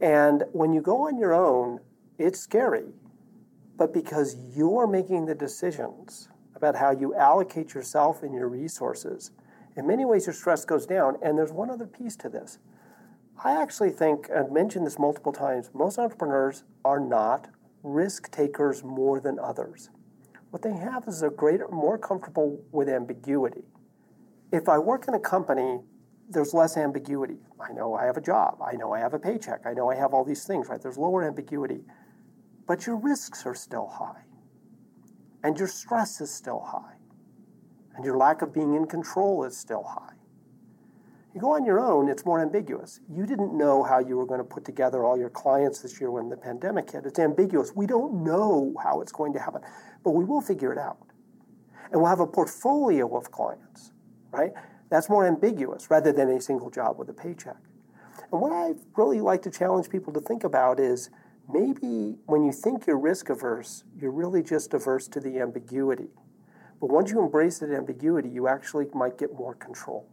And 0.00 0.44
when 0.52 0.72
you 0.72 0.80
go 0.80 1.06
on 1.06 1.18
your 1.18 1.34
own, 1.34 1.80
it's 2.16 2.40
scary. 2.40 2.94
But 3.76 3.92
because 3.92 4.36
you're 4.56 4.86
making 4.86 5.26
the 5.26 5.34
decisions 5.34 6.30
about 6.62 6.76
how 6.76 6.92
you 6.92 7.12
allocate 7.14 7.74
yourself 7.74 8.22
and 8.22 8.32
your 8.32 8.48
resources, 8.48 9.32
in 9.76 9.84
many 9.84 10.04
ways 10.04 10.26
your 10.26 10.32
stress 10.32 10.64
goes 10.64 10.86
down. 10.86 11.16
And 11.20 11.36
there's 11.36 11.50
one 11.50 11.70
other 11.70 11.86
piece 11.86 12.14
to 12.16 12.28
this 12.28 12.58
I 13.44 13.60
actually 13.60 13.90
think, 13.90 14.30
I've 14.30 14.52
mentioned 14.52 14.86
this 14.86 14.98
multiple 14.98 15.32
times, 15.32 15.70
most 15.74 15.98
entrepreneurs 15.98 16.62
are 16.84 17.00
not 17.00 17.48
risk 17.82 18.30
takers 18.30 18.84
more 18.84 19.18
than 19.18 19.40
others. 19.40 19.90
What 20.50 20.62
they 20.62 20.74
have 20.74 21.08
is 21.08 21.22
a 21.22 21.30
greater, 21.30 21.66
more 21.66 21.98
comfortable 21.98 22.62
with 22.70 22.88
ambiguity. 22.88 23.64
If 24.52 24.68
I 24.68 24.78
work 24.78 25.08
in 25.08 25.14
a 25.14 25.18
company, 25.18 25.80
there's 26.28 26.54
less 26.54 26.76
ambiguity. 26.76 27.38
I 27.58 27.72
know 27.72 27.94
I 27.94 28.04
have 28.04 28.16
a 28.16 28.20
job. 28.20 28.58
I 28.64 28.76
know 28.76 28.92
I 28.92 29.00
have 29.00 29.14
a 29.14 29.18
paycheck. 29.18 29.66
I 29.66 29.72
know 29.72 29.90
I 29.90 29.96
have 29.96 30.14
all 30.14 30.24
these 30.24 30.44
things, 30.44 30.68
right? 30.68 30.80
There's 30.80 30.98
lower 30.98 31.24
ambiguity. 31.24 31.80
But 32.68 32.86
your 32.86 32.96
risks 32.96 33.44
are 33.46 33.54
still 33.54 33.88
high. 33.88 34.22
And 35.43 35.59
your 35.59 35.68
stress 35.68 36.20
is 36.20 36.32
still 36.32 36.61
high. 36.61 36.95
And 37.95 38.05
your 38.05 38.16
lack 38.16 38.43
of 38.43 38.53
being 38.55 38.74
in 38.74 38.86
control 38.86 39.45
is 39.45 39.57
still 39.57 39.82
high. 39.82 40.14
You 41.34 41.40
go 41.40 41.55
on 41.55 41.64
your 41.64 41.80
own, 41.80 42.11
it's 42.11 42.26
more 42.26 42.40
ambiguous. 42.40 43.01
You 43.11 43.24
didn't 43.24 43.57
know 43.57 43.82
how 43.82 43.99
you 44.01 44.16
were 44.16 44.26
going 44.26 44.40
to 44.40 44.45
put 44.45 44.66
together 44.66 45.03
all 45.05 45.18
your 45.18 45.30
clients 45.30 45.80
this 45.80 45.99
year 45.99 46.11
when 46.11 46.28
the 46.28 46.36
pandemic 46.36 46.90
hit. 46.90 47.07
It's 47.07 47.18
ambiguous. 47.18 47.72
We 47.74 47.86
don't 47.86 48.22
know 48.22 48.74
how 48.82 49.01
it's 49.01 49.12
going 49.12 49.32
to 49.32 49.38
happen, 49.38 49.62
but 50.05 50.11
we 50.11 50.24
will 50.24 50.43
figure 50.43 50.72
it 50.72 50.78
out. 50.78 50.99
And 51.90 52.01
we'll 52.01 52.11
have 52.11 52.20
a 52.20 52.26
portfolio 52.26 53.16
of 53.16 53.30
clients, 53.30 53.93
right? 54.30 54.53
That's 54.90 55.09
more 55.09 55.26
ambiguous 55.26 55.90
rather 55.90 56.12
than 56.12 56.28
a 56.28 56.40
single 56.40 56.68
job 56.68 56.99
with 56.99 57.09
a 57.09 57.14
paycheck. 57.14 57.57
And 58.30 58.40
what 58.40 58.53
I 58.53 58.74
really 58.97 59.20
like 59.20 59.40
to 59.43 59.51
challenge 59.51 59.88
people 59.88 60.12
to 60.12 60.20
think 60.20 60.45
about 60.45 60.78
is 60.78 61.09
maybe 61.53 62.16
when 62.26 62.44
you 62.44 62.53
think 62.53 62.86
you're 62.86 62.98
risk 62.98 63.30
averse, 63.30 63.84
you're 63.96 64.11
really 64.11 64.42
just 64.42 64.74
averse 64.74 65.09
to 65.09 65.20
the 65.20 65.38
ambiguity. 65.40 66.09
But 66.80 66.90
once 66.90 67.11
you 67.11 67.20
embrace 67.20 67.59
that 67.61 67.70
ambiguity, 67.70 68.28
you 68.28 68.48
actually 68.48 68.86
might 68.94 69.18
get 69.18 69.32
more 69.34 69.55
control. 69.55 70.09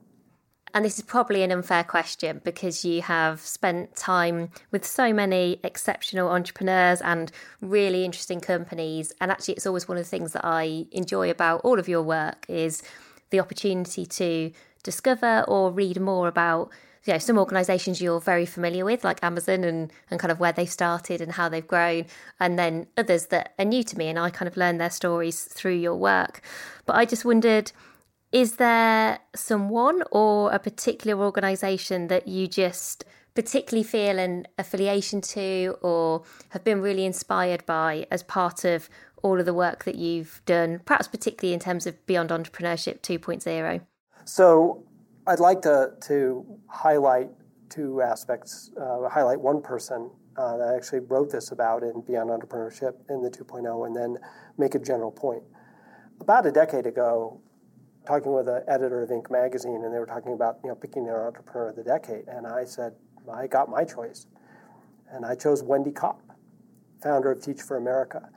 And 0.73 0.85
this 0.85 0.99
is 0.99 1.03
probably 1.03 1.41
an 1.41 1.51
unfair 1.51 1.83
question 1.83 2.41
because 2.43 2.85
you 2.85 3.01
have 3.01 3.41
spent 3.41 3.95
time 3.95 4.49
with 4.69 4.85
so 4.85 5.11
many 5.11 5.59
exceptional 5.63 6.29
entrepreneurs 6.29 7.01
and 7.01 7.31
really 7.59 8.05
interesting 8.05 8.39
companies. 8.39 9.11
And 9.19 9.31
actually, 9.31 9.55
it's 9.55 9.65
always 9.65 9.87
one 9.87 9.97
of 9.97 10.03
the 10.03 10.09
things 10.09 10.33
that 10.33 10.45
I 10.45 10.85
enjoy 10.91 11.31
about 11.31 11.61
all 11.63 11.79
of 11.79 11.87
your 11.87 12.03
work 12.03 12.45
is 12.47 12.83
the 13.31 13.39
opportunity 13.39 14.05
to 14.05 14.51
discover 14.83 15.43
or 15.47 15.71
read 15.71 15.99
more 15.99 16.27
about 16.27 16.69
you 17.05 17.13
know 17.13 17.19
some 17.19 17.37
organizations 17.37 18.01
you're 18.01 18.19
very 18.19 18.45
familiar 18.45 18.85
with 18.85 19.03
like 19.03 19.23
amazon 19.23 19.63
and, 19.63 19.91
and 20.09 20.19
kind 20.19 20.31
of 20.31 20.39
where 20.39 20.51
they've 20.51 20.69
started 20.69 21.21
and 21.21 21.33
how 21.33 21.49
they've 21.49 21.67
grown 21.67 22.05
and 22.39 22.57
then 22.57 22.87
others 22.97 23.27
that 23.27 23.53
are 23.57 23.65
new 23.65 23.83
to 23.83 23.97
me 23.97 24.07
and 24.07 24.19
i 24.19 24.29
kind 24.29 24.47
of 24.47 24.57
learned 24.57 24.79
their 24.79 24.89
stories 24.89 25.43
through 25.43 25.75
your 25.75 25.95
work 25.95 26.41
but 26.85 26.95
i 26.95 27.05
just 27.05 27.25
wondered 27.25 27.71
is 28.31 28.57
there 28.57 29.19
someone 29.35 30.03
or 30.11 30.51
a 30.51 30.59
particular 30.59 31.23
organisation 31.23 32.07
that 32.07 32.27
you 32.27 32.47
just 32.47 33.03
particularly 33.33 33.83
feel 33.83 34.19
an 34.19 34.47
affiliation 34.57 35.21
to 35.21 35.75
or 35.81 36.23
have 36.49 36.63
been 36.63 36.81
really 36.81 37.05
inspired 37.05 37.65
by 37.65 38.05
as 38.11 38.21
part 38.23 38.65
of 38.65 38.89
all 39.23 39.39
of 39.39 39.45
the 39.45 39.53
work 39.53 39.83
that 39.85 39.95
you've 39.95 40.41
done, 40.45 40.79
perhaps 40.85 41.07
particularly 41.07 41.53
in 41.53 41.59
terms 41.59 41.85
of 41.87 42.05
Beyond 42.05 42.29
Entrepreneurship 42.29 43.01
2.0? 43.01 43.81
So 44.25 44.83
I'd 45.27 45.39
like 45.39 45.61
to, 45.61 45.91
to 46.01 46.45
highlight 46.67 47.29
two 47.69 48.01
aspects, 48.01 48.71
uh, 48.79 49.07
highlight 49.09 49.39
one 49.39 49.61
person 49.61 50.09
uh, 50.37 50.57
that 50.57 50.69
I 50.69 50.75
actually 50.75 50.99
wrote 50.99 51.31
this 51.31 51.51
about 51.51 51.83
in 51.83 52.01
Beyond 52.01 52.29
Entrepreneurship 52.29 52.93
in 53.09 53.21
the 53.21 53.29
2.0, 53.29 53.85
and 53.85 53.95
then 53.95 54.17
make 54.57 54.75
a 54.75 54.79
general 54.79 55.11
point. 55.11 55.43
About 56.21 56.45
a 56.45 56.51
decade 56.51 56.85
ago, 56.85 57.41
talking 58.05 58.33
with 58.33 58.47
an 58.47 58.63
editor 58.67 59.03
of 59.03 59.09
Inc. 59.09 59.29
magazine, 59.29 59.81
and 59.83 59.93
they 59.93 59.99
were 59.99 60.05
talking 60.05 60.33
about 60.33 60.59
you 60.63 60.69
know 60.69 60.75
picking 60.75 61.05
their 61.05 61.27
entrepreneur 61.27 61.69
of 61.69 61.75
the 61.75 61.83
decade, 61.83 62.27
and 62.27 62.47
I 62.47 62.63
said 62.65 62.93
I 63.31 63.47
got 63.47 63.69
my 63.69 63.83
choice, 63.83 64.27
and 65.11 65.25
I 65.25 65.35
chose 65.35 65.61
Wendy 65.61 65.91
Kopp, 65.91 66.21
founder 67.03 67.31
of 67.31 67.41
Teach 67.41 67.61
for 67.61 67.77
America, 67.77 68.29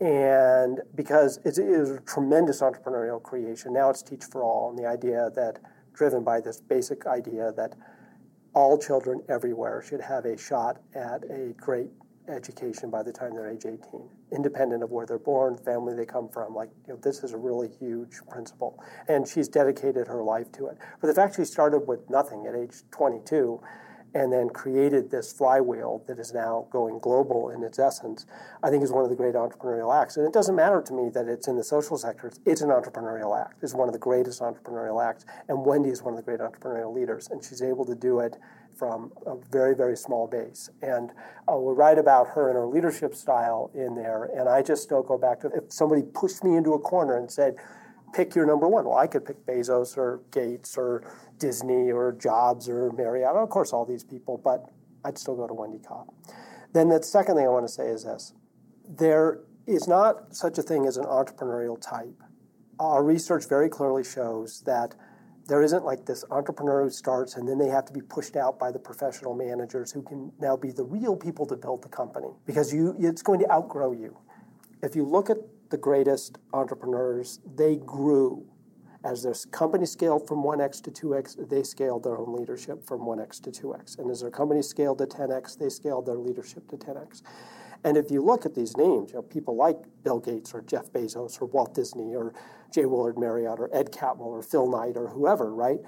and 0.00 0.80
because 0.94 1.38
it 1.44 1.58
is 1.58 1.90
a 1.90 2.00
tremendous 2.00 2.60
entrepreneurial 2.60 3.22
creation. 3.22 3.72
Now 3.72 3.90
it's 3.90 4.02
Teach 4.02 4.24
for 4.24 4.42
All, 4.42 4.70
and 4.70 4.78
the 4.78 4.86
idea 4.86 5.30
that 5.34 5.58
driven 5.92 6.24
by 6.24 6.40
this 6.40 6.60
basic 6.60 7.06
idea 7.06 7.52
that 7.56 7.74
all 8.54 8.78
children 8.78 9.22
everywhere 9.28 9.82
should 9.82 10.00
have 10.00 10.24
a 10.24 10.36
shot 10.36 10.80
at 10.94 11.24
a 11.24 11.54
great 11.56 11.90
education 12.28 12.90
by 12.90 13.02
the 13.02 13.12
time 13.12 13.34
they're 13.34 13.50
age 13.50 13.66
18, 13.66 13.78
independent 14.32 14.82
of 14.82 14.90
where 14.90 15.06
they're 15.06 15.18
born, 15.18 15.56
family 15.56 15.94
they 15.94 16.06
come 16.06 16.28
from. 16.28 16.54
Like, 16.54 16.70
you 16.86 16.94
know, 16.94 17.00
this 17.02 17.24
is 17.24 17.32
a 17.32 17.36
really 17.36 17.68
huge 17.68 18.20
principle. 18.30 18.82
And 19.08 19.26
she's 19.26 19.48
dedicated 19.48 20.06
her 20.06 20.22
life 20.22 20.52
to 20.52 20.66
it. 20.66 20.78
But 21.00 21.08
the 21.08 21.14
fact 21.14 21.36
she 21.36 21.44
started 21.44 21.80
with 21.86 22.08
nothing 22.08 22.46
at 22.46 22.54
age 22.54 22.82
22 22.90 23.60
and 24.14 24.32
then 24.32 24.48
created 24.50 25.10
this 25.10 25.32
flywheel 25.32 26.04
that 26.06 26.18
is 26.18 26.32
now 26.32 26.66
going 26.70 26.98
global 26.98 27.50
in 27.50 27.62
its 27.62 27.78
essence, 27.78 28.26
I 28.62 28.70
think 28.70 28.84
is 28.84 28.92
one 28.92 29.04
of 29.04 29.10
the 29.10 29.16
great 29.16 29.34
entrepreneurial 29.34 29.94
acts. 29.94 30.16
And 30.16 30.26
it 30.26 30.32
doesn't 30.32 30.54
matter 30.54 30.82
to 30.82 30.92
me 30.92 31.08
that 31.10 31.28
it's 31.28 31.48
in 31.48 31.56
the 31.56 31.64
social 31.64 31.96
sector, 31.96 32.32
it's 32.44 32.60
an 32.60 32.70
entrepreneurial 32.70 33.40
act. 33.40 33.62
It's 33.62 33.74
one 33.74 33.88
of 33.88 33.92
the 33.92 33.98
greatest 33.98 34.40
entrepreneurial 34.40 35.02
acts. 35.04 35.24
And 35.48 35.64
Wendy 35.64 35.90
is 35.90 36.02
one 36.02 36.14
of 36.14 36.18
the 36.18 36.24
great 36.24 36.40
entrepreneurial 36.40 36.94
leaders, 36.94 37.28
and 37.30 37.42
she's 37.42 37.62
able 37.62 37.84
to 37.86 37.94
do 37.94 38.20
it 38.20 38.36
from 38.76 39.12
a 39.26 39.36
very, 39.50 39.74
very 39.74 39.96
small 39.96 40.26
base. 40.26 40.70
And 40.80 41.10
uh, 41.48 41.56
we'll 41.56 41.74
write 41.74 41.98
about 41.98 42.28
her 42.28 42.48
and 42.48 42.56
her 42.56 42.66
leadership 42.66 43.14
style 43.14 43.70
in 43.74 43.94
there. 43.94 44.30
And 44.36 44.48
I 44.48 44.62
just 44.62 44.82
still 44.82 45.02
go 45.02 45.18
back 45.18 45.40
to 45.40 45.48
if 45.48 45.72
somebody 45.72 46.02
pushed 46.02 46.42
me 46.42 46.56
into 46.56 46.72
a 46.72 46.78
corner 46.78 47.16
and 47.16 47.30
said, 47.30 47.56
pick 48.12 48.34
your 48.34 48.46
number 48.46 48.68
one. 48.68 48.84
Well, 48.84 48.98
I 48.98 49.06
could 49.06 49.24
pick 49.24 49.44
Bezos 49.46 49.96
or 49.96 50.20
Gates 50.30 50.76
or 50.76 51.02
Disney 51.38 51.90
or 51.90 52.12
Jobs 52.12 52.68
or 52.68 52.92
Marriott. 52.92 53.36
Of 53.36 53.48
course, 53.50 53.72
all 53.72 53.84
these 53.84 54.04
people, 54.04 54.38
but 54.38 54.64
I'd 55.04 55.18
still 55.18 55.36
go 55.36 55.46
to 55.46 55.54
Wendy 55.54 55.78
Kopp. 55.78 56.14
Then 56.72 56.88
the 56.88 57.02
second 57.02 57.36
thing 57.36 57.44
I 57.44 57.48
want 57.48 57.66
to 57.66 57.72
say 57.72 57.86
is 57.86 58.04
this 58.04 58.32
there 58.88 59.40
is 59.66 59.86
not 59.86 60.34
such 60.34 60.58
a 60.58 60.62
thing 60.62 60.86
as 60.86 60.96
an 60.96 61.04
entrepreneurial 61.04 61.80
type. 61.80 62.22
Our 62.80 63.04
research 63.04 63.48
very 63.48 63.68
clearly 63.68 64.04
shows 64.04 64.62
that 64.62 64.94
there 65.46 65.62
isn't 65.62 65.84
like 65.84 66.06
this 66.06 66.24
entrepreneur 66.30 66.84
who 66.84 66.90
starts 66.90 67.36
and 67.36 67.48
then 67.48 67.58
they 67.58 67.68
have 67.68 67.84
to 67.86 67.92
be 67.92 68.00
pushed 68.00 68.36
out 68.36 68.58
by 68.58 68.70
the 68.70 68.78
professional 68.78 69.34
managers 69.34 69.90
who 69.90 70.02
can 70.02 70.32
now 70.40 70.56
be 70.56 70.70
the 70.70 70.84
real 70.84 71.16
people 71.16 71.46
to 71.46 71.56
build 71.56 71.82
the 71.82 71.88
company 71.88 72.28
because 72.46 72.72
you 72.72 72.94
it's 72.98 73.22
going 73.22 73.40
to 73.40 73.50
outgrow 73.50 73.92
you. 73.92 74.16
If 74.82 74.96
you 74.96 75.04
look 75.04 75.30
at 75.30 75.38
the 75.72 75.78
greatest 75.78 76.38
entrepreneurs, 76.52 77.40
they 77.56 77.76
grew 77.76 78.46
As 79.04 79.24
their 79.24 79.34
company 79.50 79.84
scaled 79.84 80.28
from 80.28 80.44
1x 80.44 80.80
to 80.84 80.90
2x, 80.90 81.48
they 81.48 81.64
scaled 81.64 82.04
their 82.04 82.16
own 82.16 82.32
leadership 82.32 82.84
from 82.86 83.00
1x 83.00 83.42
to 83.42 83.50
2x. 83.50 83.98
And 83.98 84.10
as 84.10 84.20
their 84.20 84.30
company 84.30 84.62
scaled 84.62 84.98
to 84.98 85.06
10x, 85.06 85.58
they 85.58 85.68
scaled 85.68 86.06
their 86.06 86.18
leadership 86.18 86.68
to 86.68 86.76
10x. 86.76 87.22
And 87.84 87.96
if 87.96 88.12
you 88.12 88.22
look 88.22 88.46
at 88.46 88.54
these 88.54 88.76
names, 88.76 89.10
you 89.10 89.16
know, 89.16 89.22
people 89.22 89.56
like 89.56 89.76
Bill 90.04 90.20
Gates 90.20 90.54
or 90.54 90.62
Jeff 90.62 90.92
Bezos 90.92 91.42
or 91.42 91.46
Walt 91.46 91.74
Disney 91.74 92.14
or 92.14 92.32
J. 92.72 92.86
Willard 92.86 93.18
Marriott 93.18 93.58
or 93.58 93.74
Ed 93.74 93.90
Catmull 93.90 94.20
or 94.20 94.42
Phil 94.42 94.70
Knight 94.70 94.96
or 94.96 95.08
whoever, 95.08 95.52
right? 95.52 95.80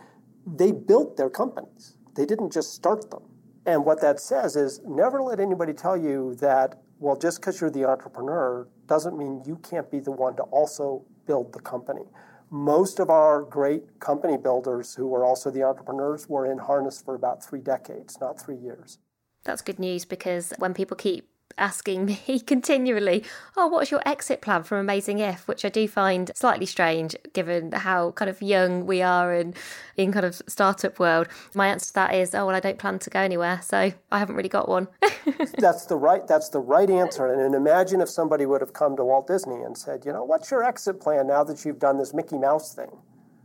They 0.44 0.72
built 0.72 1.16
their 1.16 1.30
companies. 1.30 1.96
They 2.16 2.26
didn't 2.26 2.52
just 2.52 2.74
start 2.74 3.12
them. 3.12 3.22
And 3.64 3.84
what 3.84 4.00
that 4.00 4.18
says 4.18 4.56
is 4.56 4.80
never 4.84 5.22
let 5.22 5.38
anybody 5.38 5.72
tell 5.72 5.96
you 5.96 6.34
that, 6.40 6.82
well, 6.98 7.16
just 7.16 7.40
because 7.40 7.60
you're 7.60 7.70
the 7.70 7.84
entrepreneur 7.84 8.68
doesn't 8.86 9.16
mean 9.18 9.42
you 9.46 9.56
can't 9.56 9.90
be 9.90 10.00
the 10.00 10.12
one 10.12 10.36
to 10.36 10.42
also 10.44 11.04
build 11.26 11.52
the 11.52 11.60
company. 11.60 12.02
Most 12.50 13.00
of 13.00 13.10
our 13.10 13.42
great 13.42 13.98
company 14.00 14.36
builders 14.36 14.94
who 14.94 15.06
were 15.06 15.24
also 15.24 15.50
the 15.50 15.62
entrepreneurs 15.62 16.28
were 16.28 16.50
in 16.50 16.58
harness 16.58 17.02
for 17.02 17.14
about 17.14 17.44
three 17.44 17.60
decades, 17.60 18.18
not 18.20 18.40
three 18.40 18.56
years. 18.56 18.98
That's 19.44 19.62
good 19.62 19.78
news 19.78 20.04
because 20.04 20.52
when 20.58 20.72
people 20.72 20.96
keep 20.96 21.28
asking 21.58 22.06
me 22.06 22.40
continually, 22.46 23.24
Oh, 23.56 23.68
what's 23.68 23.90
your 23.90 24.02
exit 24.06 24.40
plan 24.40 24.62
from 24.62 24.78
Amazing 24.78 25.18
If? 25.18 25.46
Which 25.46 25.64
I 25.64 25.68
do 25.68 25.86
find 25.86 26.30
slightly 26.34 26.66
strange 26.66 27.14
given 27.32 27.72
how 27.72 28.12
kind 28.12 28.28
of 28.28 28.42
young 28.42 28.86
we 28.86 29.02
are 29.02 29.32
and 29.32 29.54
in 29.96 30.12
kind 30.12 30.26
of 30.26 30.40
startup 30.46 30.98
world. 30.98 31.28
My 31.54 31.68
answer 31.68 31.86
to 31.88 31.94
that 31.94 32.14
is, 32.14 32.34
Oh, 32.34 32.46
well, 32.46 32.56
I 32.56 32.60
don't 32.60 32.78
plan 32.78 32.98
to 32.98 33.10
go 33.10 33.20
anywhere. 33.20 33.60
So 33.62 33.92
I 34.12 34.18
haven't 34.18 34.36
really 34.36 34.48
got 34.48 34.68
one. 34.68 34.88
that's 35.58 35.86
the 35.86 35.96
right 35.96 36.26
that's 36.26 36.48
the 36.48 36.60
right 36.60 36.90
answer. 36.90 37.32
And, 37.32 37.40
and 37.40 37.54
imagine 37.54 38.00
if 38.00 38.08
somebody 38.08 38.46
would 38.46 38.60
have 38.60 38.72
come 38.72 38.96
to 38.96 39.04
Walt 39.04 39.26
Disney 39.26 39.62
and 39.62 39.76
said, 39.76 40.04
you 40.04 40.12
know, 40.12 40.24
what's 40.24 40.50
your 40.50 40.64
exit 40.64 41.00
plan 41.00 41.26
now 41.26 41.44
that 41.44 41.64
you've 41.64 41.78
done 41.78 41.98
this 41.98 42.14
Mickey 42.14 42.38
Mouse 42.38 42.74
thing? 42.74 42.90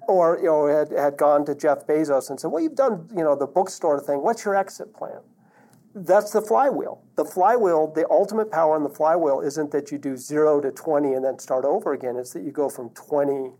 Or 0.07 0.37
you 0.39 0.45
know, 0.45 0.65
had, 0.65 0.91
had 0.91 1.17
gone 1.17 1.45
to 1.45 1.53
Jeff 1.53 1.85
Bezos 1.85 2.31
and 2.31 2.39
said, 2.39 2.47
Well, 2.47 2.63
you've 2.63 2.75
done, 2.75 3.07
you 3.15 3.23
know, 3.23 3.35
the 3.35 3.45
bookstore 3.45 3.99
thing, 3.99 4.23
what's 4.23 4.43
your 4.43 4.55
exit 4.55 4.93
plan? 4.93 5.19
That's 5.95 6.31
the 6.31 6.41
flywheel. 6.41 7.03
The 7.15 7.25
flywheel, 7.25 7.91
the 7.93 8.05
ultimate 8.09 8.51
power 8.51 8.77
in 8.77 8.83
the 8.83 8.89
flywheel 8.89 9.41
isn't 9.41 9.71
that 9.71 9.91
you 9.91 9.97
do 9.97 10.15
zero 10.15 10.61
to 10.61 10.71
20 10.71 11.13
and 11.13 11.25
then 11.25 11.39
start 11.39 11.65
over 11.65 11.93
again. 11.93 12.15
It's 12.15 12.33
that 12.33 12.43
you 12.43 12.51
go 12.51 12.69
from 12.69 12.89
20 12.91 13.51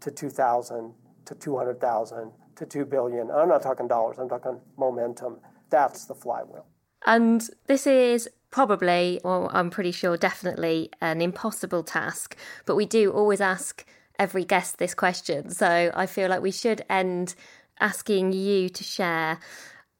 to 0.00 0.10
2,000 0.10 0.94
to 1.26 1.34
200,000 1.34 2.32
to 2.56 2.66
2 2.66 2.84
billion. 2.86 3.30
I'm 3.30 3.48
not 3.48 3.62
talking 3.62 3.86
dollars, 3.86 4.18
I'm 4.18 4.28
talking 4.28 4.60
momentum. 4.76 5.38
That's 5.70 6.06
the 6.06 6.14
flywheel. 6.14 6.66
And 7.06 7.48
this 7.66 7.86
is 7.86 8.28
probably, 8.50 9.20
well, 9.22 9.50
I'm 9.52 9.70
pretty 9.70 9.92
sure, 9.92 10.16
definitely 10.16 10.90
an 11.00 11.20
impossible 11.20 11.82
task, 11.82 12.36
but 12.64 12.76
we 12.76 12.86
do 12.86 13.10
always 13.10 13.40
ask 13.40 13.84
every 14.18 14.44
guest 14.44 14.78
this 14.78 14.94
question. 14.94 15.50
So 15.50 15.92
I 15.94 16.06
feel 16.06 16.28
like 16.28 16.40
we 16.40 16.50
should 16.50 16.82
end 16.88 17.34
asking 17.78 18.32
you 18.32 18.68
to 18.68 18.82
share 18.82 19.38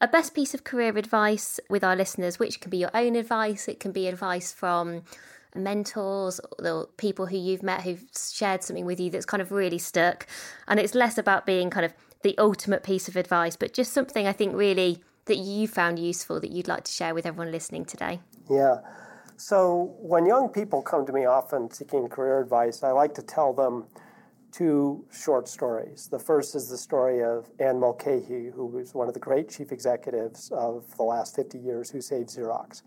a 0.01 0.09
best 0.09 0.34
piece 0.34 0.55
of 0.55 0.64
career 0.64 0.96
advice 0.96 1.59
with 1.68 1.82
our 1.82 1.96
listeners, 1.96 2.38
which 2.38 2.61
can 2.61 2.70
be 2.70 2.78
your 2.78 2.90
own 2.94 3.16
advice, 3.16 3.68
it 3.68 3.80
can 3.80 3.92
be 3.92 4.07
advice 4.07 4.53
from 4.53 5.03
mentors 5.55 6.40
or 6.59 6.86
people 6.96 7.26
who 7.26 7.36
you've 7.36 7.62
met 7.62 7.82
who've 7.82 8.05
shared 8.16 8.62
something 8.62 8.84
with 8.84 9.01
you 9.01 9.11
that's 9.11 9.26
kind 9.26 9.40
of 9.40 9.51
really 9.51 9.78
stuck. 9.78 10.26
And 10.66 10.78
it's 10.78 10.94
less 10.94 11.18
about 11.18 11.46
being 11.46 11.70
kind 11.70 11.86
of 11.86 11.94
the 12.22 12.36
ultimate 12.38 12.82
piece 12.82 13.09
of 13.09 13.16
advice, 13.16 13.57
but 13.57 13.72
just 13.72 13.92
something 13.92 14.26
I 14.26 14.32
think 14.32 14.55
really 14.55 15.03
that 15.24 15.38
you 15.38 15.68
found 15.68 15.99
useful 15.99 16.40
that 16.40 16.51
you'd 16.51 16.68
like 16.68 16.84
to 16.84 16.92
share 16.92 17.14
with 17.14 17.26
everyone 17.26 17.53
listening 17.53 17.84
today. 17.84 18.20
Yeah. 18.51 18.78
So 19.36 19.94
when 19.99 20.26
young 20.26 20.49
people 20.49 20.82
come 20.82 21.07
to 21.07 21.12
me 21.12 21.24
often 21.24 21.70
seeking 21.70 22.09
career 22.09 22.40
advice, 22.40 22.82
I 22.82 22.90
like 22.90 23.14
to 23.14 23.22
tell 23.22 23.53
them 23.53 23.84
two 24.53 25.05
short 25.12 25.49
stories. 25.49 26.09
The 26.11 26.18
first 26.18 26.55
is 26.55 26.68
the 26.68 26.78
story 26.78 27.22
of 27.22 27.51
Anne 27.59 27.80
Mulcahy, 27.80 28.51
who 28.55 28.66
was 28.66 28.94
one 28.94 29.09
of 29.09 29.14
the 29.14 29.20
great 29.20 29.49
chief 29.49 29.72
executives 29.72 30.51
of 30.53 30.96
the 30.96 31.03
last 31.03 31.36
50 31.36 31.59
years 31.59 31.90
who 31.90 32.01
saved 32.01 32.28
Xerox. 32.28 32.82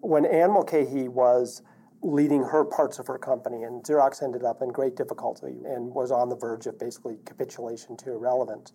When 0.00 0.26
Anne 0.26 0.52
Mulcahy 0.52 1.08
was 1.08 1.62
leading 2.02 2.42
her 2.42 2.64
parts 2.64 2.98
of 2.98 3.06
her 3.06 3.18
company, 3.18 3.62
and 3.62 3.82
Xerox 3.82 4.22
ended 4.22 4.44
up 4.44 4.60
in 4.60 4.68
great 4.68 4.94
difficulty 4.94 5.62
and 5.64 5.94
was 5.94 6.10
on 6.10 6.28
the 6.28 6.36
verge 6.36 6.66
of 6.66 6.78
basically 6.78 7.16
capitulation 7.24 7.96
to 7.96 8.12
irrelevance. 8.12 8.72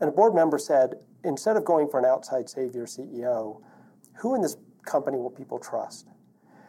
And 0.00 0.08
a 0.08 0.12
board 0.12 0.34
member 0.34 0.58
said, 0.58 0.94
instead 1.24 1.56
of 1.56 1.64
going 1.66 1.88
for 1.88 1.98
an 1.98 2.06
outside 2.06 2.48
savior 2.48 2.86
CEO, 2.86 3.60
who 4.14 4.34
in 4.34 4.40
this 4.40 4.56
company 4.86 5.18
will 5.18 5.30
people 5.30 5.58
trust? 5.58 6.08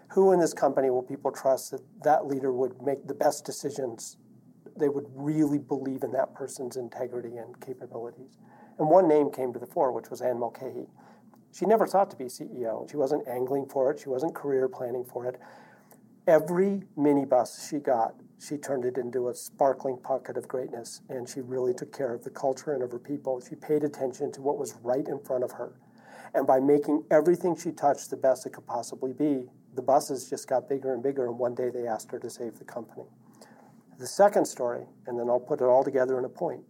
Who 0.09 0.33
in 0.33 0.39
this 0.41 0.53
company 0.53 0.89
will 0.89 1.03
people 1.03 1.31
trust 1.31 1.71
that 1.71 1.81
that 2.03 2.25
leader 2.25 2.51
would 2.51 2.81
make 2.81 3.07
the 3.07 3.13
best 3.13 3.45
decisions 3.45 4.17
they 4.81 4.89
would 4.89 5.07
really 5.13 5.57
believe 5.57 6.03
in 6.03 6.11
that 6.13 6.33
person's 6.33 6.75
integrity 6.75 7.37
and 7.37 7.59
capabilities. 7.61 8.37
And 8.79 8.89
one 8.89 9.07
name 9.07 9.31
came 9.31 9.53
to 9.53 9.59
the 9.59 9.65
fore, 9.65 9.91
which 9.91 10.09
was 10.09 10.21
Anne 10.21 10.39
Mulcahy. 10.39 10.87
She 11.53 11.65
never 11.65 11.85
sought 11.85 12.09
to 12.11 12.15
be 12.15 12.25
CEO. 12.25 12.89
She 12.89 12.97
wasn't 12.97 13.27
angling 13.27 13.67
for 13.67 13.91
it. 13.91 13.99
She 13.99 14.09
wasn't 14.09 14.33
career 14.33 14.67
planning 14.67 15.03
for 15.03 15.25
it. 15.27 15.39
Every 16.27 16.83
minibus 16.97 17.69
she 17.69 17.77
got, 17.79 18.15
she 18.39 18.57
turned 18.57 18.85
it 18.85 18.97
into 18.97 19.29
a 19.29 19.33
sparkling 19.35 19.97
pocket 19.97 20.37
of 20.37 20.47
greatness, 20.47 21.01
and 21.09 21.27
she 21.27 21.41
really 21.41 21.73
took 21.73 21.95
care 21.95 22.13
of 22.13 22.23
the 22.23 22.29
culture 22.29 22.73
and 22.73 22.81
of 22.81 22.91
her 22.91 22.99
people. 22.99 23.41
She 23.41 23.55
paid 23.55 23.83
attention 23.83 24.31
to 24.33 24.41
what 24.41 24.57
was 24.57 24.75
right 24.81 25.07
in 25.07 25.19
front 25.19 25.43
of 25.43 25.51
her. 25.51 25.73
And 26.33 26.47
by 26.47 26.59
making 26.59 27.03
everything 27.11 27.55
she 27.55 27.71
touched 27.71 28.09
the 28.09 28.17
best 28.17 28.45
it 28.45 28.53
could 28.53 28.65
possibly 28.65 29.13
be, 29.13 29.43
the 29.75 29.81
buses 29.81 30.29
just 30.29 30.47
got 30.47 30.69
bigger 30.69 30.93
and 30.93 31.03
bigger, 31.03 31.27
and 31.27 31.37
one 31.37 31.55
day 31.55 31.69
they 31.69 31.85
asked 31.85 32.11
her 32.11 32.19
to 32.19 32.29
save 32.29 32.57
the 32.57 32.65
company. 32.65 33.05
The 34.01 34.07
second 34.07 34.45
story, 34.45 34.87
and 35.05 35.19
then 35.19 35.29
I'll 35.29 35.39
put 35.39 35.61
it 35.61 35.65
all 35.65 35.83
together 35.83 36.17
in 36.17 36.25
a 36.25 36.29
point, 36.29 36.63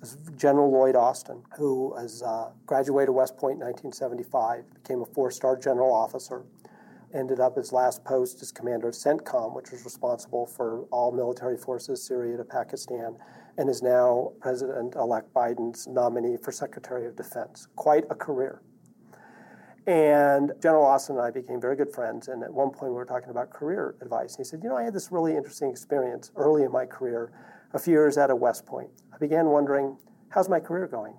is 0.00 0.16
General 0.36 0.72
Lloyd 0.72 0.96
Austin, 0.96 1.42
who 1.54 1.94
has 1.98 2.22
uh, 2.22 2.48
graduated 2.64 3.14
West 3.14 3.36
Point 3.36 3.56
in 3.56 3.66
1975, 3.66 4.64
became 4.72 5.02
a 5.02 5.04
four-star 5.04 5.58
general 5.58 5.92
officer, 5.92 6.44
ended 7.12 7.40
up 7.40 7.56
his 7.56 7.74
last 7.74 8.02
post 8.04 8.40
as 8.40 8.50
commander 8.50 8.88
of 8.88 8.94
CENTCOM, 8.94 9.54
which 9.54 9.70
was 9.70 9.84
responsible 9.84 10.46
for 10.46 10.84
all 10.84 11.12
military 11.12 11.58
forces 11.58 12.02
Syria 12.02 12.38
to 12.38 12.44
Pakistan, 12.44 13.18
and 13.58 13.68
is 13.68 13.82
now 13.82 14.32
President-elect 14.40 15.34
Biden's 15.34 15.86
nominee 15.86 16.38
for 16.38 16.52
Secretary 16.52 17.06
of 17.06 17.16
Defense. 17.16 17.68
Quite 17.76 18.04
a 18.08 18.14
career. 18.14 18.62
And 19.88 20.52
General 20.60 20.84
Austin 20.84 21.16
and 21.16 21.24
I 21.24 21.30
became 21.30 21.62
very 21.62 21.74
good 21.74 21.90
friends. 21.94 22.28
And 22.28 22.42
at 22.42 22.52
one 22.52 22.68
point, 22.68 22.92
we 22.92 22.96
were 22.96 23.06
talking 23.06 23.30
about 23.30 23.48
career 23.48 23.96
advice. 24.02 24.36
And 24.36 24.44
he 24.44 24.48
said, 24.48 24.60
You 24.62 24.68
know, 24.68 24.76
I 24.76 24.82
had 24.82 24.92
this 24.92 25.10
really 25.10 25.34
interesting 25.34 25.70
experience 25.70 26.30
early 26.36 26.64
in 26.64 26.70
my 26.70 26.84
career, 26.84 27.32
a 27.72 27.78
few 27.78 27.94
years 27.94 28.18
out 28.18 28.30
of 28.30 28.38
West 28.38 28.66
Point. 28.66 28.90
I 29.14 29.16
began 29.16 29.46
wondering, 29.46 29.96
How's 30.28 30.46
my 30.46 30.60
career 30.60 30.86
going? 30.88 31.14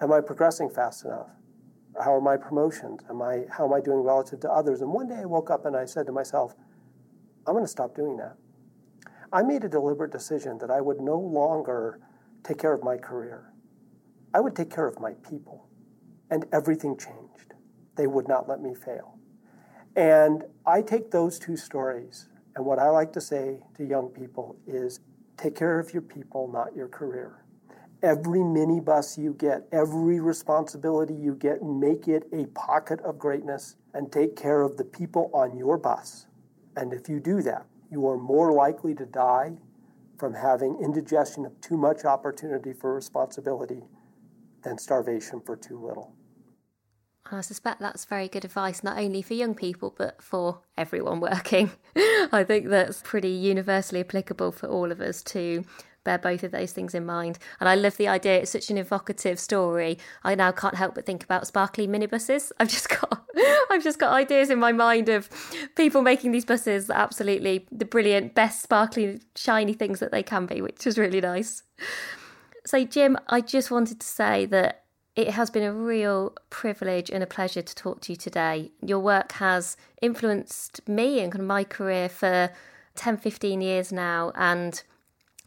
Am 0.00 0.12
I 0.12 0.20
progressing 0.20 0.70
fast 0.70 1.04
enough? 1.04 1.26
How 2.00 2.14
are 2.14 2.20
my 2.20 2.36
promotions? 2.36 3.00
Am 3.10 3.20
I, 3.20 3.46
how 3.50 3.66
am 3.66 3.72
I 3.72 3.80
doing 3.80 3.98
relative 3.98 4.38
to 4.40 4.50
others? 4.50 4.80
And 4.80 4.92
one 4.92 5.08
day 5.08 5.16
I 5.16 5.24
woke 5.24 5.50
up 5.50 5.66
and 5.66 5.76
I 5.76 5.84
said 5.84 6.06
to 6.06 6.12
myself, 6.12 6.54
I'm 7.48 7.54
going 7.54 7.64
to 7.64 7.68
stop 7.68 7.96
doing 7.96 8.16
that. 8.18 8.36
I 9.32 9.42
made 9.42 9.64
a 9.64 9.68
deliberate 9.68 10.12
decision 10.12 10.58
that 10.58 10.70
I 10.70 10.80
would 10.80 11.00
no 11.00 11.18
longer 11.18 11.98
take 12.44 12.58
care 12.58 12.74
of 12.74 12.84
my 12.84 12.96
career. 12.96 13.52
I 14.32 14.38
would 14.38 14.54
take 14.54 14.70
care 14.70 14.86
of 14.86 15.00
my 15.00 15.14
people. 15.28 15.68
And 16.30 16.46
everything 16.52 16.96
changed 16.96 17.53
they 17.96 18.06
would 18.06 18.28
not 18.28 18.48
let 18.48 18.60
me 18.60 18.74
fail. 18.74 19.18
And 19.96 20.44
I 20.66 20.82
take 20.82 21.10
those 21.10 21.38
two 21.38 21.56
stories, 21.56 22.28
and 22.56 22.64
what 22.64 22.78
I 22.78 22.88
like 22.88 23.12
to 23.12 23.20
say 23.20 23.60
to 23.76 23.84
young 23.84 24.08
people 24.08 24.56
is 24.66 25.00
take 25.36 25.54
care 25.54 25.78
of 25.78 25.92
your 25.92 26.02
people, 26.02 26.50
not 26.52 26.74
your 26.74 26.88
career. 26.88 27.44
Every 28.02 28.40
minibus 28.40 29.16
you 29.16 29.34
get, 29.34 29.66
every 29.72 30.20
responsibility 30.20 31.14
you 31.14 31.34
get, 31.34 31.62
make 31.62 32.06
it 32.08 32.24
a 32.32 32.46
pocket 32.46 33.00
of 33.00 33.18
greatness 33.18 33.76
and 33.94 34.12
take 34.12 34.36
care 34.36 34.62
of 34.62 34.76
the 34.76 34.84
people 34.84 35.30
on 35.32 35.56
your 35.56 35.78
bus. 35.78 36.26
And 36.76 36.92
if 36.92 37.08
you 37.08 37.20
do 37.20 37.40
that, 37.42 37.66
you 37.90 38.06
are 38.08 38.18
more 38.18 38.52
likely 38.52 38.94
to 38.96 39.06
die 39.06 39.52
from 40.18 40.34
having 40.34 40.78
indigestion 40.82 41.46
of 41.46 41.60
too 41.60 41.76
much 41.76 42.04
opportunity 42.04 42.72
for 42.72 42.94
responsibility 42.94 43.84
than 44.62 44.78
starvation 44.78 45.40
for 45.40 45.56
too 45.56 45.78
little. 45.78 46.14
I 47.30 47.40
suspect 47.40 47.80
that's 47.80 48.04
very 48.04 48.28
good 48.28 48.44
advice, 48.44 48.84
not 48.84 48.98
only 48.98 49.22
for 49.22 49.34
young 49.34 49.54
people, 49.54 49.94
but 49.96 50.22
for 50.22 50.60
everyone 50.76 51.20
working. 51.32 51.70
I 51.96 52.44
think 52.46 52.68
that's 52.68 53.00
pretty 53.02 53.30
universally 53.30 54.00
applicable 54.00 54.52
for 54.52 54.68
all 54.68 54.92
of 54.92 55.00
us 55.00 55.22
to 55.24 55.64
bear 56.04 56.18
both 56.18 56.42
of 56.42 56.52
those 56.52 56.72
things 56.72 56.94
in 56.94 57.06
mind. 57.06 57.38
And 57.58 57.68
I 57.68 57.74
love 57.74 57.96
the 57.96 58.08
idea. 58.08 58.40
It's 58.40 58.50
such 58.50 58.70
an 58.70 58.76
evocative 58.76 59.38
story. 59.40 59.98
I 60.22 60.34
now 60.34 60.52
can't 60.52 60.74
help 60.74 60.94
but 60.94 61.06
think 61.06 61.24
about 61.24 61.46
sparkly 61.46 61.88
minibuses. 61.88 62.52
I've 62.60 62.68
just 62.68 62.88
got 62.88 63.24
I've 63.70 63.82
just 63.82 63.98
got 63.98 64.12
ideas 64.12 64.50
in 64.50 64.58
my 64.58 64.72
mind 64.72 65.08
of 65.08 65.28
people 65.76 66.02
making 66.02 66.32
these 66.32 66.44
buses 66.44 66.90
absolutely 66.90 67.66
the 67.72 67.84
brilliant, 67.84 68.34
best 68.34 68.62
sparkly, 68.62 69.20
shiny 69.34 69.72
things 69.72 69.98
that 70.00 70.12
they 70.12 70.22
can 70.22 70.46
be, 70.46 70.60
which 70.60 70.86
is 70.86 70.98
really 70.98 71.20
nice. 71.20 71.62
So 72.66 72.84
Jim, 72.84 73.18
I 73.28 73.40
just 73.40 73.70
wanted 73.70 74.00
to 74.00 74.06
say 74.06 74.46
that 74.46 74.83
it 75.16 75.30
has 75.30 75.50
been 75.50 75.62
a 75.62 75.72
real 75.72 76.34
privilege 76.50 77.10
and 77.10 77.22
a 77.22 77.26
pleasure 77.26 77.62
to 77.62 77.74
talk 77.74 78.00
to 78.02 78.12
you 78.12 78.16
today. 78.16 78.72
Your 78.82 78.98
work 78.98 79.32
has 79.32 79.76
influenced 80.02 80.86
me 80.88 81.20
and 81.20 81.46
my 81.46 81.62
career 81.62 82.08
for 82.08 82.50
10, 82.96 83.18
15 83.18 83.60
years 83.60 83.92
now. 83.92 84.32
And 84.34 84.82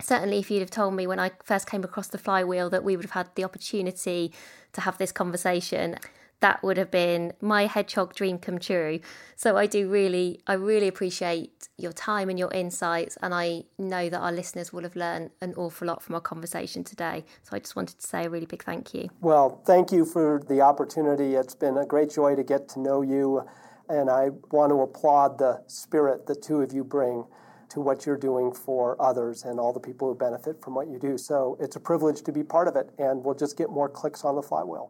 certainly 0.02 0.40
if 0.40 0.50
you'd 0.50 0.62
have 0.62 0.72
told 0.72 0.94
me 0.94 1.06
when 1.06 1.20
I 1.20 1.32
first 1.44 1.70
came 1.70 1.84
across 1.84 2.08
the 2.08 2.18
flywheel 2.18 2.70
that 2.70 2.84
we 2.84 2.96
would 2.96 3.06
have 3.06 3.12
had 3.12 3.30
the 3.36 3.44
opportunity 3.44 4.32
to 4.72 4.82
have 4.82 4.98
this 4.98 5.12
conversation, 5.12 5.98
that 6.40 6.64
would 6.64 6.78
have 6.78 6.92
been 6.92 7.34
my 7.42 7.66
hedgehog 7.66 8.14
dream 8.14 8.38
come 8.38 8.60
true. 8.60 9.00
So 9.36 9.58
I 9.58 9.66
do 9.66 9.90
really, 9.90 10.42
I 10.48 10.54
really 10.54 10.88
appreciate 10.88 11.68
your 11.78 11.92
time 11.92 12.30
and 12.30 12.38
your 12.38 12.52
insights, 12.54 13.18
and 13.22 13.34
I 13.34 13.64
know 13.78 14.10
that 14.10 14.20
our 14.20 14.32
listeners 14.32 14.72
will 14.72 14.84
have 14.84 14.96
learned 14.96 15.32
an 15.42 15.54
awful 15.56 15.88
lot 15.88 16.02
from 16.02 16.16
our 16.16 16.22
conversation 16.22 16.84
today. 16.84 17.26
So 17.44 17.56
I 17.56 17.60
just 17.60 17.76
wanted 17.76 18.00
to 18.00 18.08
say 18.08 18.26
a 18.26 18.30
really 18.30 18.46
big 18.46 18.64
thank 18.64 18.94
you. 18.94 19.10
Well, 19.22 19.62
thank 19.66 19.92
you 19.92 20.06
for 20.06 20.42
the 20.48 20.62
opportunity. 20.62 21.36
It's 21.36 21.56
been 21.56 21.78
a 21.78 21.86
great 21.86 22.12
joy 22.12 22.36
to 22.36 22.44
get 22.44 22.68
to 22.70 22.80
know 22.80 23.02
you, 23.02 23.44
and 23.90 24.10
I 24.10 24.30
want 24.52 24.72
to 24.72 24.82
applaud 24.82 25.38
the 25.38 25.64
spirit 25.68 26.28
the 26.28 26.36
two 26.36 26.62
of 26.62 26.74
you 26.74 26.84
bring 26.84 27.26
to 27.70 27.82
what 27.82 28.06
you're 28.06 28.18
doing 28.18 28.54
for 28.54 29.00
others 29.02 29.44
and 29.44 29.60
all 29.60 29.74
the 29.74 29.80
people 29.80 30.08
who 30.08 30.16
benefit 30.16 30.62
from 30.62 30.74
what 30.74 30.88
you 30.88 30.98
do. 30.98 31.18
So 31.18 31.58
it's 31.60 31.76
a 31.76 31.80
privilege 31.80 32.22
to 32.24 32.32
be 32.32 32.44
part 32.44 32.68
of 32.68 32.76
it, 32.76 32.90
and 32.98 33.24
we'll 33.24 33.36
just 33.36 33.58
get 33.58 33.70
more 33.70 33.90
clicks 33.90 34.24
on 34.24 34.36
the 34.36 34.42
flywheel. 34.42 34.90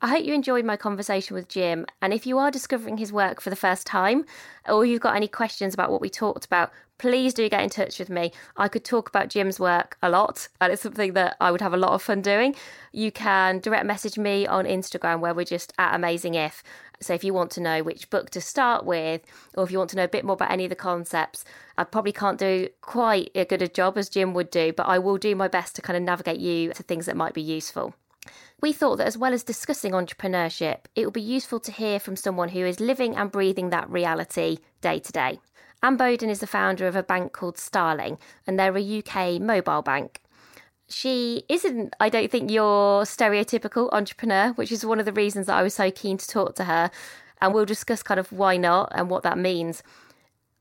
I 0.00 0.10
hope 0.10 0.24
you 0.24 0.32
enjoyed 0.32 0.64
my 0.64 0.76
conversation 0.76 1.34
with 1.34 1.48
Jim. 1.48 1.84
And 2.00 2.12
if 2.12 2.24
you 2.24 2.38
are 2.38 2.52
discovering 2.52 2.98
his 2.98 3.12
work 3.12 3.40
for 3.40 3.50
the 3.50 3.56
first 3.56 3.84
time, 3.84 4.26
or 4.68 4.84
you've 4.84 5.00
got 5.00 5.16
any 5.16 5.26
questions 5.26 5.74
about 5.74 5.90
what 5.90 6.00
we 6.00 6.08
talked 6.08 6.44
about, 6.44 6.70
please 6.98 7.34
do 7.34 7.48
get 7.48 7.62
in 7.62 7.68
touch 7.68 7.98
with 7.98 8.08
me. 8.08 8.30
I 8.56 8.68
could 8.68 8.84
talk 8.84 9.08
about 9.08 9.28
Jim's 9.28 9.58
work 9.58 9.98
a 10.00 10.08
lot, 10.08 10.46
and 10.60 10.72
it's 10.72 10.82
something 10.82 11.14
that 11.14 11.36
I 11.40 11.50
would 11.50 11.60
have 11.60 11.74
a 11.74 11.76
lot 11.76 11.94
of 11.94 12.02
fun 12.02 12.22
doing. 12.22 12.54
You 12.92 13.10
can 13.10 13.58
direct 13.58 13.86
message 13.86 14.16
me 14.16 14.46
on 14.46 14.66
Instagram, 14.66 15.18
where 15.18 15.34
we're 15.34 15.44
just 15.44 15.72
at 15.78 15.96
Amazing 15.96 16.34
If. 16.34 16.62
So 17.00 17.12
if 17.12 17.24
you 17.24 17.34
want 17.34 17.50
to 17.52 17.60
know 17.60 17.82
which 17.82 18.08
book 18.08 18.30
to 18.30 18.40
start 18.40 18.84
with, 18.84 19.22
or 19.56 19.64
if 19.64 19.72
you 19.72 19.78
want 19.78 19.90
to 19.90 19.96
know 19.96 20.04
a 20.04 20.08
bit 20.08 20.24
more 20.24 20.34
about 20.34 20.52
any 20.52 20.64
of 20.64 20.70
the 20.70 20.76
concepts, 20.76 21.44
I 21.76 21.82
probably 21.82 22.12
can't 22.12 22.38
do 22.38 22.68
quite 22.82 23.32
as 23.34 23.46
good 23.48 23.62
a 23.62 23.68
job 23.68 23.98
as 23.98 24.08
Jim 24.08 24.32
would 24.34 24.50
do, 24.50 24.72
but 24.72 24.86
I 24.86 25.00
will 25.00 25.18
do 25.18 25.34
my 25.34 25.48
best 25.48 25.74
to 25.74 25.82
kind 25.82 25.96
of 25.96 26.04
navigate 26.04 26.38
you 26.38 26.72
to 26.72 26.84
things 26.84 27.06
that 27.06 27.16
might 27.16 27.34
be 27.34 27.42
useful. 27.42 27.94
We 28.60 28.72
thought 28.72 28.96
that 28.96 29.06
as 29.06 29.16
well 29.16 29.32
as 29.32 29.44
discussing 29.44 29.92
entrepreneurship, 29.92 30.86
it 30.96 31.04
would 31.04 31.14
be 31.14 31.20
useful 31.20 31.60
to 31.60 31.70
hear 31.70 32.00
from 32.00 32.16
someone 32.16 32.48
who 32.48 32.66
is 32.66 32.80
living 32.80 33.14
and 33.14 33.30
breathing 33.30 33.70
that 33.70 33.88
reality 33.88 34.58
day 34.80 34.98
to 34.98 35.12
day. 35.12 35.38
Anne 35.80 35.96
Boden 35.96 36.28
is 36.28 36.40
the 36.40 36.46
founder 36.48 36.88
of 36.88 36.96
a 36.96 37.04
bank 37.04 37.32
called 37.32 37.56
Starling, 37.56 38.18
and 38.48 38.58
they're 38.58 38.76
a 38.76 38.98
UK 38.98 39.40
mobile 39.40 39.82
bank. 39.82 40.20
She 40.88 41.44
isn't, 41.48 41.94
I 42.00 42.08
don't 42.08 42.32
think, 42.32 42.50
your 42.50 43.02
stereotypical 43.02 43.90
entrepreneur, 43.92 44.48
which 44.54 44.72
is 44.72 44.84
one 44.84 44.98
of 44.98 45.06
the 45.06 45.12
reasons 45.12 45.46
that 45.46 45.56
I 45.56 45.62
was 45.62 45.74
so 45.74 45.90
keen 45.92 46.16
to 46.16 46.26
talk 46.26 46.56
to 46.56 46.64
her. 46.64 46.90
And 47.40 47.54
we'll 47.54 47.64
discuss 47.64 48.02
kind 48.02 48.18
of 48.18 48.32
why 48.32 48.56
not 48.56 48.90
and 48.92 49.08
what 49.08 49.22
that 49.22 49.38
means. 49.38 49.84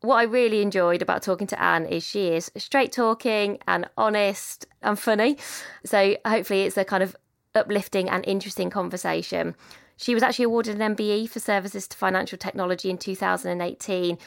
What 0.02 0.18
I 0.18 0.24
really 0.24 0.62
enjoyed 0.62 1.02
about 1.02 1.24
talking 1.24 1.48
to 1.48 1.60
Anne 1.60 1.88
is 1.88 2.04
she 2.04 2.28
is 2.28 2.52
straight 2.58 2.91
talking 2.91 3.58
and 3.68 3.89
honest 3.98 4.68
and 4.84 5.00
funny. 5.00 5.38
So 5.84 6.18
hopefully 6.24 6.64
it's 6.64 6.78
a 6.78 6.86
kind 6.86 7.02
of 7.02 7.16
uplifting 7.58 8.10
and 8.10 8.26
interesting 8.26 8.70
conversation. 8.70 9.55
She 9.97 10.14
was 10.14 10.24
actually 10.24 10.45
awarded 10.45 10.80
an 10.80 10.95
MBE 10.95 11.30
for 11.30 11.39
services 11.39 11.88
to 11.88 11.97
financial 11.97 12.38
technology 12.38 12.89
in 12.89 12.97
2018, 12.97 14.18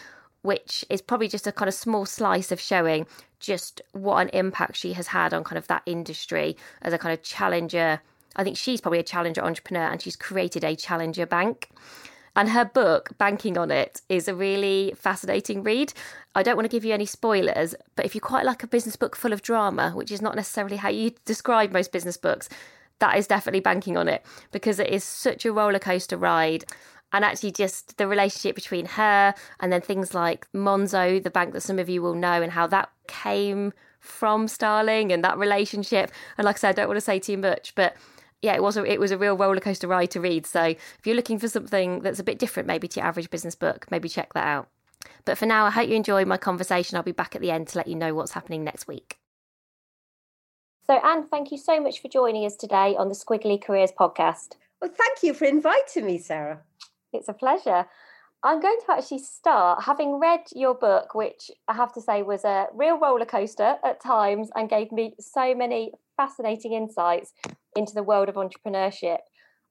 which 0.43 0.85
is 0.91 1.01
probably 1.01 1.29
just 1.29 1.47
a 1.47 1.53
kind 1.53 1.69
of 1.69 1.75
small 1.75 2.07
slice 2.07 2.51
of 2.51 2.61
showing 2.61 3.07
just 3.39 3.81
what 3.93 4.17
an 4.17 4.29
impact 4.31 4.77
she 4.77 4.93
has 4.95 5.09
had 5.09 5.33
on 5.33 5.45
kind 5.45 5.59
of 5.59 5.67
that 5.69 5.83
industry 5.87 6.57
as 6.83 6.93
a 6.93 6.99
kind 6.99 7.13
of 7.13 7.23
challenger. 7.23 8.01
I 8.37 8.45
think 8.45 8.57
she's 8.57 8.81
probably 8.81 8.99
a 8.99 9.05
challenger 9.05 9.43
entrepreneur 9.43 9.85
and 9.85 10.03
she's 10.03 10.17
created 10.17 10.65
a 10.65 10.77
challenger 10.77 11.27
bank. 11.27 11.71
And 12.37 12.49
her 12.51 12.65
book, 12.65 13.11
Banking 13.19 13.59
on 13.59 13.71
It, 13.71 14.03
is 14.09 14.29
a 14.29 14.35
really 14.35 14.95
fascinating 14.97 15.63
read. 15.63 15.93
I 16.35 16.43
don't 16.43 16.57
want 16.57 16.65
to 16.65 16.75
give 16.75 16.85
you 16.85 16.95
any 16.95 17.07
spoilers, 17.07 17.75
but 17.97 18.07
if 18.07 18.15
you 18.15 18.21
quite 18.21 18.45
like 18.45 18.63
a 18.63 18.69
business 18.69 18.95
book 18.97 19.17
full 19.17 19.33
of 19.33 19.43
drama, 19.43 19.91
which 19.91 20.13
is 20.13 20.23
not 20.23 20.37
necessarily 20.37 20.77
how 20.77 20.91
you 20.91 21.13
describe 21.25 21.73
most 21.73 21.91
business 21.91 22.17
books, 22.17 22.49
that 23.01 23.19
is 23.19 23.27
definitely 23.27 23.61
banking 23.61 23.97
on 23.97 24.09
it 24.09 24.25
because 24.53 24.79
it 24.79 24.89
is 24.89 25.05
such 25.05 25.45
a 25.45 25.53
roller 25.53 25.79
coaster 25.79 26.17
ride. 26.17 26.65
And 27.13 27.25
actually, 27.25 27.51
just 27.51 27.99
the 27.99 28.07
relationship 28.07 28.55
between 28.55 28.87
her 28.87 29.35
and 29.59 29.73
then 29.73 29.81
things 29.81 30.15
like 30.15 30.47
Monzo, 30.53 31.21
the 31.21 31.31
bank 31.31 31.53
that 31.55 31.63
some 31.63 31.81
of 31.81 31.89
you 31.89 32.03
will 32.03 32.15
know, 32.15 32.41
and 32.41 32.53
how 32.53 32.69
that 32.69 32.91
came 33.09 33.73
from 33.99 34.47
Starling 34.47 35.13
and 35.13 35.25
that 35.25 35.37
relationship. 35.37 36.13
And 36.39 36.45
like 36.45 36.57
I 36.57 36.59
said, 36.59 36.69
I 36.71 36.73
don't 36.73 36.89
want 36.89 36.99
to 36.99 37.03
say 37.03 37.19
too 37.19 37.37
much, 37.37 37.75
but 37.75 37.97
yeah, 38.43 38.55
it 38.55 38.63
was 38.63 38.77
a, 38.77 38.85
it 38.85 39.01
was 39.01 39.11
a 39.11 39.19
real 39.19 39.37
roller 39.37 39.61
coaster 39.61 39.89
ride 39.89 40.11
to 40.13 40.21
read. 40.21 40.47
So 40.47 40.63
if 40.63 41.01
you're 41.05 41.17
looking 41.17 41.39
for 41.39 41.49
something 41.49 42.01
that's 42.01 42.21
a 42.21 42.25
bit 42.25 42.39
different, 42.39 42.67
maybe 42.67 42.89
to 42.89 43.01
your 43.01 43.07
average 43.07 43.31
business 43.31 43.55
book, 43.55 43.87
maybe 43.91 44.09
check 44.09 44.33
that 44.35 44.47
out. 44.47 44.69
But 45.25 45.37
for 45.37 45.47
now, 45.47 45.67
I 45.67 45.71
hope 45.71 45.89
you 45.89 45.97
enjoyed 45.97 46.27
my 46.27 46.37
conversation. 46.37 46.97
I'll 46.97 47.03
be 47.03 47.13
back 47.13 47.35
at 47.35 47.43
the 47.43 47.51
end 47.51 47.69
to 47.69 47.79
let 47.79 47.89
you 47.89 47.97
know 47.97 48.15
what's 48.15 48.33
happening 48.33 48.65
next 48.65 48.87
week. 48.89 49.20
So, 50.91 50.97
Anne, 51.05 51.29
thank 51.29 51.53
you 51.53 51.57
so 51.57 51.81
much 51.81 52.03
for 52.03 52.09
joining 52.09 52.45
us 52.45 52.57
today 52.57 52.97
on 52.99 53.09
the 53.09 53.15
Squiggly 53.15 53.63
Careers 53.63 53.93
podcast. 53.93 54.57
Well, 54.83 54.91
thank 54.91 55.23
you 55.23 55.35
for 55.35 55.45
inviting 55.45 56.05
me, 56.05 56.19
Sarah. 56.19 56.63
It's 57.13 57.29
a 57.29 57.33
pleasure. 57.33 57.87
I'm 58.43 58.61
going 58.61 58.79
to 58.85 58.93
actually 58.95 59.21
start 59.21 59.85
having 59.85 60.19
read 60.19 60.41
your 60.53 60.75
book, 60.75 61.15
which 61.15 61.49
I 61.69 61.75
have 61.75 61.93
to 61.93 62.01
say 62.01 62.23
was 62.23 62.45
a 62.45 62.67
real 62.75 62.99
roller 62.99 63.25
coaster 63.25 63.77
at 63.85 64.03
times 64.03 64.51
and 64.57 64.69
gave 64.69 64.91
me 64.91 65.15
so 65.21 65.55
many 65.55 65.93
fascinating 66.17 66.73
insights 66.73 67.35
into 67.77 67.95
the 67.95 68.03
world 68.03 68.29
of 68.29 68.35
entrepreneurship. 68.35 69.19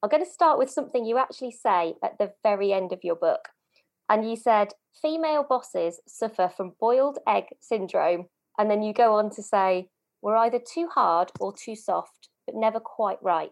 I'm 0.02 0.10
going 0.10 0.24
to 0.24 0.32
start 0.32 0.58
with 0.58 0.72
something 0.72 1.04
you 1.04 1.18
actually 1.18 1.52
say 1.52 1.96
at 2.02 2.18
the 2.18 2.32
very 2.44 2.72
end 2.72 2.94
of 2.94 3.04
your 3.04 3.18
book. 3.18 3.50
And 4.08 4.30
you 4.30 4.38
said 4.38 4.70
female 5.02 5.44
bosses 5.44 6.00
suffer 6.08 6.50
from 6.56 6.76
boiled 6.80 7.20
egg 7.28 7.48
syndrome. 7.60 8.28
And 8.58 8.72
then 8.72 8.82
you 8.82 8.94
go 8.94 9.16
on 9.16 9.32
to 9.32 9.44
say, 9.44 9.90
were 10.22 10.36
either 10.36 10.60
too 10.60 10.88
hard 10.94 11.32
or 11.40 11.54
too 11.54 11.76
soft, 11.76 12.30
but 12.46 12.56
never 12.56 12.80
quite 12.80 13.22
right. 13.22 13.52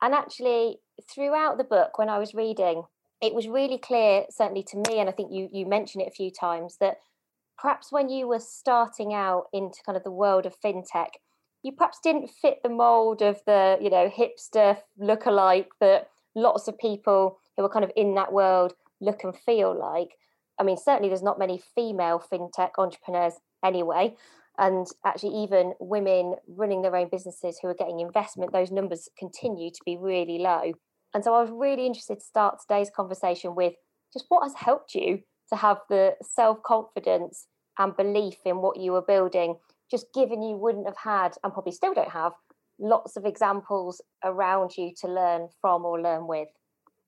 And 0.00 0.14
actually, 0.14 0.78
throughout 1.12 1.58
the 1.58 1.64
book, 1.64 1.98
when 1.98 2.08
I 2.08 2.18
was 2.18 2.34
reading, 2.34 2.84
it 3.20 3.34
was 3.34 3.48
really 3.48 3.78
clear, 3.78 4.24
certainly 4.30 4.62
to 4.68 4.76
me, 4.76 5.00
and 5.00 5.08
I 5.08 5.12
think 5.12 5.32
you 5.32 5.48
you 5.52 5.66
mentioned 5.66 6.02
it 6.02 6.08
a 6.08 6.16
few 6.16 6.30
times, 6.30 6.76
that 6.80 6.98
perhaps 7.60 7.90
when 7.90 8.08
you 8.08 8.28
were 8.28 8.38
starting 8.40 9.12
out 9.12 9.46
into 9.52 9.78
kind 9.84 9.96
of 9.96 10.04
the 10.04 10.12
world 10.12 10.46
of 10.46 10.54
fintech, 10.60 11.08
you 11.64 11.72
perhaps 11.72 11.98
didn't 12.02 12.30
fit 12.30 12.58
the 12.62 12.68
mold 12.68 13.20
of 13.20 13.40
the, 13.44 13.76
you 13.80 13.90
know, 13.90 14.08
hipster 14.08 14.78
look-alike 14.96 15.70
that 15.80 16.08
lots 16.36 16.68
of 16.68 16.78
people 16.78 17.40
who 17.56 17.64
are 17.64 17.68
kind 17.68 17.84
of 17.84 17.90
in 17.96 18.14
that 18.14 18.32
world 18.32 18.74
look 19.00 19.24
and 19.24 19.36
feel 19.36 19.76
like. 19.76 20.10
I 20.60 20.62
mean, 20.62 20.76
certainly 20.76 21.08
there's 21.08 21.22
not 21.22 21.38
many 21.38 21.60
female 21.74 22.22
fintech 22.32 22.70
entrepreneurs 22.78 23.34
anyway. 23.64 24.14
And 24.58 24.86
actually, 25.04 25.42
even 25.42 25.74
women 25.78 26.34
running 26.48 26.82
their 26.82 26.96
own 26.96 27.08
businesses 27.10 27.58
who 27.60 27.68
are 27.68 27.74
getting 27.74 28.00
investment, 28.00 28.52
those 28.52 28.72
numbers 28.72 29.08
continue 29.16 29.70
to 29.70 29.80
be 29.86 29.96
really 29.96 30.38
low. 30.38 30.72
And 31.14 31.22
so 31.22 31.34
I 31.34 31.40
was 31.40 31.50
really 31.50 31.86
interested 31.86 32.16
to 32.16 32.24
start 32.24 32.58
today's 32.60 32.90
conversation 32.94 33.54
with 33.54 33.74
just 34.12 34.26
what 34.28 34.42
has 34.42 34.54
helped 34.54 34.94
you 34.94 35.20
to 35.50 35.56
have 35.56 35.78
the 35.88 36.16
self 36.22 36.62
confidence 36.62 37.46
and 37.78 37.96
belief 37.96 38.36
in 38.44 38.56
what 38.56 38.78
you 38.78 38.92
were 38.92 39.02
building, 39.02 39.56
just 39.90 40.06
given 40.12 40.42
you 40.42 40.56
wouldn't 40.56 40.86
have 40.86 40.96
had, 40.96 41.36
and 41.44 41.52
probably 41.52 41.72
still 41.72 41.94
don't 41.94 42.10
have, 42.10 42.32
lots 42.80 43.16
of 43.16 43.24
examples 43.24 44.00
around 44.24 44.76
you 44.76 44.92
to 45.00 45.08
learn 45.08 45.48
from 45.60 45.84
or 45.84 46.00
learn 46.00 46.26
with. 46.26 46.48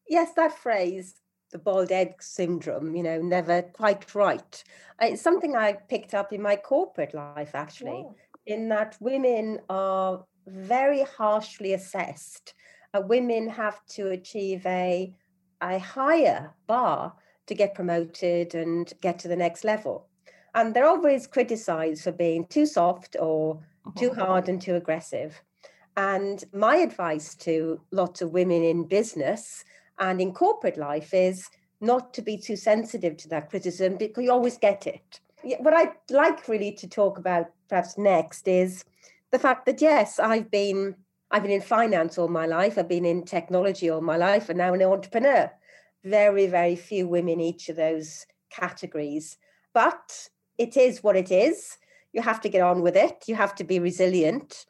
Yes, 0.09 0.33
that 0.37 0.57
phrase, 0.57 1.15
the 1.51 1.59
bald 1.59 1.91
egg 1.91 2.23
syndrome, 2.23 2.95
you 2.95 3.03
know, 3.03 3.21
never 3.21 3.63
quite 3.63 4.15
right. 4.15 4.65
It's 5.01 5.23
something 5.23 5.57
I 5.57 5.73
picked 5.73 6.15
up 6.15 6.33
in 6.33 6.43
my 6.43 6.57
corporate 6.57 7.15
life, 7.15 7.55
actually, 7.55 8.07
yeah. 8.47 8.55
in 8.55 8.69
that 8.69 8.97
women 9.01 9.61
are 9.69 10.25
very 10.47 11.03
harshly 11.03 11.75
assessed. 11.75 12.55
Uh, 12.95 13.03
women 13.03 13.49
have 13.49 13.85
to 13.87 14.09
achieve 14.09 14.65
a, 14.67 15.15
a 15.61 15.79
higher 15.79 16.55
bar 16.67 17.15
to 17.47 17.55
get 17.55 17.75
promoted 17.75 18.55
and 18.55 18.93
get 19.01 19.19
to 19.21 19.29
the 19.29 19.37
next 19.37 19.65
level. 19.65 20.09
And 20.55 20.75
they're 20.75 20.89
always 20.89 21.27
criticized 21.27 22.03
for 22.03 22.13
being 22.13 22.47
too 22.47 22.67
soft 22.67 23.17
or 23.19 23.61
too 23.97 24.13
hard 24.13 24.49
and 24.49 24.61
too 24.61 24.75
aggressive. 24.75 25.41
And 25.97 26.45
my 26.53 26.77
advice 26.77 27.35
to 27.37 27.81
lots 27.91 28.23
of 28.23 28.33
women 28.33 28.63
in 28.63 28.85
business 28.85 29.65
and 30.01 30.21
in 30.21 30.33
corporate 30.33 30.77
life 30.77 31.15
is 31.15 31.49
not 31.81 32.13
to 32.15 32.23
be 32.23 32.37
too 32.37 32.57
sensitive 32.57 33.17
to 33.19 33.29
that 33.29 33.51
criticism 33.51 33.97
because 33.97 34.25
you 34.25 34.33
always 34.33 34.59
get 34.59 34.87
it. 34.87 35.21
What 35.61 35.75
I'd 35.75 35.93
like 36.11 36.49
really 36.49 36.73
to 36.73 36.89
talk 36.89 37.19
about 37.19 37.47
perhaps 37.69 37.97
next 37.97 38.49
is 38.49 38.85
the 39.31 39.39
fact 39.39 39.67
that 39.67 39.81
yes, 39.81 40.19
I've 40.19 40.51
been 40.51 40.97
I've 41.31 41.43
been 41.43 41.53
in 41.53 41.61
finance 41.61 42.19
all 42.19 42.29
my 42.29 42.47
life, 42.47 42.77
I've 42.77 42.89
been 42.89 43.05
in 43.05 43.25
technology 43.25 43.89
all 43.89 44.01
my 44.01 44.17
life, 44.17 44.49
and 44.49 44.59
now 44.59 44.75
an 44.75 44.83
entrepreneur. 44.83 45.51
Very, 46.03 46.49
very 46.49 46.75
few 46.75 47.07
women 47.07 47.41
each 47.41 47.69
of 47.69 47.77
those 47.77 48.27
categories. 48.51 49.39
But 49.73 50.29
it 50.59 50.77
is 50.77 51.03
what 51.03 51.17
it 51.17 51.31
is. 51.31 51.77
You 52.13 52.23
have 52.23 52.41
to 52.41 52.49
get 52.49 52.63
on 52.63 52.83
with 52.83 52.97
it. 52.97 53.25
You 53.29 53.37
have 53.37 53.55
to 53.57 53.65
be 53.65 53.79
resilient 53.79 54.67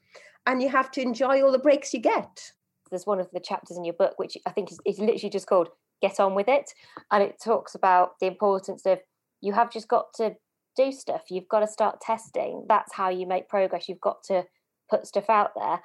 and 0.47 0.63
you 0.63 0.69
have 0.69 0.91
to 0.93 1.01
enjoy 1.01 1.43
all 1.43 1.53
the 1.53 1.59
breaks 1.59 1.95
you 1.95 2.01
get. 2.01 2.53
There's 2.91 3.07
one 3.07 3.21
of 3.21 3.29
the 3.33 3.41
chapters 3.41 3.77
in 3.77 3.85
your 3.85 3.95
book, 3.95 4.15
which 4.17 4.37
I 4.47 4.51
think 4.51 4.71
is, 4.71 4.79
is 4.85 4.99
literally 4.99 5.31
just 5.31 5.47
called 5.47 5.69
Get 6.03 6.21
On 6.21 6.35
With 6.35 6.49
It. 6.49 6.71
And 7.11 7.23
it 7.23 7.41
talks 7.43 7.75
about 7.75 8.13
the 8.21 8.27
importance 8.27 8.87
of 8.87 8.99
you 9.41 9.53
have 9.53 9.71
just 9.71 9.89
got 9.89 10.07
to 10.17 10.37
do 10.77 10.93
stuff. 10.93 11.23
You've 11.31 11.49
got 11.49 11.61
to 11.61 11.67
start 11.67 12.01
testing. 12.01 12.67
That's 12.69 12.95
how 12.95 13.09
you 13.09 13.27
make 13.27 13.49
progress. 13.49 13.89
You've 13.89 14.01
got 14.01 14.23
to 14.25 14.45
put 14.91 15.07
stuff 15.07 15.29
out 15.29 15.51
there. 15.57 15.81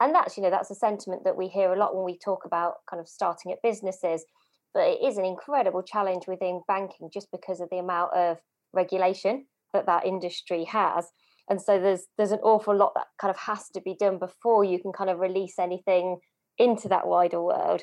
And 0.00 0.14
that's, 0.14 0.36
you 0.36 0.42
know, 0.42 0.50
that's 0.50 0.70
a 0.70 0.74
sentiment 0.74 1.22
that 1.24 1.36
we 1.36 1.48
hear 1.48 1.72
a 1.72 1.78
lot 1.78 1.94
when 1.94 2.04
we 2.04 2.18
talk 2.18 2.44
about 2.44 2.74
kind 2.90 3.00
of 3.00 3.08
starting 3.08 3.52
at 3.52 3.62
businesses. 3.62 4.24
But 4.72 4.88
it 4.88 4.98
is 5.04 5.18
an 5.18 5.24
incredible 5.24 5.82
challenge 5.82 6.26
within 6.26 6.62
banking 6.66 7.10
just 7.12 7.28
because 7.30 7.60
of 7.60 7.68
the 7.70 7.78
amount 7.78 8.12
of 8.14 8.38
regulation 8.72 9.46
that 9.72 9.86
that 9.86 10.04
industry 10.04 10.64
has 10.64 11.08
and 11.48 11.60
so 11.60 11.80
there's 11.80 12.06
there's 12.16 12.32
an 12.32 12.40
awful 12.42 12.76
lot 12.76 12.92
that 12.94 13.06
kind 13.20 13.30
of 13.30 13.38
has 13.38 13.68
to 13.70 13.80
be 13.80 13.96
done 13.98 14.18
before 14.18 14.64
you 14.64 14.78
can 14.80 14.92
kind 14.92 15.10
of 15.10 15.18
release 15.18 15.58
anything 15.58 16.18
into 16.58 16.88
that 16.88 17.06
wider 17.06 17.40
world. 17.42 17.82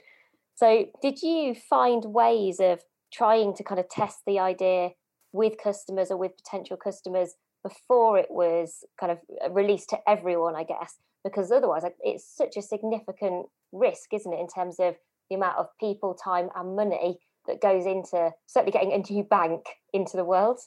So 0.56 0.86
did 1.02 1.22
you 1.22 1.56
find 1.56 2.06
ways 2.06 2.60
of 2.60 2.82
trying 3.12 3.54
to 3.56 3.64
kind 3.64 3.80
of 3.80 3.90
test 3.90 4.20
the 4.26 4.40
idea 4.40 4.92
with 5.34 5.54
customers 5.62 6.12
or 6.12 6.18
with 6.18 6.38
potential 6.38 6.78
customers 6.78 7.36
before 7.64 8.18
it 8.18 8.30
was 8.30 8.84
kind 9.00 9.12
of 9.12 9.20
uh, 9.44 9.52
released 9.52 9.90
to 9.90 9.98
everyone 10.08 10.56
i 10.56 10.64
guess? 10.64 10.98
Because 11.24 11.52
otherwise 11.52 11.84
it's 12.02 12.26
such 12.26 12.58
a 12.58 12.62
significant 12.62 13.48
risk 13.72 14.14
isn't 14.14 14.34
it 14.34 14.40
in 14.40 14.48
terms 14.48 14.78
of 14.80 14.96
the 15.30 15.36
amount 15.36 15.58
of 15.58 15.68
people 15.80 16.14
time 16.14 16.50
and 16.56 16.76
money 16.76 17.20
that 17.48 17.62
goes 17.62 17.86
into 17.86 18.32
certainly 18.48 18.72
getting 18.72 18.92
into 18.92 19.14
new 19.14 19.24
bank 19.24 19.66
into 19.94 20.18
the 20.18 20.26
world 20.26 20.60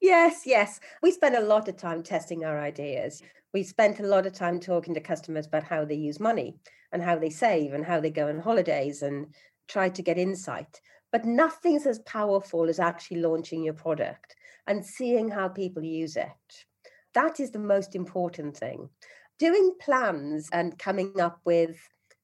Yes, 0.00 0.42
yes. 0.46 0.80
We 1.02 1.10
spend 1.10 1.36
a 1.36 1.40
lot 1.40 1.68
of 1.68 1.76
time 1.76 2.02
testing 2.02 2.44
our 2.44 2.58
ideas. 2.58 3.22
We 3.52 3.62
spent 3.62 4.00
a 4.00 4.06
lot 4.06 4.26
of 4.26 4.32
time 4.32 4.60
talking 4.60 4.94
to 4.94 5.00
customers 5.00 5.46
about 5.46 5.64
how 5.64 5.84
they 5.84 5.94
use 5.94 6.20
money 6.20 6.56
and 6.92 7.02
how 7.02 7.18
they 7.18 7.30
save 7.30 7.72
and 7.72 7.84
how 7.84 8.00
they 8.00 8.10
go 8.10 8.28
on 8.28 8.40
holidays 8.40 9.02
and 9.02 9.34
try 9.68 9.88
to 9.88 10.02
get 10.02 10.18
insight. 10.18 10.80
But 11.12 11.24
nothing's 11.24 11.86
as 11.86 12.00
powerful 12.00 12.68
as 12.68 12.78
actually 12.78 13.20
launching 13.20 13.64
your 13.64 13.74
product 13.74 14.34
and 14.66 14.84
seeing 14.84 15.30
how 15.30 15.48
people 15.48 15.82
use 15.82 16.16
it. 16.16 16.66
That 17.14 17.40
is 17.40 17.50
the 17.50 17.58
most 17.58 17.94
important 17.94 18.56
thing. 18.56 18.90
Doing 19.38 19.72
plans 19.80 20.48
and 20.52 20.78
coming 20.78 21.18
up 21.20 21.40
with 21.44 21.78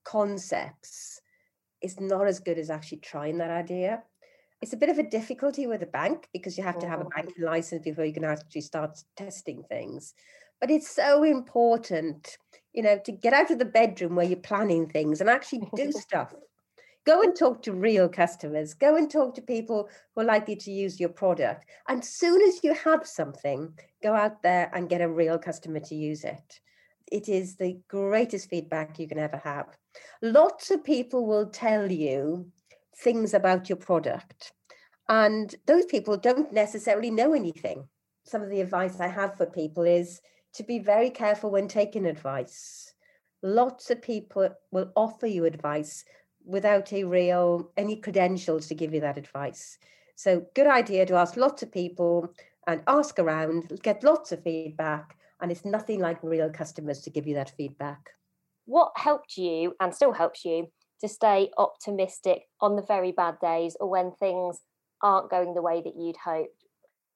concepts 0.05 1.22
is 1.83 2.01
not 2.01 2.27
as 2.27 2.41
good 2.41 2.59
as 2.59 2.71
actually 2.71 2.99
trying 2.99 3.39
that 3.39 3.51
idea 3.51 4.03
it's 4.63 4.73
a 4.73 4.77
bit 4.77 4.89
of 4.89 4.99
a 4.99 5.03
difficulty 5.03 5.67
with 5.67 5.83
a 5.83 5.87
bank 5.87 6.29
because 6.33 6.57
you 6.57 6.63
have 6.63 6.79
to 6.79 6.89
have 6.89 7.01
a 7.01 7.05
oh. 7.05 7.11
banking 7.15 7.45
license 7.45 7.83
before 7.83 8.05
you 8.05 8.15
can 8.15 8.25
actually 8.25 8.61
start 8.61 8.97
testing 9.17 9.65
things. 9.65 10.15
But 10.61 10.71
it's 10.71 10.89
so 10.89 11.25
important, 11.25 12.39
you 12.73 12.85
know, 12.85 12.99
to 13.05 13.11
get 13.11 13.33
out 13.33 13.51
of 13.51 13.59
the 13.59 13.65
bedroom 13.65 14.15
where 14.15 14.25
you're 14.25 14.37
planning 14.37 14.89
things 14.89 15.21
and 15.21 15.29
actually 15.29 15.69
do 15.75 15.91
stuff. 15.93 16.33
Go 17.05 17.23
and 17.23 17.37
talk 17.37 17.63
to 17.63 17.73
real 17.73 18.09
customers. 18.09 18.73
Go 18.75 18.97
and 18.97 19.11
talk 19.11 19.35
to 19.35 19.43
people 19.43 19.89
who 20.15 20.21
are 20.21 20.25
likely 20.25 20.55
to 20.55 20.71
use 20.71 21.01
your 21.01 21.09
product. 21.09 21.67
And 21.89 22.01
as 22.01 22.09
soon 22.09 22.41
as 22.43 22.63
you 22.63 22.73
have 22.75 23.05
something, 23.05 23.77
go 24.01 24.15
out 24.15 24.45
there 24.45 24.71
and 24.73 24.89
get 24.89 25.01
a 25.01 25.09
real 25.09 25.37
customer 25.37 25.81
to 25.81 25.97
use 25.97 26.23
it. 26.23 26.61
It 27.11 27.29
is 27.29 27.57
the 27.57 27.81
greatest 27.89 28.49
feedback 28.49 29.01
you 29.01 29.09
can 29.09 29.19
ever 29.19 29.39
have. 29.39 29.77
Lots 30.21 30.71
of 30.71 30.85
people 30.85 31.27
will 31.27 31.47
tell 31.47 31.91
you 31.91 32.47
things 32.97 33.35
about 33.35 33.69
your 33.69 33.77
product. 33.77 34.53
And 35.09 35.55
those 35.67 35.85
people 35.87 36.17
don't 36.17 36.53
necessarily 36.53 37.11
know 37.11 37.35
anything. 37.35 37.89
Some 38.25 38.43
of 38.43 38.51
the 38.51 38.61
advice 38.61 39.01
I 39.01 39.09
have 39.09 39.37
for 39.37 39.47
people 39.47 39.83
is 39.83 40.21
to 40.55 40.63
be 40.63 40.79
very 40.79 41.11
careful 41.11 41.51
when 41.51 41.69
taking 41.69 42.07
advice. 42.07 42.95
Lots 43.43 43.91
of 43.91 44.01
people 44.01 44.49
will 44.71 44.93
offer 44.95 45.27
you 45.27 45.45
advice 45.45 46.05
without 46.45 46.93
a 46.93 47.05
real 47.05 47.71
any 47.77 47.97
credentials 47.97 48.69
to 48.69 48.75
give 48.75 48.95
you 48.95 49.01
that 49.01 49.19
advice. 49.19 49.79
So 50.15 50.47
good 50.55 50.67
idea 50.67 51.07
to 51.07 51.15
ask 51.15 51.37
lots 51.37 51.63
of 51.63 51.73
people 51.73 52.33
and 52.67 52.83
ask 52.87 53.19
around, 53.19 53.81
get 53.83 54.05
lots 54.05 54.31
of 54.31 54.43
feedback, 54.43 55.17
and 55.41 55.51
it's 55.51 55.65
nothing 55.65 55.99
like 55.99 56.23
real 56.23 56.51
customers 56.51 57.01
to 57.01 57.11
give 57.11 57.27
you 57.27 57.35
that 57.35 57.51
feedback. 57.51 58.11
What 58.73 58.93
helped 58.97 59.37
you 59.37 59.75
and 59.81 59.95
still 59.95 60.13
helps 60.13 60.47
you 60.47 60.69
to 61.03 61.09
stay 61.09 61.51
optimistic 61.59 62.45
on 62.59 62.75
the 62.75 62.81
very 62.81 63.13
bad 63.13 63.39
days 63.39 63.77
or 63.79 63.91
when 63.91 64.13
things 64.13 64.63
aren't 65.03 65.31
going 65.31 65.53
the 65.53 65.61
way 65.61 65.83
that 65.83 65.95
you'd 65.95 66.17
hoped? 66.17 66.65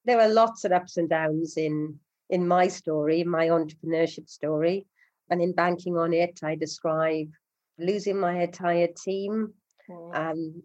There 0.05 0.21
are 0.21 0.29
lots 0.29 0.67
of 0.67 0.73
ups 0.73 0.99
and 0.99 1.09
downs 1.09 1.57
in 1.57 1.99
in 2.29 2.47
my 2.47 2.69
story, 2.69 3.25
my 3.25 3.47
entrepreneurship 3.47 4.29
story, 4.29 4.85
and 5.31 5.41
in 5.41 5.55
banking 5.55 5.97
on 5.97 6.13
it, 6.13 6.41
I 6.43 6.57
describe 6.57 7.31
losing 7.79 8.21
my 8.21 8.43
entire 8.43 8.89
team, 9.03 9.55
mm. 9.89 10.15
um, 10.15 10.63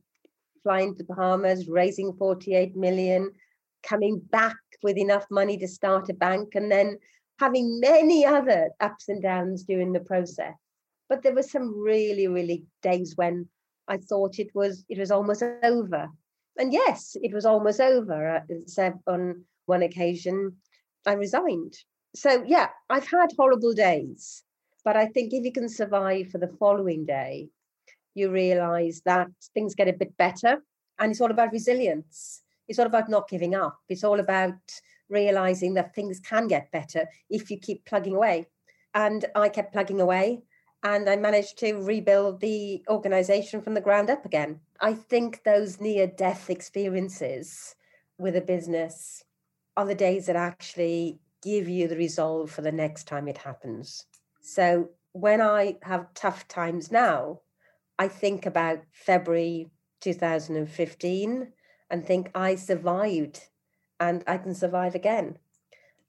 flying 0.62 0.94
to 0.94 0.98
the 0.98 1.16
Bahamas, 1.16 1.70
raising 1.70 2.12
48 2.18 2.76
million, 2.76 3.32
coming 3.82 4.20
back 4.20 4.58
with 4.84 4.98
enough 4.98 5.26
money 5.32 5.58
to 5.60 5.70
start 5.70 6.10
a 6.10 6.14
bank, 6.14 6.56
and 6.56 6.70
then 6.70 6.98
having 7.40 7.80
many 7.80 8.26
other 8.26 8.72
ups 8.82 9.08
and 9.08 9.22
downs 9.22 9.64
during 9.64 9.94
the 9.94 10.02
process. 10.02 10.56
But 11.12 11.24
there 11.24 11.36
were 11.36 11.44
some 11.44 11.78
really, 11.78 12.30
really 12.30 12.64
days 12.82 13.18
when 13.18 13.50
I 13.90 13.98
thought 13.98 14.40
it 14.40 14.56
was 14.56 14.86
it 14.88 14.98
was 14.98 15.12
almost 15.12 15.44
over. 15.62 16.08
And 16.58 16.72
yes, 16.72 17.18
it 17.22 17.34
was 17.34 17.46
almost 17.46 17.82
over. 17.82 18.42
Uh, 18.48 18.92
on 19.08 19.44
one 19.66 19.82
occasion, 19.82 20.56
I 21.06 21.16
resigned. 21.16 21.74
So 22.16 22.46
yeah, 22.48 22.70
I've 22.90 23.10
had 23.10 23.32
horrible 23.38 23.74
days, 23.74 24.44
but 24.86 24.96
I 24.96 25.08
think 25.08 25.34
if 25.34 25.44
you 25.44 25.52
can 25.52 25.68
survive 25.68 26.30
for 26.30 26.38
the 26.38 26.56
following 26.62 27.06
day, 27.06 27.50
you 28.16 28.32
realize 28.32 29.02
that 29.04 29.28
things 29.54 29.76
get 29.76 29.90
a 29.90 30.00
bit 30.02 30.16
better. 30.16 30.64
And 30.98 31.12
it's 31.12 31.20
all 31.20 31.32
about 31.32 31.52
resilience. 31.52 32.42
It's 32.70 32.80
all 32.80 32.86
about 32.86 33.10
not 33.10 33.28
giving 33.28 33.54
up. 33.54 33.78
It's 33.90 34.06
all 34.06 34.22
about 34.22 34.62
realizing 35.10 35.74
that 35.74 35.94
things 35.94 36.22
can 36.22 36.48
get 36.48 36.72
better 36.72 37.06
if 37.30 37.52
you 37.52 37.60
keep 37.60 37.84
plugging 37.84 38.16
away. 38.16 38.46
And 38.94 39.26
I 39.36 39.50
kept 39.50 39.74
plugging 39.74 40.00
away 40.00 40.44
and 40.84 41.10
I 41.10 41.16
managed 41.16 41.58
to 41.60 41.74
rebuild 41.74 42.40
the 42.40 42.84
organization 42.90 43.62
from 43.62 43.74
the 43.74 43.82
ground 43.82 44.10
up 44.10 44.26
again. 44.26 44.60
I 44.80 44.94
think 44.94 45.44
those 45.44 45.80
near 45.80 46.08
death 46.08 46.50
experiences 46.50 47.76
with 48.18 48.36
a 48.36 48.42
business 48.42 49.24
are 49.78 49.86
the 49.86 49.96
days 49.96 50.26
that 50.26 50.36
actually 50.36 51.20
give 51.44 51.68
you 51.68 51.88
the 51.88 51.98
resolve 51.98 52.52
for 52.52 52.62
the 52.62 52.72
next 52.72 53.08
time 53.08 53.28
it 53.28 53.38
happens. 53.40 54.06
So 54.42 54.90
when 55.14 55.42
I 55.42 55.78
have 55.84 56.14
tough 56.14 56.48
times 56.48 56.92
now, 56.92 57.42
I 58.00 58.08
think 58.08 58.46
about 58.46 58.80
February 58.92 59.70
2015 60.02 61.54
and 61.90 62.06
think 62.06 62.32
I 62.34 62.56
survived 62.56 63.50
and 64.00 64.24
I 64.26 64.38
can 64.38 64.56
survive 64.56 64.96
again. 64.96 65.38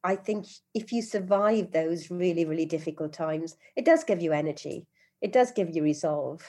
I 0.04 0.16
think 0.16 0.46
if 0.74 0.92
you 0.92 1.02
survive 1.02 1.70
those 1.70 2.10
really, 2.10 2.44
really 2.44 2.66
difficult 2.66 3.12
times, 3.12 3.56
it 3.76 3.84
does 3.84 4.04
give 4.04 4.20
you 4.20 4.32
energy. 4.32 4.86
It 5.20 5.32
does 5.32 5.52
give 5.52 5.74
you 5.74 5.82
resolve. 5.82 6.42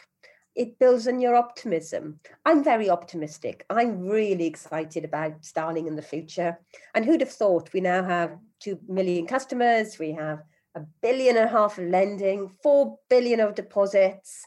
It 0.56 0.80
builds 0.80 1.08
on 1.08 1.20
your 1.20 1.36
optimism. 1.36 2.20
I'm 2.46 2.64
very 2.64 2.90
optimistic. 2.90 3.66
I'm 3.70 4.08
really 4.08 4.46
excited 4.46 5.06
about 5.06 5.44
Starling 5.44 5.88
in 5.88 5.96
the 5.96 6.02
future. 6.02 6.60
And 6.94 7.06
who'd 7.06 7.22
have 7.22 7.32
thought 7.32 7.74
we 7.74 7.82
now 7.82 8.04
have 8.04 8.38
2 8.60 8.80
million 8.88 9.28
customers, 9.28 9.98
we 10.00 10.12
have 10.14 10.44
a 10.76 10.82
billion 11.02 11.38
and 11.38 11.50
a 11.50 11.52
half 11.52 11.78
of 11.78 11.86
lending, 11.86 12.50
4 12.62 12.98
billion 13.10 13.40
of 13.40 13.56
deposits, 13.56 14.46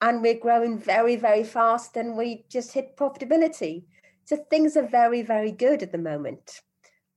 and 0.00 0.20
we're 0.20 0.38
growing 0.38 0.78
very, 0.78 1.16
very 1.16 1.44
fast 1.44 1.96
and 1.96 2.16
we 2.16 2.44
just 2.50 2.72
hit 2.72 2.96
profitability. 2.96 3.84
So 4.24 4.36
things 4.36 4.76
are 4.76 4.86
very, 4.86 5.22
very 5.22 5.52
good 5.52 5.82
at 5.82 5.92
the 5.92 5.98
moment. 5.98 6.60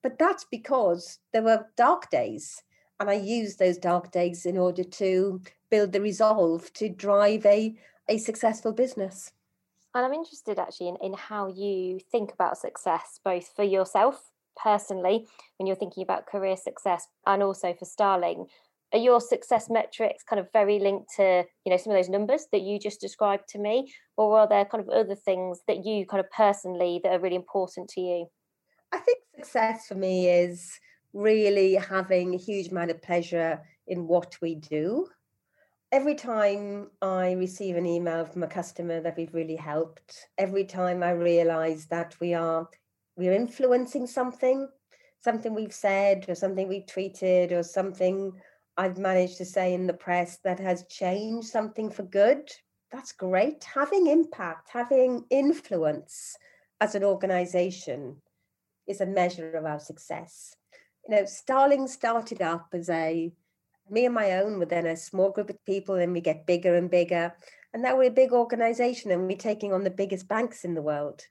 But 0.06 0.20
that's 0.20 0.44
because 0.44 1.18
there 1.34 1.42
were 1.42 1.66
dark 1.76 2.12
days. 2.12 2.62
And 3.00 3.10
I 3.10 3.16
used 3.16 3.58
those 3.58 3.80
dark 3.80 4.12
days 4.12 4.46
in 4.46 4.56
order 4.56 4.84
to 4.84 5.42
build 5.72 5.94
the 5.94 6.00
resolve 6.00 6.72
to 6.74 6.90
drive 6.90 7.44
a, 7.44 7.74
a 8.08 8.20
successful 8.20 8.72
business. 8.72 9.32
And 9.96 10.06
I'm 10.06 10.14
interested 10.14 10.60
actually 10.60 10.90
in, 10.90 10.98
in 11.02 11.14
how 11.16 11.48
you 11.48 12.00
think 12.12 12.32
about 12.32 12.60
success, 12.60 13.20
both 13.26 13.52
for 13.56 13.64
yourself 13.64 14.30
personally, 14.56 15.26
when 15.58 15.66
you're 15.66 15.76
thinking 15.76 16.04
about 16.04 16.28
career 16.28 16.56
success, 16.56 17.08
and 17.26 17.42
also 17.42 17.74
for 17.74 17.86
Starling. 17.86 18.46
Are 18.94 19.00
your 19.00 19.20
success 19.20 19.72
metrics 19.72 20.24
kind 20.24 20.40
of 20.40 20.52
very 20.54 20.78
linked 20.78 21.16
to, 21.16 21.46
you 21.66 21.72
know, 21.72 21.78
some 21.78 21.92
of 21.92 21.98
those 21.98 22.10
numbers 22.10 22.46
that 22.52 22.62
you 22.62 22.78
just 22.78 23.02
described 23.02 23.50
to 23.50 23.58
me? 23.58 23.92
Or 24.18 24.38
are 24.38 24.48
there 24.48 24.66
kind 24.66 24.84
of 24.84 24.90
other 24.90 25.16
things 25.16 25.62
that 25.68 25.84
you 25.84 26.06
kind 26.06 26.24
of 26.24 26.30
personally 26.30 27.02
that 27.04 27.12
are 27.12 27.20
really 27.20 27.36
important 27.36 27.90
to 27.90 28.02
you? 28.02 28.28
I 28.96 29.00
think 29.00 29.20
success 29.36 29.88
for 29.88 29.96
me 29.96 30.30
is 30.30 30.80
really 31.12 31.76
having 31.76 32.34
a 32.34 32.38
huge 32.38 32.70
amount 32.70 32.92
of 32.92 33.02
pleasure 33.02 33.62
in 33.88 34.08
what 34.08 34.38
we 34.42 34.56
do. 34.56 35.10
Every 35.92 36.16
time 36.16 36.92
I 37.02 37.34
receive 37.34 37.76
an 37.76 37.86
email 37.86 38.24
from 38.24 38.44
a 38.44 38.48
customer 38.48 39.02
that 39.02 39.18
we've 39.18 39.34
really 39.34 39.58
helped, 39.58 40.28
every 40.38 40.64
time 40.64 41.04
I 41.04 41.12
realize 41.12 41.88
that 41.88 42.16
we 42.22 42.34
are 42.34 42.70
we're 43.18 43.34
influencing 43.34 44.08
something, 44.08 44.70
something 45.20 45.54
we've 45.54 45.74
said 45.74 46.26
or 46.30 46.36
something 46.36 46.70
we've 46.70 46.86
tweeted 46.86 47.52
or 47.52 47.64
something 47.64 48.32
I've 48.78 48.98
managed 48.98 49.38
to 49.40 49.46
say 49.46 49.74
in 49.74 49.88
the 49.88 49.94
press 49.94 50.38
that 50.46 50.60
has 50.62 50.86
changed 50.88 51.50
something 51.50 51.90
for 51.90 52.04
good. 52.04 52.50
That's 52.94 53.12
great. 53.12 53.62
Having 53.66 54.08
impact, 54.08 54.70
having 54.70 55.26
influence 55.30 56.38
as 56.80 56.96
an 56.96 57.04
organization 57.04 58.22
is 58.88 59.02
a 59.02 59.06
measure 59.06 59.56
of 59.56 59.66
our 59.66 59.80
success. 59.80 60.56
You 61.08 61.16
know, 61.16 61.26
Starling 61.26 61.88
started 61.88 62.42
up 62.42 62.70
as 62.74 62.90
a 62.90 63.32
me 63.90 64.06
and 64.06 64.16
my 64.16 64.34
own 64.34 64.58
were 64.58 64.66
then 64.66 64.88
a 64.88 64.98
small 64.98 65.30
group 65.30 65.50
of 65.50 65.64
people, 65.66 65.96
and 65.96 66.12
we 66.12 66.22
get 66.22 66.48
bigger 66.48 66.76
and 66.76 66.90
bigger. 66.90 67.34
And 67.74 67.84
now 67.84 67.98
we're 67.98 68.10
a 68.10 68.22
big 68.22 68.32
organization 68.32 69.12
and 69.12 69.28
we're 69.28 69.38
taking 69.38 69.74
on 69.74 69.84
the 69.84 69.90
biggest 69.90 70.28
banks 70.28 70.64
in 70.64 70.74
the 70.74 70.82
world. 70.82 71.22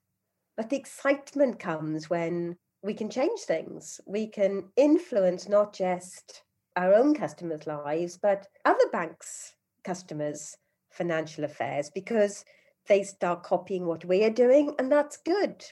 But 0.56 0.70
the 0.70 0.76
excitement 0.76 1.58
comes 1.58 2.08
when 2.08 2.56
we 2.82 2.94
can 2.94 3.10
change 3.10 3.40
things. 3.40 4.00
We 4.06 4.28
can 4.28 4.70
influence 4.76 5.48
not 5.48 5.72
just 5.72 6.42
our 6.76 6.94
own 6.94 7.14
customers' 7.14 7.66
lives, 7.66 8.18
but 8.18 8.46
other 8.64 8.88
banks' 8.92 9.54
customers' 9.84 10.56
financial 10.90 11.44
affairs 11.44 11.90
because 11.92 12.44
they 12.86 13.02
start 13.02 13.42
copying 13.42 13.86
what 13.86 14.04
we 14.04 14.22
are 14.24 14.30
doing, 14.30 14.74
and 14.78 14.92
that's 14.92 15.16
good. 15.16 15.64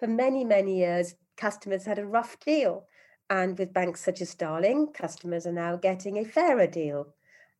For 0.00 0.06
many, 0.06 0.44
many 0.44 0.78
years, 0.78 1.14
customers 1.36 1.84
had 1.84 1.98
a 1.98 2.06
rough 2.06 2.38
deal. 2.40 2.86
And 3.30 3.58
with 3.58 3.72
banks 3.72 4.02
such 4.02 4.20
as 4.20 4.30
Starling, 4.30 4.88
customers 4.92 5.46
are 5.46 5.52
now 5.52 5.76
getting 5.76 6.18
a 6.18 6.24
fairer 6.24 6.66
deal. 6.66 7.14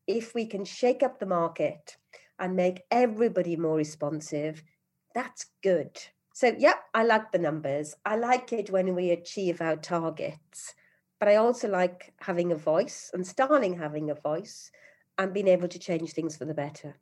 If 0.06 0.34
we 0.34 0.46
can 0.46 0.64
shake 0.64 1.02
up 1.02 1.18
the 1.18 1.26
market 1.26 1.96
and 2.38 2.54
make 2.54 2.82
everybody 2.90 3.56
more 3.56 3.76
responsive, 3.76 4.62
that's 5.14 5.46
good. 5.62 5.98
So, 6.34 6.54
yeah, 6.58 6.74
I 6.92 7.04
like 7.04 7.32
the 7.32 7.38
numbers. 7.38 7.94
I 8.04 8.16
like 8.16 8.52
it 8.52 8.70
when 8.70 8.94
we 8.94 9.10
achieve 9.10 9.60
our 9.60 9.76
targets. 9.76 10.74
But 11.20 11.28
I 11.28 11.36
also 11.36 11.68
like 11.68 12.12
having 12.20 12.52
a 12.52 12.56
voice 12.56 13.10
and 13.14 13.26
Starling 13.26 13.78
having 13.78 14.10
a 14.10 14.14
voice 14.14 14.70
and 15.16 15.32
being 15.32 15.48
able 15.48 15.68
to 15.68 15.78
change 15.78 16.12
things 16.12 16.36
for 16.36 16.44
the 16.44 16.52
better 16.52 16.96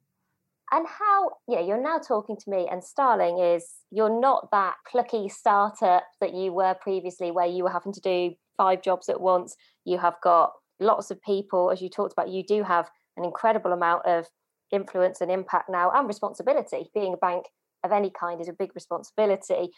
and 0.73 0.87
how 0.87 1.31
you 1.47 1.57
know 1.57 1.67
you're 1.67 1.83
now 1.83 1.99
talking 1.99 2.37
to 2.37 2.51
me 2.51 2.67
and 2.71 2.83
starling 2.83 3.39
is 3.39 3.69
you're 3.91 4.21
not 4.21 4.49
that 4.51 4.75
plucky 4.91 5.29
startup 5.29 6.05
that 6.21 6.35
you 6.35 6.53
were 6.53 6.75
previously 6.81 7.31
where 7.31 7.47
you 7.47 7.63
were 7.63 7.71
having 7.71 7.93
to 7.93 8.01
do 8.01 8.33
five 8.57 8.83
jobs 8.83 9.09
at 9.09 9.21
once. 9.21 9.55
You 9.85 9.99
have 9.99 10.15
got 10.23 10.53
lots 10.81 11.11
of 11.11 11.21
people 11.23 11.71
as 11.71 11.81
you 11.83 11.89
talked 11.89 12.13
about 12.13 12.31
you 12.31 12.43
do 12.43 12.63
have 12.63 12.91
an 13.17 13.25
incredible 13.25 13.73
amount 13.73 14.07
of 14.07 14.27
influence 14.73 15.21
and 15.21 15.31
impact 15.31 15.69
now 15.69 15.91
and 15.91 16.09
responsibility. 16.09 16.91
Being 16.95 17.15
a 17.15 17.19
bank 17.19 17.45
of 17.85 17.93
any 17.93 18.11
kind 18.11 18.41
is 18.41 18.49
a 18.49 18.55
big 18.55 18.71
responsibility. 18.75 19.71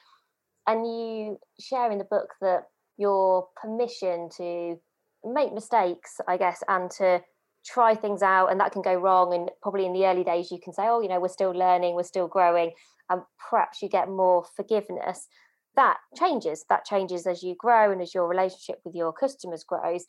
And 0.66 0.86
you 0.86 1.38
share 1.60 1.90
in 1.90 1.98
the 1.98 2.04
book 2.04 2.28
that 2.40 2.62
your 2.96 3.48
permission 3.60 4.28
to 4.36 4.76
make 5.24 5.52
mistakes 5.52 6.20
i 6.28 6.36
guess 6.36 6.62
and 6.68 6.90
to 6.90 7.20
try 7.64 7.94
things 7.94 8.22
out 8.22 8.48
and 8.50 8.60
that 8.60 8.72
can 8.72 8.82
go 8.82 8.94
wrong 8.94 9.32
and 9.32 9.50
probably 9.62 9.86
in 9.86 9.92
the 9.92 10.04
early 10.06 10.22
days 10.22 10.50
you 10.50 10.58
can 10.62 10.72
say 10.72 10.82
oh 10.86 11.00
you 11.00 11.08
know 11.08 11.18
we're 11.18 11.28
still 11.28 11.50
learning 11.52 11.94
we're 11.94 12.02
still 12.02 12.28
growing 12.28 12.70
and 13.10 13.22
perhaps 13.50 13.82
you 13.82 13.88
get 13.88 14.08
more 14.08 14.44
forgiveness. 14.56 15.28
That 15.76 15.98
changes 16.16 16.64
that 16.68 16.84
changes 16.84 17.26
as 17.26 17.42
you 17.42 17.54
grow 17.58 17.90
and 17.90 18.00
as 18.00 18.14
your 18.14 18.28
relationship 18.28 18.80
with 18.84 18.94
your 18.94 19.12
customers 19.12 19.64
grows. 19.64 20.06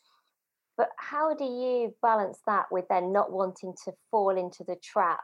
But 0.77 0.89
how 0.99 1.33
do 1.33 1.45
you 1.45 1.95
balance 2.01 2.39
that 2.45 2.65
with 2.71 2.85
then 2.89 3.13
not 3.13 3.31
wanting 3.31 3.73
to 3.85 3.93
fall 4.11 4.37
into 4.37 4.63
the 4.63 4.75
trap 4.83 5.21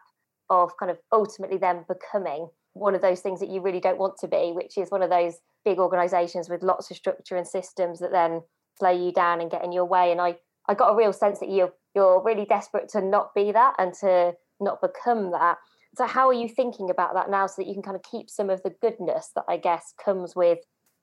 of 0.49 0.71
kind 0.77 0.89
of 0.89 0.97
ultimately 1.11 1.57
then 1.57 1.85
becoming 1.87 2.47
one 2.73 2.95
of 2.95 3.01
those 3.01 3.19
things 3.19 3.39
that 3.41 3.49
you 3.49 3.61
really 3.61 3.81
don't 3.81 3.97
want 3.97 4.15
to 4.17 4.27
be 4.27 4.53
which 4.55 4.77
is 4.77 4.89
one 4.89 5.03
of 5.03 5.09
those 5.09 5.35
big 5.65 5.77
organizations 5.77 6.49
with 6.49 6.63
lots 6.63 6.89
of 6.89 6.97
structure 6.97 7.35
and 7.35 7.47
systems 7.47 7.99
that 7.99 8.11
then 8.11 8.41
slow 8.79 8.89
you 8.89 9.11
down 9.11 9.41
and 9.41 9.51
get 9.51 9.63
in 9.63 9.71
your 9.71 9.85
way? 9.85 10.11
And 10.11 10.21
i 10.21 10.35
i 10.67 10.73
got 10.73 10.93
a 10.93 10.97
real 10.97 11.13
sense 11.13 11.39
that 11.39 11.49
you're 11.49 11.73
you're 11.95 12.21
really 12.23 12.45
desperate 12.45 12.89
to 12.89 13.01
not 13.01 13.33
be 13.33 13.51
that 13.51 13.75
and 13.77 13.93
to 13.95 14.33
not 14.59 14.81
become 14.81 15.31
that. 15.31 15.57
So, 15.97 16.05
how 16.05 16.27
are 16.27 16.33
you 16.33 16.47
thinking 16.47 16.89
about 16.89 17.13
that 17.15 17.29
now 17.29 17.47
so 17.47 17.61
that 17.61 17.67
you 17.67 17.73
can 17.73 17.83
kind 17.83 17.97
of 17.97 18.03
keep 18.03 18.29
some 18.29 18.49
of 18.49 18.63
the 18.63 18.73
goodness 18.81 19.31
that 19.35 19.45
I 19.49 19.57
guess 19.57 19.93
comes 20.03 20.35
with 20.35 20.59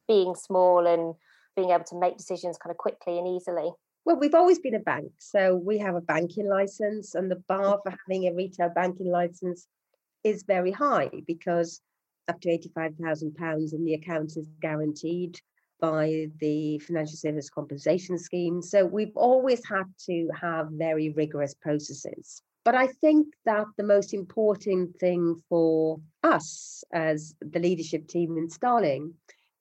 being 0.06 0.34
small 0.34 0.86
and 0.86 1.14
being 1.56 1.70
able 1.70 1.84
to 1.84 1.98
make 1.98 2.16
decisions 2.16 2.56
kind 2.56 2.70
of 2.70 2.78
quickly 2.78 3.18
and 3.18 3.28
easily? 3.28 3.70
Well, 4.04 4.16
we've 4.16 4.34
always 4.34 4.58
been 4.58 4.74
a 4.74 4.80
bank. 4.80 5.12
So, 5.18 5.56
we 5.56 5.78
have 5.78 5.94
a 5.94 6.00
banking 6.00 6.48
license, 6.48 7.14
and 7.14 7.30
the 7.30 7.42
bar 7.48 7.80
for 7.82 7.90
having 7.90 8.26
a 8.26 8.34
retail 8.34 8.70
banking 8.74 9.10
license 9.10 9.66
is 10.24 10.42
very 10.42 10.72
high 10.72 11.10
because 11.26 11.82
up 12.28 12.40
to 12.42 12.48
£85,000 12.48 13.72
in 13.72 13.84
the 13.84 13.94
account 13.94 14.36
is 14.36 14.48
guaranteed 14.60 15.40
by 15.80 16.26
the 16.40 16.78
Financial 16.80 17.16
Service 17.16 17.50
Compensation 17.50 18.18
Scheme. 18.18 18.62
So 18.62 18.84
we've 18.84 19.16
always 19.16 19.66
had 19.66 19.84
to 20.06 20.28
have 20.40 20.68
very 20.70 21.10
rigorous 21.10 21.54
processes. 21.54 22.42
But 22.64 22.74
I 22.74 22.88
think 22.88 23.28
that 23.46 23.66
the 23.76 23.84
most 23.84 24.12
important 24.12 24.98
thing 24.98 25.40
for 25.48 26.00
us 26.22 26.84
as 26.92 27.34
the 27.40 27.60
leadership 27.60 28.08
team 28.08 28.36
in 28.36 28.50
Starling 28.50 29.14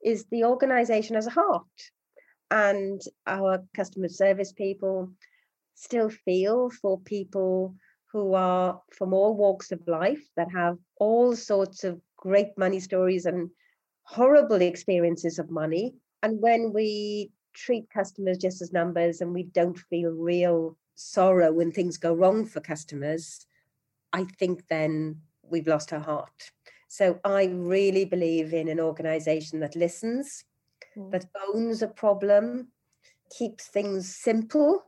is 0.03 0.26
the 0.26 0.43
organization 0.43 1.15
as 1.15 1.28
a 1.28 1.32
heart. 1.32 1.63
And 2.51 3.01
our 3.26 3.63
customer 3.76 4.09
service 4.09 4.51
people 4.51 5.11
still 5.76 6.09
feel 6.09 6.70
for 6.70 6.99
people 6.99 7.76
who 8.11 8.34
are 8.34 8.82
from 8.93 9.13
all 9.13 9.36
walks 9.36 9.72
of 9.72 9.88
life 9.88 10.24
that 10.36 10.51
have 10.51 10.78
all 10.99 11.36
sorts 11.36 11.84
of 11.84 12.01
great 12.18 12.57
money 12.57 12.80
stories 12.80 13.26
and 13.26 13.49
horrible 14.03 14.61
experiences 14.61 15.39
of 15.39 15.51
money 15.51 15.93
and 16.24 16.41
when 16.41 16.74
we 16.74 17.32
treat 17.53 17.89
customers 17.89 18.38
just 18.38 18.61
as 18.61 18.72
numbers 18.72 19.22
and 19.22 19.34
we 19.34 19.43
don't 19.43 19.78
feel 19.78 20.11
real 20.11 20.78
sorrow 20.95 21.51
when 21.51 21.72
things 21.72 21.97
go 21.97 22.13
wrong 22.13 22.45
for 22.45 22.59
customers, 22.59 23.45
I 24.13 24.26
think 24.39 24.68
then 24.68 25.22
we've 25.43 25.68
lost 25.68 25.93
our 25.93 25.99
heart. 25.99 26.51
So 26.88 27.20
I 27.24 27.45
really 27.45 28.05
believe 28.05 28.53
in 28.53 28.68
an 28.68 28.80
organization 28.80 29.59
that 29.59 29.76
listens, 29.76 30.43
mm. 30.97 31.11
that 31.11 31.26
owns 31.53 31.82
a 31.82 31.88
problem, 31.88 32.70
keeps 33.38 33.68
things 33.68 34.15
simple, 34.15 34.84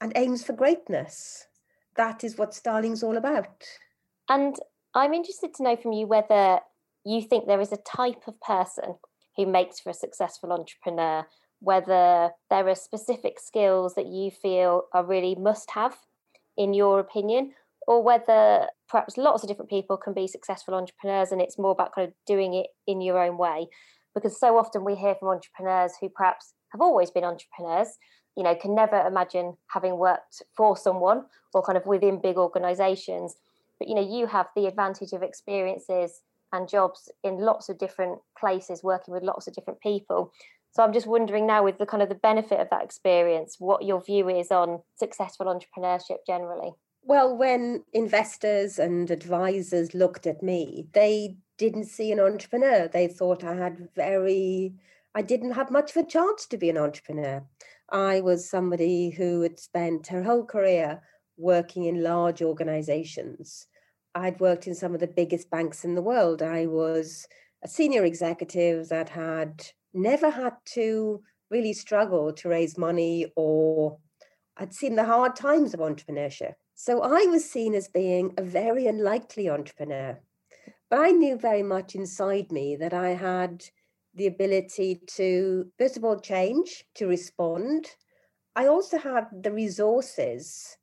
and 0.00 0.12
aims 0.16 0.44
for 0.44 0.52
greatness. 0.52 1.46
That 1.96 2.24
is 2.24 2.36
what 2.36 2.54
Starling's 2.54 3.02
all 3.02 3.16
about. 3.16 3.64
And 4.28 4.56
I'm 4.94 5.14
interested 5.14 5.54
to 5.54 5.62
know 5.62 5.76
from 5.76 5.92
you 5.92 6.06
whether 6.06 6.60
you 7.04 7.22
think 7.22 7.46
there 7.46 7.60
is 7.60 7.72
a 7.72 7.78
type 7.78 8.22
of 8.26 8.40
person 8.40 8.96
who 9.40 9.50
makes 9.50 9.80
for 9.80 9.90
a 9.90 9.94
successful 9.94 10.52
entrepreneur 10.52 11.26
whether 11.60 12.30
there 12.48 12.68
are 12.68 12.74
specific 12.74 13.38
skills 13.38 13.94
that 13.94 14.06
you 14.06 14.30
feel 14.30 14.84
are 14.92 15.04
really 15.04 15.34
must 15.34 15.70
have 15.72 15.94
in 16.56 16.74
your 16.74 17.00
opinion, 17.00 17.52
or 17.86 18.02
whether 18.02 18.66
perhaps 18.88 19.16
lots 19.16 19.42
of 19.42 19.48
different 19.48 19.70
people 19.70 19.96
can 19.96 20.12
be 20.12 20.26
successful 20.26 20.74
entrepreneurs 20.74 21.32
and 21.32 21.40
it's 21.40 21.58
more 21.58 21.70
about 21.70 21.94
kind 21.94 22.08
of 22.08 22.14
doing 22.26 22.54
it 22.54 22.66
in 22.86 23.00
your 23.00 23.18
own 23.18 23.38
way. 23.38 23.66
Because 24.14 24.38
so 24.38 24.58
often 24.58 24.84
we 24.84 24.94
hear 24.94 25.14
from 25.14 25.28
entrepreneurs 25.28 25.92
who 26.00 26.08
perhaps 26.08 26.52
have 26.72 26.80
always 26.80 27.10
been 27.10 27.24
entrepreneurs, 27.24 27.96
you 28.36 28.42
know, 28.42 28.54
can 28.54 28.74
never 28.74 29.00
imagine 29.06 29.56
having 29.68 29.96
worked 29.96 30.42
for 30.56 30.76
someone 30.76 31.24
or 31.54 31.62
kind 31.62 31.78
of 31.78 31.86
within 31.86 32.20
big 32.20 32.36
organizations. 32.36 33.36
But, 33.78 33.88
you 33.88 33.94
know, 33.94 34.06
you 34.06 34.26
have 34.26 34.46
the 34.54 34.66
advantage 34.66 35.12
of 35.12 35.22
experiences 35.22 36.20
and 36.52 36.68
jobs 36.68 37.10
in 37.22 37.38
lots 37.38 37.68
of 37.68 37.78
different 37.78 38.18
places, 38.38 38.82
working 38.82 39.14
with 39.14 39.22
lots 39.22 39.46
of 39.46 39.54
different 39.54 39.80
people. 39.80 40.32
So 40.72 40.84
I'm 40.84 40.92
just 40.92 41.06
wondering 41.06 41.46
now, 41.46 41.64
with 41.64 41.78
the 41.78 41.86
kind 41.86 42.02
of 42.02 42.08
the 42.08 42.14
benefit 42.14 42.60
of 42.60 42.70
that 42.70 42.84
experience, 42.84 43.56
what 43.58 43.84
your 43.84 44.00
view 44.02 44.28
is 44.28 44.50
on 44.50 44.80
successful 44.96 45.46
entrepreneurship 45.46 46.18
generally. 46.26 46.72
Well, 47.02 47.36
when 47.36 47.84
investors 47.92 48.78
and 48.78 49.10
advisors 49.10 49.94
looked 49.94 50.26
at 50.26 50.42
me, 50.42 50.86
they 50.92 51.36
didn't 51.56 51.86
see 51.86 52.12
an 52.12 52.20
entrepreneur. 52.20 52.88
They 52.88 53.08
thought 53.08 53.42
I 53.42 53.54
had 53.54 53.88
very, 53.96 54.74
I 55.14 55.22
didn't 55.22 55.52
have 55.52 55.70
much 55.70 55.90
of 55.90 56.04
a 56.04 56.06
chance 56.06 56.46
to 56.46 56.56
be 56.56 56.70
an 56.70 56.78
entrepreneur. 56.78 57.42
I 57.90 58.20
was 58.20 58.48
somebody 58.48 59.10
who 59.10 59.40
had 59.40 59.58
spent 59.58 60.06
her 60.08 60.22
whole 60.22 60.44
career 60.44 61.02
working 61.36 61.84
in 61.84 62.02
large 62.02 62.42
organizations. 62.42 63.66
I'd 64.14 64.40
worked 64.40 64.66
in 64.66 64.74
some 64.74 64.94
of 64.94 65.00
the 65.00 65.06
biggest 65.06 65.50
banks 65.50 65.84
in 65.84 65.94
the 65.94 66.02
world. 66.02 66.42
I 66.42 66.66
was 66.66 67.26
a 67.62 67.68
senior 67.68 68.04
executive 68.04 68.88
that 68.88 69.10
had 69.10 69.66
never 69.94 70.30
had 70.30 70.54
to 70.64 71.22
really 71.50 71.72
struggle 71.72 72.32
to 72.32 72.48
raise 72.48 72.78
money 72.78 73.32
or 73.36 73.98
I'd 74.56 74.74
seen 74.74 74.94
the 74.94 75.04
hard 75.04 75.36
times 75.36 75.74
of 75.74 75.80
entrepreneurship. 75.80 76.54
So 76.74 77.02
I 77.02 77.26
was 77.26 77.48
seen 77.48 77.74
as 77.74 77.88
being 77.88 78.34
a 78.36 78.42
very 78.42 78.86
unlikely 78.86 79.48
entrepreneur. 79.48 80.18
But 80.88 80.98
I 81.00 81.10
knew 81.10 81.36
very 81.36 81.62
much 81.62 81.94
inside 81.94 82.50
me 82.50 82.76
that 82.76 82.92
I 82.92 83.10
had 83.10 83.64
the 84.14 84.26
ability 84.26 85.00
to, 85.16 85.70
first 85.78 85.96
of 85.96 86.04
all, 86.04 86.18
change, 86.18 86.84
to 86.96 87.06
respond. 87.06 87.86
I 88.56 88.66
also 88.66 88.98
had 88.98 89.26
the 89.42 89.52
resources 89.52 90.76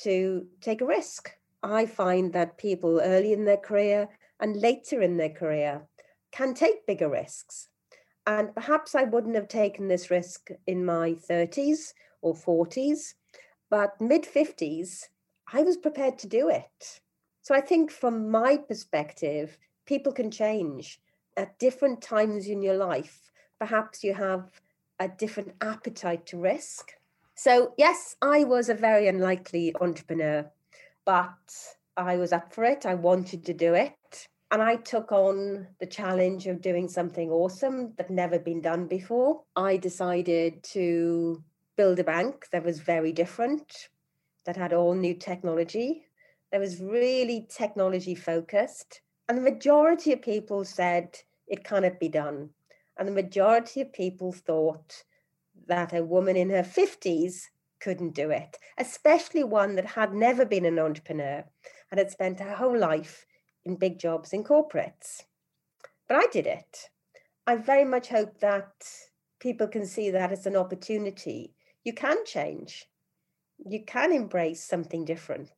to 0.00 0.46
take 0.60 0.80
a 0.80 0.86
risk. 0.86 1.30
I 1.64 1.86
find 1.86 2.32
that 2.34 2.58
people 2.58 3.00
early 3.02 3.32
in 3.32 3.46
their 3.46 3.56
career 3.56 4.08
and 4.38 4.60
later 4.60 5.00
in 5.00 5.16
their 5.16 5.30
career 5.30 5.82
can 6.30 6.52
take 6.52 6.86
bigger 6.86 7.08
risks. 7.08 7.68
And 8.26 8.54
perhaps 8.54 8.94
I 8.94 9.04
wouldn't 9.04 9.34
have 9.34 9.48
taken 9.48 9.88
this 9.88 10.10
risk 10.10 10.50
in 10.66 10.84
my 10.84 11.14
30s 11.14 11.94
or 12.20 12.34
40s, 12.34 13.14
but 13.70 13.98
mid 14.00 14.24
50s, 14.24 15.04
I 15.52 15.62
was 15.62 15.76
prepared 15.78 16.18
to 16.18 16.26
do 16.26 16.50
it. 16.50 17.00
So 17.42 17.54
I 17.54 17.60
think 17.60 17.90
from 17.90 18.30
my 18.30 18.56
perspective, 18.56 19.56
people 19.86 20.12
can 20.12 20.30
change 20.30 21.00
at 21.36 21.58
different 21.58 22.02
times 22.02 22.46
in 22.46 22.62
your 22.62 22.76
life. 22.76 23.30
Perhaps 23.58 24.04
you 24.04 24.14
have 24.14 24.50
a 25.00 25.08
different 25.08 25.52
appetite 25.60 26.26
to 26.26 26.38
risk. 26.38 26.92
So, 27.36 27.74
yes, 27.76 28.16
I 28.22 28.44
was 28.44 28.68
a 28.68 28.74
very 28.74 29.08
unlikely 29.08 29.74
entrepreneur, 29.80 30.50
but 31.04 31.54
I 31.96 32.16
was 32.16 32.32
up 32.32 32.52
for 32.52 32.64
it. 32.64 32.86
I 32.86 32.94
wanted 32.94 33.44
to 33.46 33.54
do 33.54 33.74
it. 33.74 34.28
And 34.50 34.62
I 34.62 34.76
took 34.76 35.10
on 35.10 35.66
the 35.80 35.86
challenge 35.86 36.46
of 36.46 36.60
doing 36.60 36.88
something 36.88 37.30
awesome 37.30 37.92
that 37.96 38.10
never 38.10 38.38
been 38.38 38.60
done 38.60 38.86
before. 38.86 39.42
I 39.56 39.76
decided 39.76 40.62
to 40.74 41.42
build 41.76 41.98
a 41.98 42.04
bank 42.04 42.46
that 42.52 42.64
was 42.64 42.78
very 42.78 43.10
different, 43.10 43.88
that 44.44 44.56
had 44.56 44.72
all 44.72 44.94
new 44.94 45.14
technology, 45.14 46.04
that 46.52 46.60
was 46.60 46.80
really 46.80 47.48
technology 47.50 48.14
focused. 48.14 49.00
And 49.28 49.38
the 49.38 49.50
majority 49.50 50.12
of 50.12 50.22
people 50.22 50.64
said 50.64 51.18
it 51.48 51.64
cannot 51.64 51.98
be 51.98 52.08
done. 52.08 52.50
And 52.96 53.08
the 53.08 53.12
majority 53.12 53.80
of 53.80 53.92
people 53.92 54.30
thought 54.32 55.02
that 55.66 55.92
a 55.92 56.04
woman 56.04 56.36
in 56.36 56.50
her 56.50 56.62
50s 56.62 57.48
couldn't 57.84 58.14
do 58.14 58.30
it, 58.30 58.58
especially 58.78 59.44
one 59.44 59.76
that 59.76 59.84
had 59.84 60.14
never 60.14 60.46
been 60.46 60.64
an 60.64 60.78
entrepreneur 60.78 61.44
and 61.90 61.98
had 61.98 62.10
spent 62.10 62.40
her 62.40 62.54
whole 62.54 62.76
life 62.76 63.26
in 63.66 63.76
big 63.76 63.98
jobs 63.98 64.32
in 64.32 64.42
corporates. 64.42 65.22
But 66.08 66.16
I 66.16 66.26
did 66.32 66.46
it. 66.46 66.88
I 67.46 67.56
very 67.56 67.84
much 67.84 68.08
hope 68.08 68.38
that 68.40 68.72
people 69.38 69.68
can 69.68 69.86
see 69.86 70.10
that 70.10 70.32
as 70.32 70.46
an 70.46 70.56
opportunity. 70.56 71.52
You 71.84 71.92
can 71.92 72.24
change, 72.24 72.86
you 73.58 73.84
can 73.84 74.12
embrace 74.12 74.64
something 74.64 75.04
different. 75.04 75.52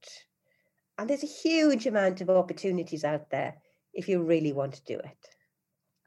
And 0.98 1.08
there's 1.08 1.22
a 1.22 1.38
huge 1.44 1.86
amount 1.86 2.20
of 2.20 2.28
opportunities 2.28 3.04
out 3.04 3.30
there 3.30 3.54
if 3.94 4.08
you 4.08 4.20
really 4.20 4.52
want 4.52 4.74
to 4.74 4.84
do 4.84 4.98
it. 4.98 5.28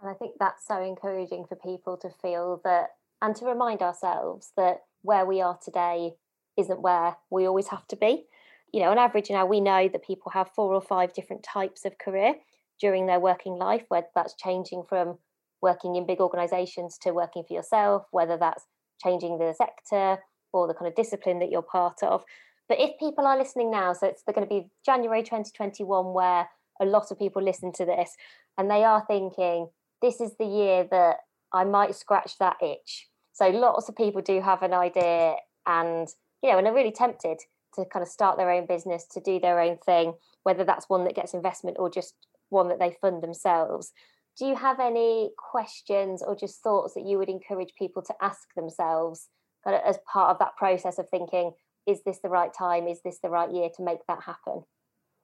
And 0.02 0.10
I 0.10 0.14
think 0.14 0.36
that's 0.38 0.68
so 0.68 0.82
encouraging 0.82 1.46
for 1.48 1.56
people 1.56 1.96
to 1.98 2.10
feel 2.22 2.60
that 2.66 2.90
and 3.22 3.36
to 3.38 3.46
remind 3.46 3.82
ourselves 3.82 4.52
that 4.58 4.82
where 5.02 5.26
we 5.26 5.42
are 5.42 5.58
today 5.64 6.14
isn't 6.58 6.82
where 6.82 7.16
we 7.30 7.46
always 7.46 7.68
have 7.68 7.88
to 7.88 7.96
be 7.96 8.26
you 8.72 8.82
know, 8.82 8.92
on 8.92 8.98
average 8.98 9.30
now 9.30 9.46
we 9.46 9.62
know 9.62 9.88
that 9.88 10.06
people 10.06 10.32
have 10.32 10.52
four 10.56 10.74
or 10.74 10.82
five 10.82 11.14
different 11.14 11.44
types 11.44 11.86
of 11.86 11.98
career 11.98 12.36
during 12.80 13.08
their 13.08 13.20
working 13.20 13.54
life, 13.54 13.84
whether 13.90 14.08
that's 14.16 14.36
changing 14.36 14.84
from 14.88 15.18
working 15.62 15.96
in 15.96 16.06
big 16.06 16.20
organizations 16.20 16.98
to 17.00 17.12
working 17.12 17.44
for 17.48 17.54
yourself, 17.54 18.06
whether 18.12 18.38
that's 18.38 18.66
changing 19.04 19.38
the 19.38 19.54
sector 19.58 20.22
or 20.54 20.68
the 20.68 20.74
kind 20.74 20.88
of 20.88 20.96
discipline 20.96 21.40
that 21.40 21.50
you're 21.50 21.62
part 21.62 22.02
of. 22.04 22.24
But 22.68 22.80
if 22.80 23.00
people 23.00 23.26
are 23.26 23.38
listening 23.38 23.72
now, 23.72 23.94
so 23.94 24.08
it's 24.08 24.24
going 24.24 24.48
to 24.48 24.54
be 24.54 24.70
January 24.86 25.24
2021 25.24 26.14
where 26.14 26.48
a 26.80 26.86
lot 26.86 27.12
of 27.12 27.20
people 27.20 27.42
listen 27.42 27.74
to 27.74 27.86
this 27.86 28.16
and 28.58 28.70
they 28.70 28.84
are 28.84 29.04
thinking, 29.08 29.70
this 30.02 30.22
is 30.22 30.36
the 30.38 30.46
year 30.46 30.88
that 30.92 31.18
I 31.52 31.64
might 31.66 31.96
scratch 31.96 32.38
that 32.38 32.58
itch. 32.62 33.08
So 33.40 33.48
lots 33.48 33.88
of 33.88 33.96
people 33.96 34.22
do 34.22 34.42
have 34.42 34.64
an 34.64 34.74
idea 34.74 35.36
and, 35.66 36.10
you 36.44 36.52
know, 36.52 36.58
and 36.58 36.68
are 36.68 36.74
really 36.74 36.92
tempted 36.92 37.40
to 37.76 37.86
kind 37.86 38.04
of 38.04 38.10
start 38.10 38.36
their 38.36 38.52
own 38.52 38.66
business, 38.66 39.06
to 39.14 39.22
do 39.22 39.40
their 39.40 39.62
own 39.62 39.78
thing, 39.78 40.16
whether 40.44 40.66
that's 40.66 40.90
one 40.90 41.06
that 41.06 41.16
gets 41.16 41.34
investment 41.34 41.78
or 41.80 41.90
just 41.90 42.16
one 42.50 42.68
that 42.68 42.80
they 42.80 42.98
fund 43.00 43.24
themselves. 43.24 43.94
Do 44.38 44.46
you 44.46 44.56
have 44.56 44.82
any 44.82 45.32
questions 45.38 46.22
or 46.22 46.36
just 46.36 46.62
thoughts 46.62 46.96
that 46.96 47.06
you 47.06 47.18
would 47.18 47.30
encourage 47.30 47.74
people 47.78 48.02
to 48.02 48.14
ask 48.22 48.54
themselves 48.58 49.30
kind 49.64 49.78
of 49.78 49.84
as 49.86 50.00
part 50.12 50.32
of 50.32 50.40
that 50.40 50.58
process 50.58 51.00
of 51.00 51.08
thinking, 51.10 51.54
is 51.88 52.02
this 52.06 52.20
the 52.20 52.30
right 52.30 52.54
time? 52.54 52.90
Is 52.90 53.00
this 53.06 53.20
the 53.24 53.30
right 53.30 53.50
year 53.50 53.70
to 53.78 53.84
make 53.84 54.00
that 54.10 54.22
happen? 54.24 54.64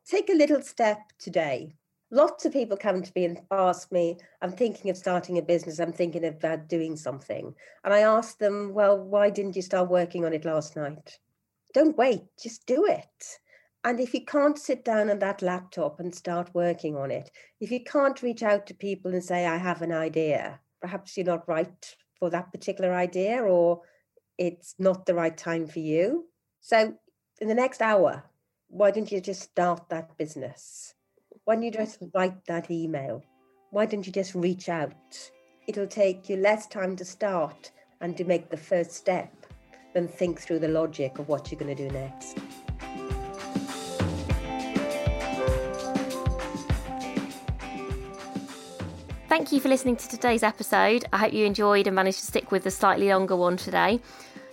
Take 0.09 0.29
a 0.29 0.33
little 0.33 0.61
step 0.61 0.99
today. 1.19 1.75
Lots 2.15 2.45
of 2.45 2.53
people 2.53 2.77
come 2.77 3.03
to 3.03 3.11
me 3.15 3.25
and 3.25 3.41
ask 3.51 3.91
me, 3.91 4.17
I'm 4.41 4.53
thinking 4.53 4.89
of 4.89 4.97
starting 4.97 5.37
a 5.37 5.41
business, 5.41 5.79
I'm 5.79 5.91
thinking 5.91 6.25
about 6.25 6.59
uh, 6.59 6.63
doing 6.67 6.95
something. 6.95 7.53
And 7.83 7.93
I 7.93 7.99
ask 7.99 8.37
them, 8.37 8.73
well, 8.73 8.97
why 8.97 9.29
didn't 9.29 9.57
you 9.57 9.61
start 9.61 9.89
working 9.89 10.23
on 10.23 10.33
it 10.33 10.45
last 10.45 10.75
night? 10.75 11.19
don't 11.75 11.97
wait, 11.97 12.23
just 12.41 12.65
do 12.65 12.85
it. 12.85 13.39
And 13.83 13.99
if 13.99 14.13
you 14.13 14.23
can't 14.23 14.57
sit 14.57 14.85
down 14.85 15.09
on 15.09 15.19
that 15.19 15.41
laptop 15.41 15.99
and 15.99 16.15
start 16.15 16.49
working 16.55 16.95
on 16.95 17.11
it, 17.11 17.29
if 17.59 17.69
you 17.69 17.83
can't 17.83 18.23
reach 18.23 18.41
out 18.43 18.65
to 18.67 18.73
people 18.73 19.11
and 19.11 19.21
say, 19.21 19.45
I 19.45 19.57
have 19.57 19.81
an 19.81 19.91
idea, 19.91 20.61
perhaps 20.81 21.17
you're 21.17 21.25
not 21.25 21.47
right 21.49 21.95
for 22.17 22.29
that 22.29 22.51
particular 22.53 22.93
idea 22.93 23.43
or 23.43 23.81
it's 24.37 24.73
not 24.79 25.05
the 25.05 25.13
right 25.13 25.35
time 25.35 25.67
for 25.67 25.79
you. 25.79 26.27
So, 26.61 26.95
in 27.41 27.49
the 27.49 27.53
next 27.53 27.81
hour, 27.81 28.23
why 28.69 28.91
don't 28.91 29.11
you 29.11 29.19
just 29.19 29.41
start 29.41 29.89
that 29.89 30.17
business? 30.17 30.93
Why 31.45 31.53
don't 31.53 31.63
you 31.63 31.69
just 31.69 31.99
write 32.15 32.43
that 32.47 32.71
email? 32.71 33.23
Why 33.69 33.85
don't 33.85 34.03
you 34.03 34.11
just 34.11 34.33
reach 34.33 34.67
out? 34.67 34.95
It'll 35.67 35.85
take 35.85 36.27
you 36.27 36.37
less 36.37 36.65
time 36.65 36.95
to 36.95 37.05
start 37.05 37.71
and 38.01 38.17
to 38.17 38.23
make 38.23 38.49
the 38.49 38.57
first 38.57 38.93
step 38.93 39.31
than 39.93 40.07
think 40.07 40.41
through 40.41 40.57
the 40.57 40.67
logic 40.67 41.19
of 41.19 41.27
what 41.27 41.51
you're 41.51 41.59
going 41.59 41.75
to 41.75 41.87
do 41.87 41.93
next. 41.93 42.39
Thank 49.29 49.51
you 49.51 49.59
for 49.59 49.69
listening 49.69 49.97
to 49.97 50.09
today's 50.09 50.41
episode. 50.41 51.05
I 51.13 51.19
hope 51.19 51.33
you 51.33 51.45
enjoyed 51.45 51.85
and 51.85 51.95
managed 51.95 52.21
to 52.21 52.25
stick 52.25 52.51
with 52.51 52.63
the 52.63 52.71
slightly 52.71 53.09
longer 53.09 53.35
one 53.35 53.57
today. 53.57 54.01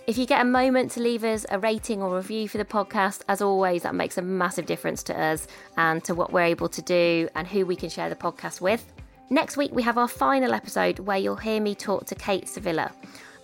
If 0.05 0.17
you 0.17 0.25
get 0.25 0.41
a 0.41 0.45
moment 0.45 0.91
to 0.91 0.99
leave 0.99 1.23
us 1.23 1.45
a 1.49 1.57
rating 1.57 2.01
or 2.01 2.17
review 2.17 2.49
for 2.49 2.57
the 2.57 2.65
podcast, 2.65 3.21
as 3.29 3.41
always, 3.41 3.83
that 3.83 3.95
makes 3.95 4.17
a 4.17 4.21
massive 4.21 4.65
difference 4.65 5.01
to 5.03 5.17
us 5.17 5.47
and 5.77 6.03
to 6.03 6.13
what 6.13 6.33
we're 6.33 6.41
able 6.41 6.67
to 6.67 6.81
do 6.81 7.29
and 7.35 7.47
who 7.47 7.65
we 7.65 7.77
can 7.77 7.87
share 7.87 8.09
the 8.09 8.15
podcast 8.15 8.59
with. 8.59 8.85
Next 9.29 9.55
week, 9.55 9.71
we 9.73 9.81
have 9.83 9.97
our 9.97 10.09
final 10.09 10.53
episode 10.53 10.99
where 10.99 11.17
you'll 11.17 11.37
hear 11.37 11.61
me 11.61 11.73
talk 11.73 12.05
to 12.07 12.15
Cate 12.15 12.49
Sevilla 12.49 12.91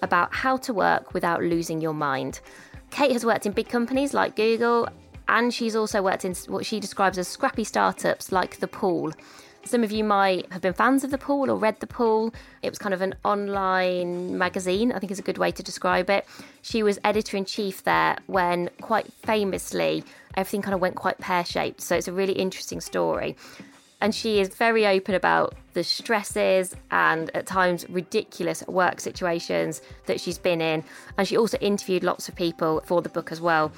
about 0.01 0.35
how 0.35 0.57
to 0.57 0.73
work 0.73 1.13
without 1.13 1.41
losing 1.41 1.79
your 1.79 1.93
mind. 1.93 2.41
Cate 2.91 3.13
has 3.13 3.25
worked 3.25 3.45
in 3.45 3.53
big 3.53 3.69
companies 3.69 4.13
like 4.13 4.35
Google, 4.35 4.89
and 5.29 5.53
she's 5.53 5.77
also 5.77 6.01
worked 6.01 6.25
in 6.25 6.35
what 6.49 6.65
she 6.65 6.81
describes 6.81 7.17
as 7.17 7.29
scrappy 7.29 7.63
startups 7.63 8.33
like 8.33 8.59
The 8.59 8.67
Pool. 8.67 9.13
Some 9.65 9.83
of 9.83 9.91
you 9.91 10.03
might 10.03 10.51
have 10.51 10.61
been 10.61 10.73
fans 10.73 11.03
of 11.03 11.11
The 11.11 11.17
Pool 11.17 11.51
or 11.51 11.55
read 11.55 11.79
The 11.79 11.87
Pool. 11.87 12.33
It 12.63 12.69
was 12.69 12.79
kind 12.79 12.93
of 12.93 13.01
an 13.01 13.13
online 13.23 14.37
magazine, 14.37 14.91
I 14.91 14.99
think 14.99 15.11
is 15.11 15.19
a 15.19 15.23
good 15.23 15.37
way 15.37 15.51
to 15.51 15.61
describe 15.61 16.09
it. 16.09 16.25
She 16.63 16.81
was 16.81 16.97
editor 17.03 17.37
in 17.37 17.45
chief 17.45 17.83
there 17.83 18.17
when, 18.27 18.69
quite 18.81 19.11
famously, 19.13 20.03
everything 20.35 20.61
kind 20.61 20.73
of 20.73 20.79
went 20.79 20.95
quite 20.95 21.19
pear 21.19 21.45
shaped. 21.45 21.81
So 21.81 21.95
it's 21.95 22.07
a 22.07 22.13
really 22.13 22.33
interesting 22.33 22.81
story. 22.81 23.35
And 24.01 24.15
she 24.15 24.39
is 24.39 24.49
very 24.49 24.87
open 24.87 25.13
about 25.13 25.55
the 25.73 25.83
stresses 25.83 26.73
and 26.89 27.29
at 27.35 27.45
times 27.45 27.87
ridiculous 27.89 28.65
work 28.65 29.01
situations 29.01 29.81
that 30.05 30.21
she's 30.21 30.37
been 30.37 30.61
in. 30.61 30.83
And 31.17 31.27
she 31.27 31.37
also 31.37 31.57
interviewed 31.57 32.03
lots 32.03 32.29
of 32.29 32.35
people 32.35 32.81
for 32.85 33.01
the 33.01 33.09
book 33.09 33.31
as 33.31 33.41
well, 33.41 33.71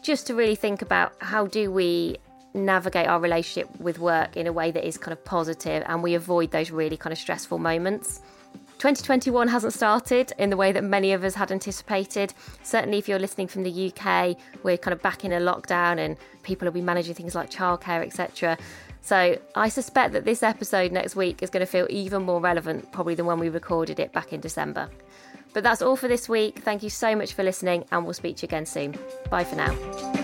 just 0.00 0.26
to 0.28 0.34
really 0.34 0.54
think 0.54 0.80
about 0.80 1.14
how 1.18 1.46
do 1.46 1.72
we 1.72 2.18
navigate 2.54 3.06
our 3.06 3.20
relationship 3.20 3.68
with 3.80 3.98
work 3.98 4.36
in 4.36 4.46
a 4.46 4.52
way 4.52 4.70
that 4.70 4.86
is 4.86 4.96
kind 4.96 5.12
of 5.12 5.24
positive 5.24 5.82
and 5.86 6.02
we 6.02 6.14
avoid 6.14 6.52
those 6.52 6.70
really 6.70 6.96
kind 6.96 7.12
of 7.12 7.18
stressful 7.18 7.58
moments. 7.58 8.20
2021 8.78 9.48
hasn't 9.48 9.72
started 9.72 10.32
in 10.38 10.50
the 10.50 10.56
way 10.56 10.72
that 10.72 10.84
many 10.84 11.12
of 11.12 11.24
us 11.24 11.34
had 11.34 11.50
anticipated. 11.50 12.34
Certainly, 12.62 12.98
if 12.98 13.08
you're 13.08 13.18
listening 13.18 13.46
from 13.46 13.62
the 13.62 13.92
UK, 13.92 14.36
we're 14.62 14.76
kind 14.76 14.92
of 14.92 15.00
back 15.00 15.24
in 15.24 15.32
a 15.32 15.40
lockdown 15.40 15.98
and 15.98 16.16
people 16.42 16.66
will 16.66 16.72
be 16.72 16.82
managing 16.82 17.14
things 17.14 17.34
like 17.34 17.50
childcare, 17.50 18.04
etc. 18.04 18.58
So 19.00 19.38
I 19.54 19.68
suspect 19.68 20.12
that 20.12 20.24
this 20.24 20.42
episode 20.42 20.92
next 20.92 21.14
week 21.16 21.42
is 21.42 21.50
going 21.50 21.64
to 21.64 21.70
feel 21.70 21.86
even 21.90 22.22
more 22.22 22.40
relevant, 22.40 22.90
probably 22.92 23.14
than 23.14 23.26
when 23.26 23.38
we 23.38 23.48
recorded 23.48 24.00
it 24.00 24.12
back 24.12 24.32
in 24.32 24.40
December. 24.40 24.88
But 25.52 25.62
that's 25.62 25.82
all 25.82 25.96
for 25.96 26.08
this 26.08 26.28
week. 26.28 26.58
Thank 26.58 26.82
you 26.82 26.90
so 26.90 27.14
much 27.14 27.32
for 27.32 27.42
listening, 27.42 27.84
and 27.92 28.04
we'll 28.04 28.14
speak 28.14 28.36
to 28.38 28.42
you 28.42 28.48
again 28.48 28.66
soon. 28.66 28.96
Bye 29.30 29.44
for 29.44 29.56
now. 29.56 30.23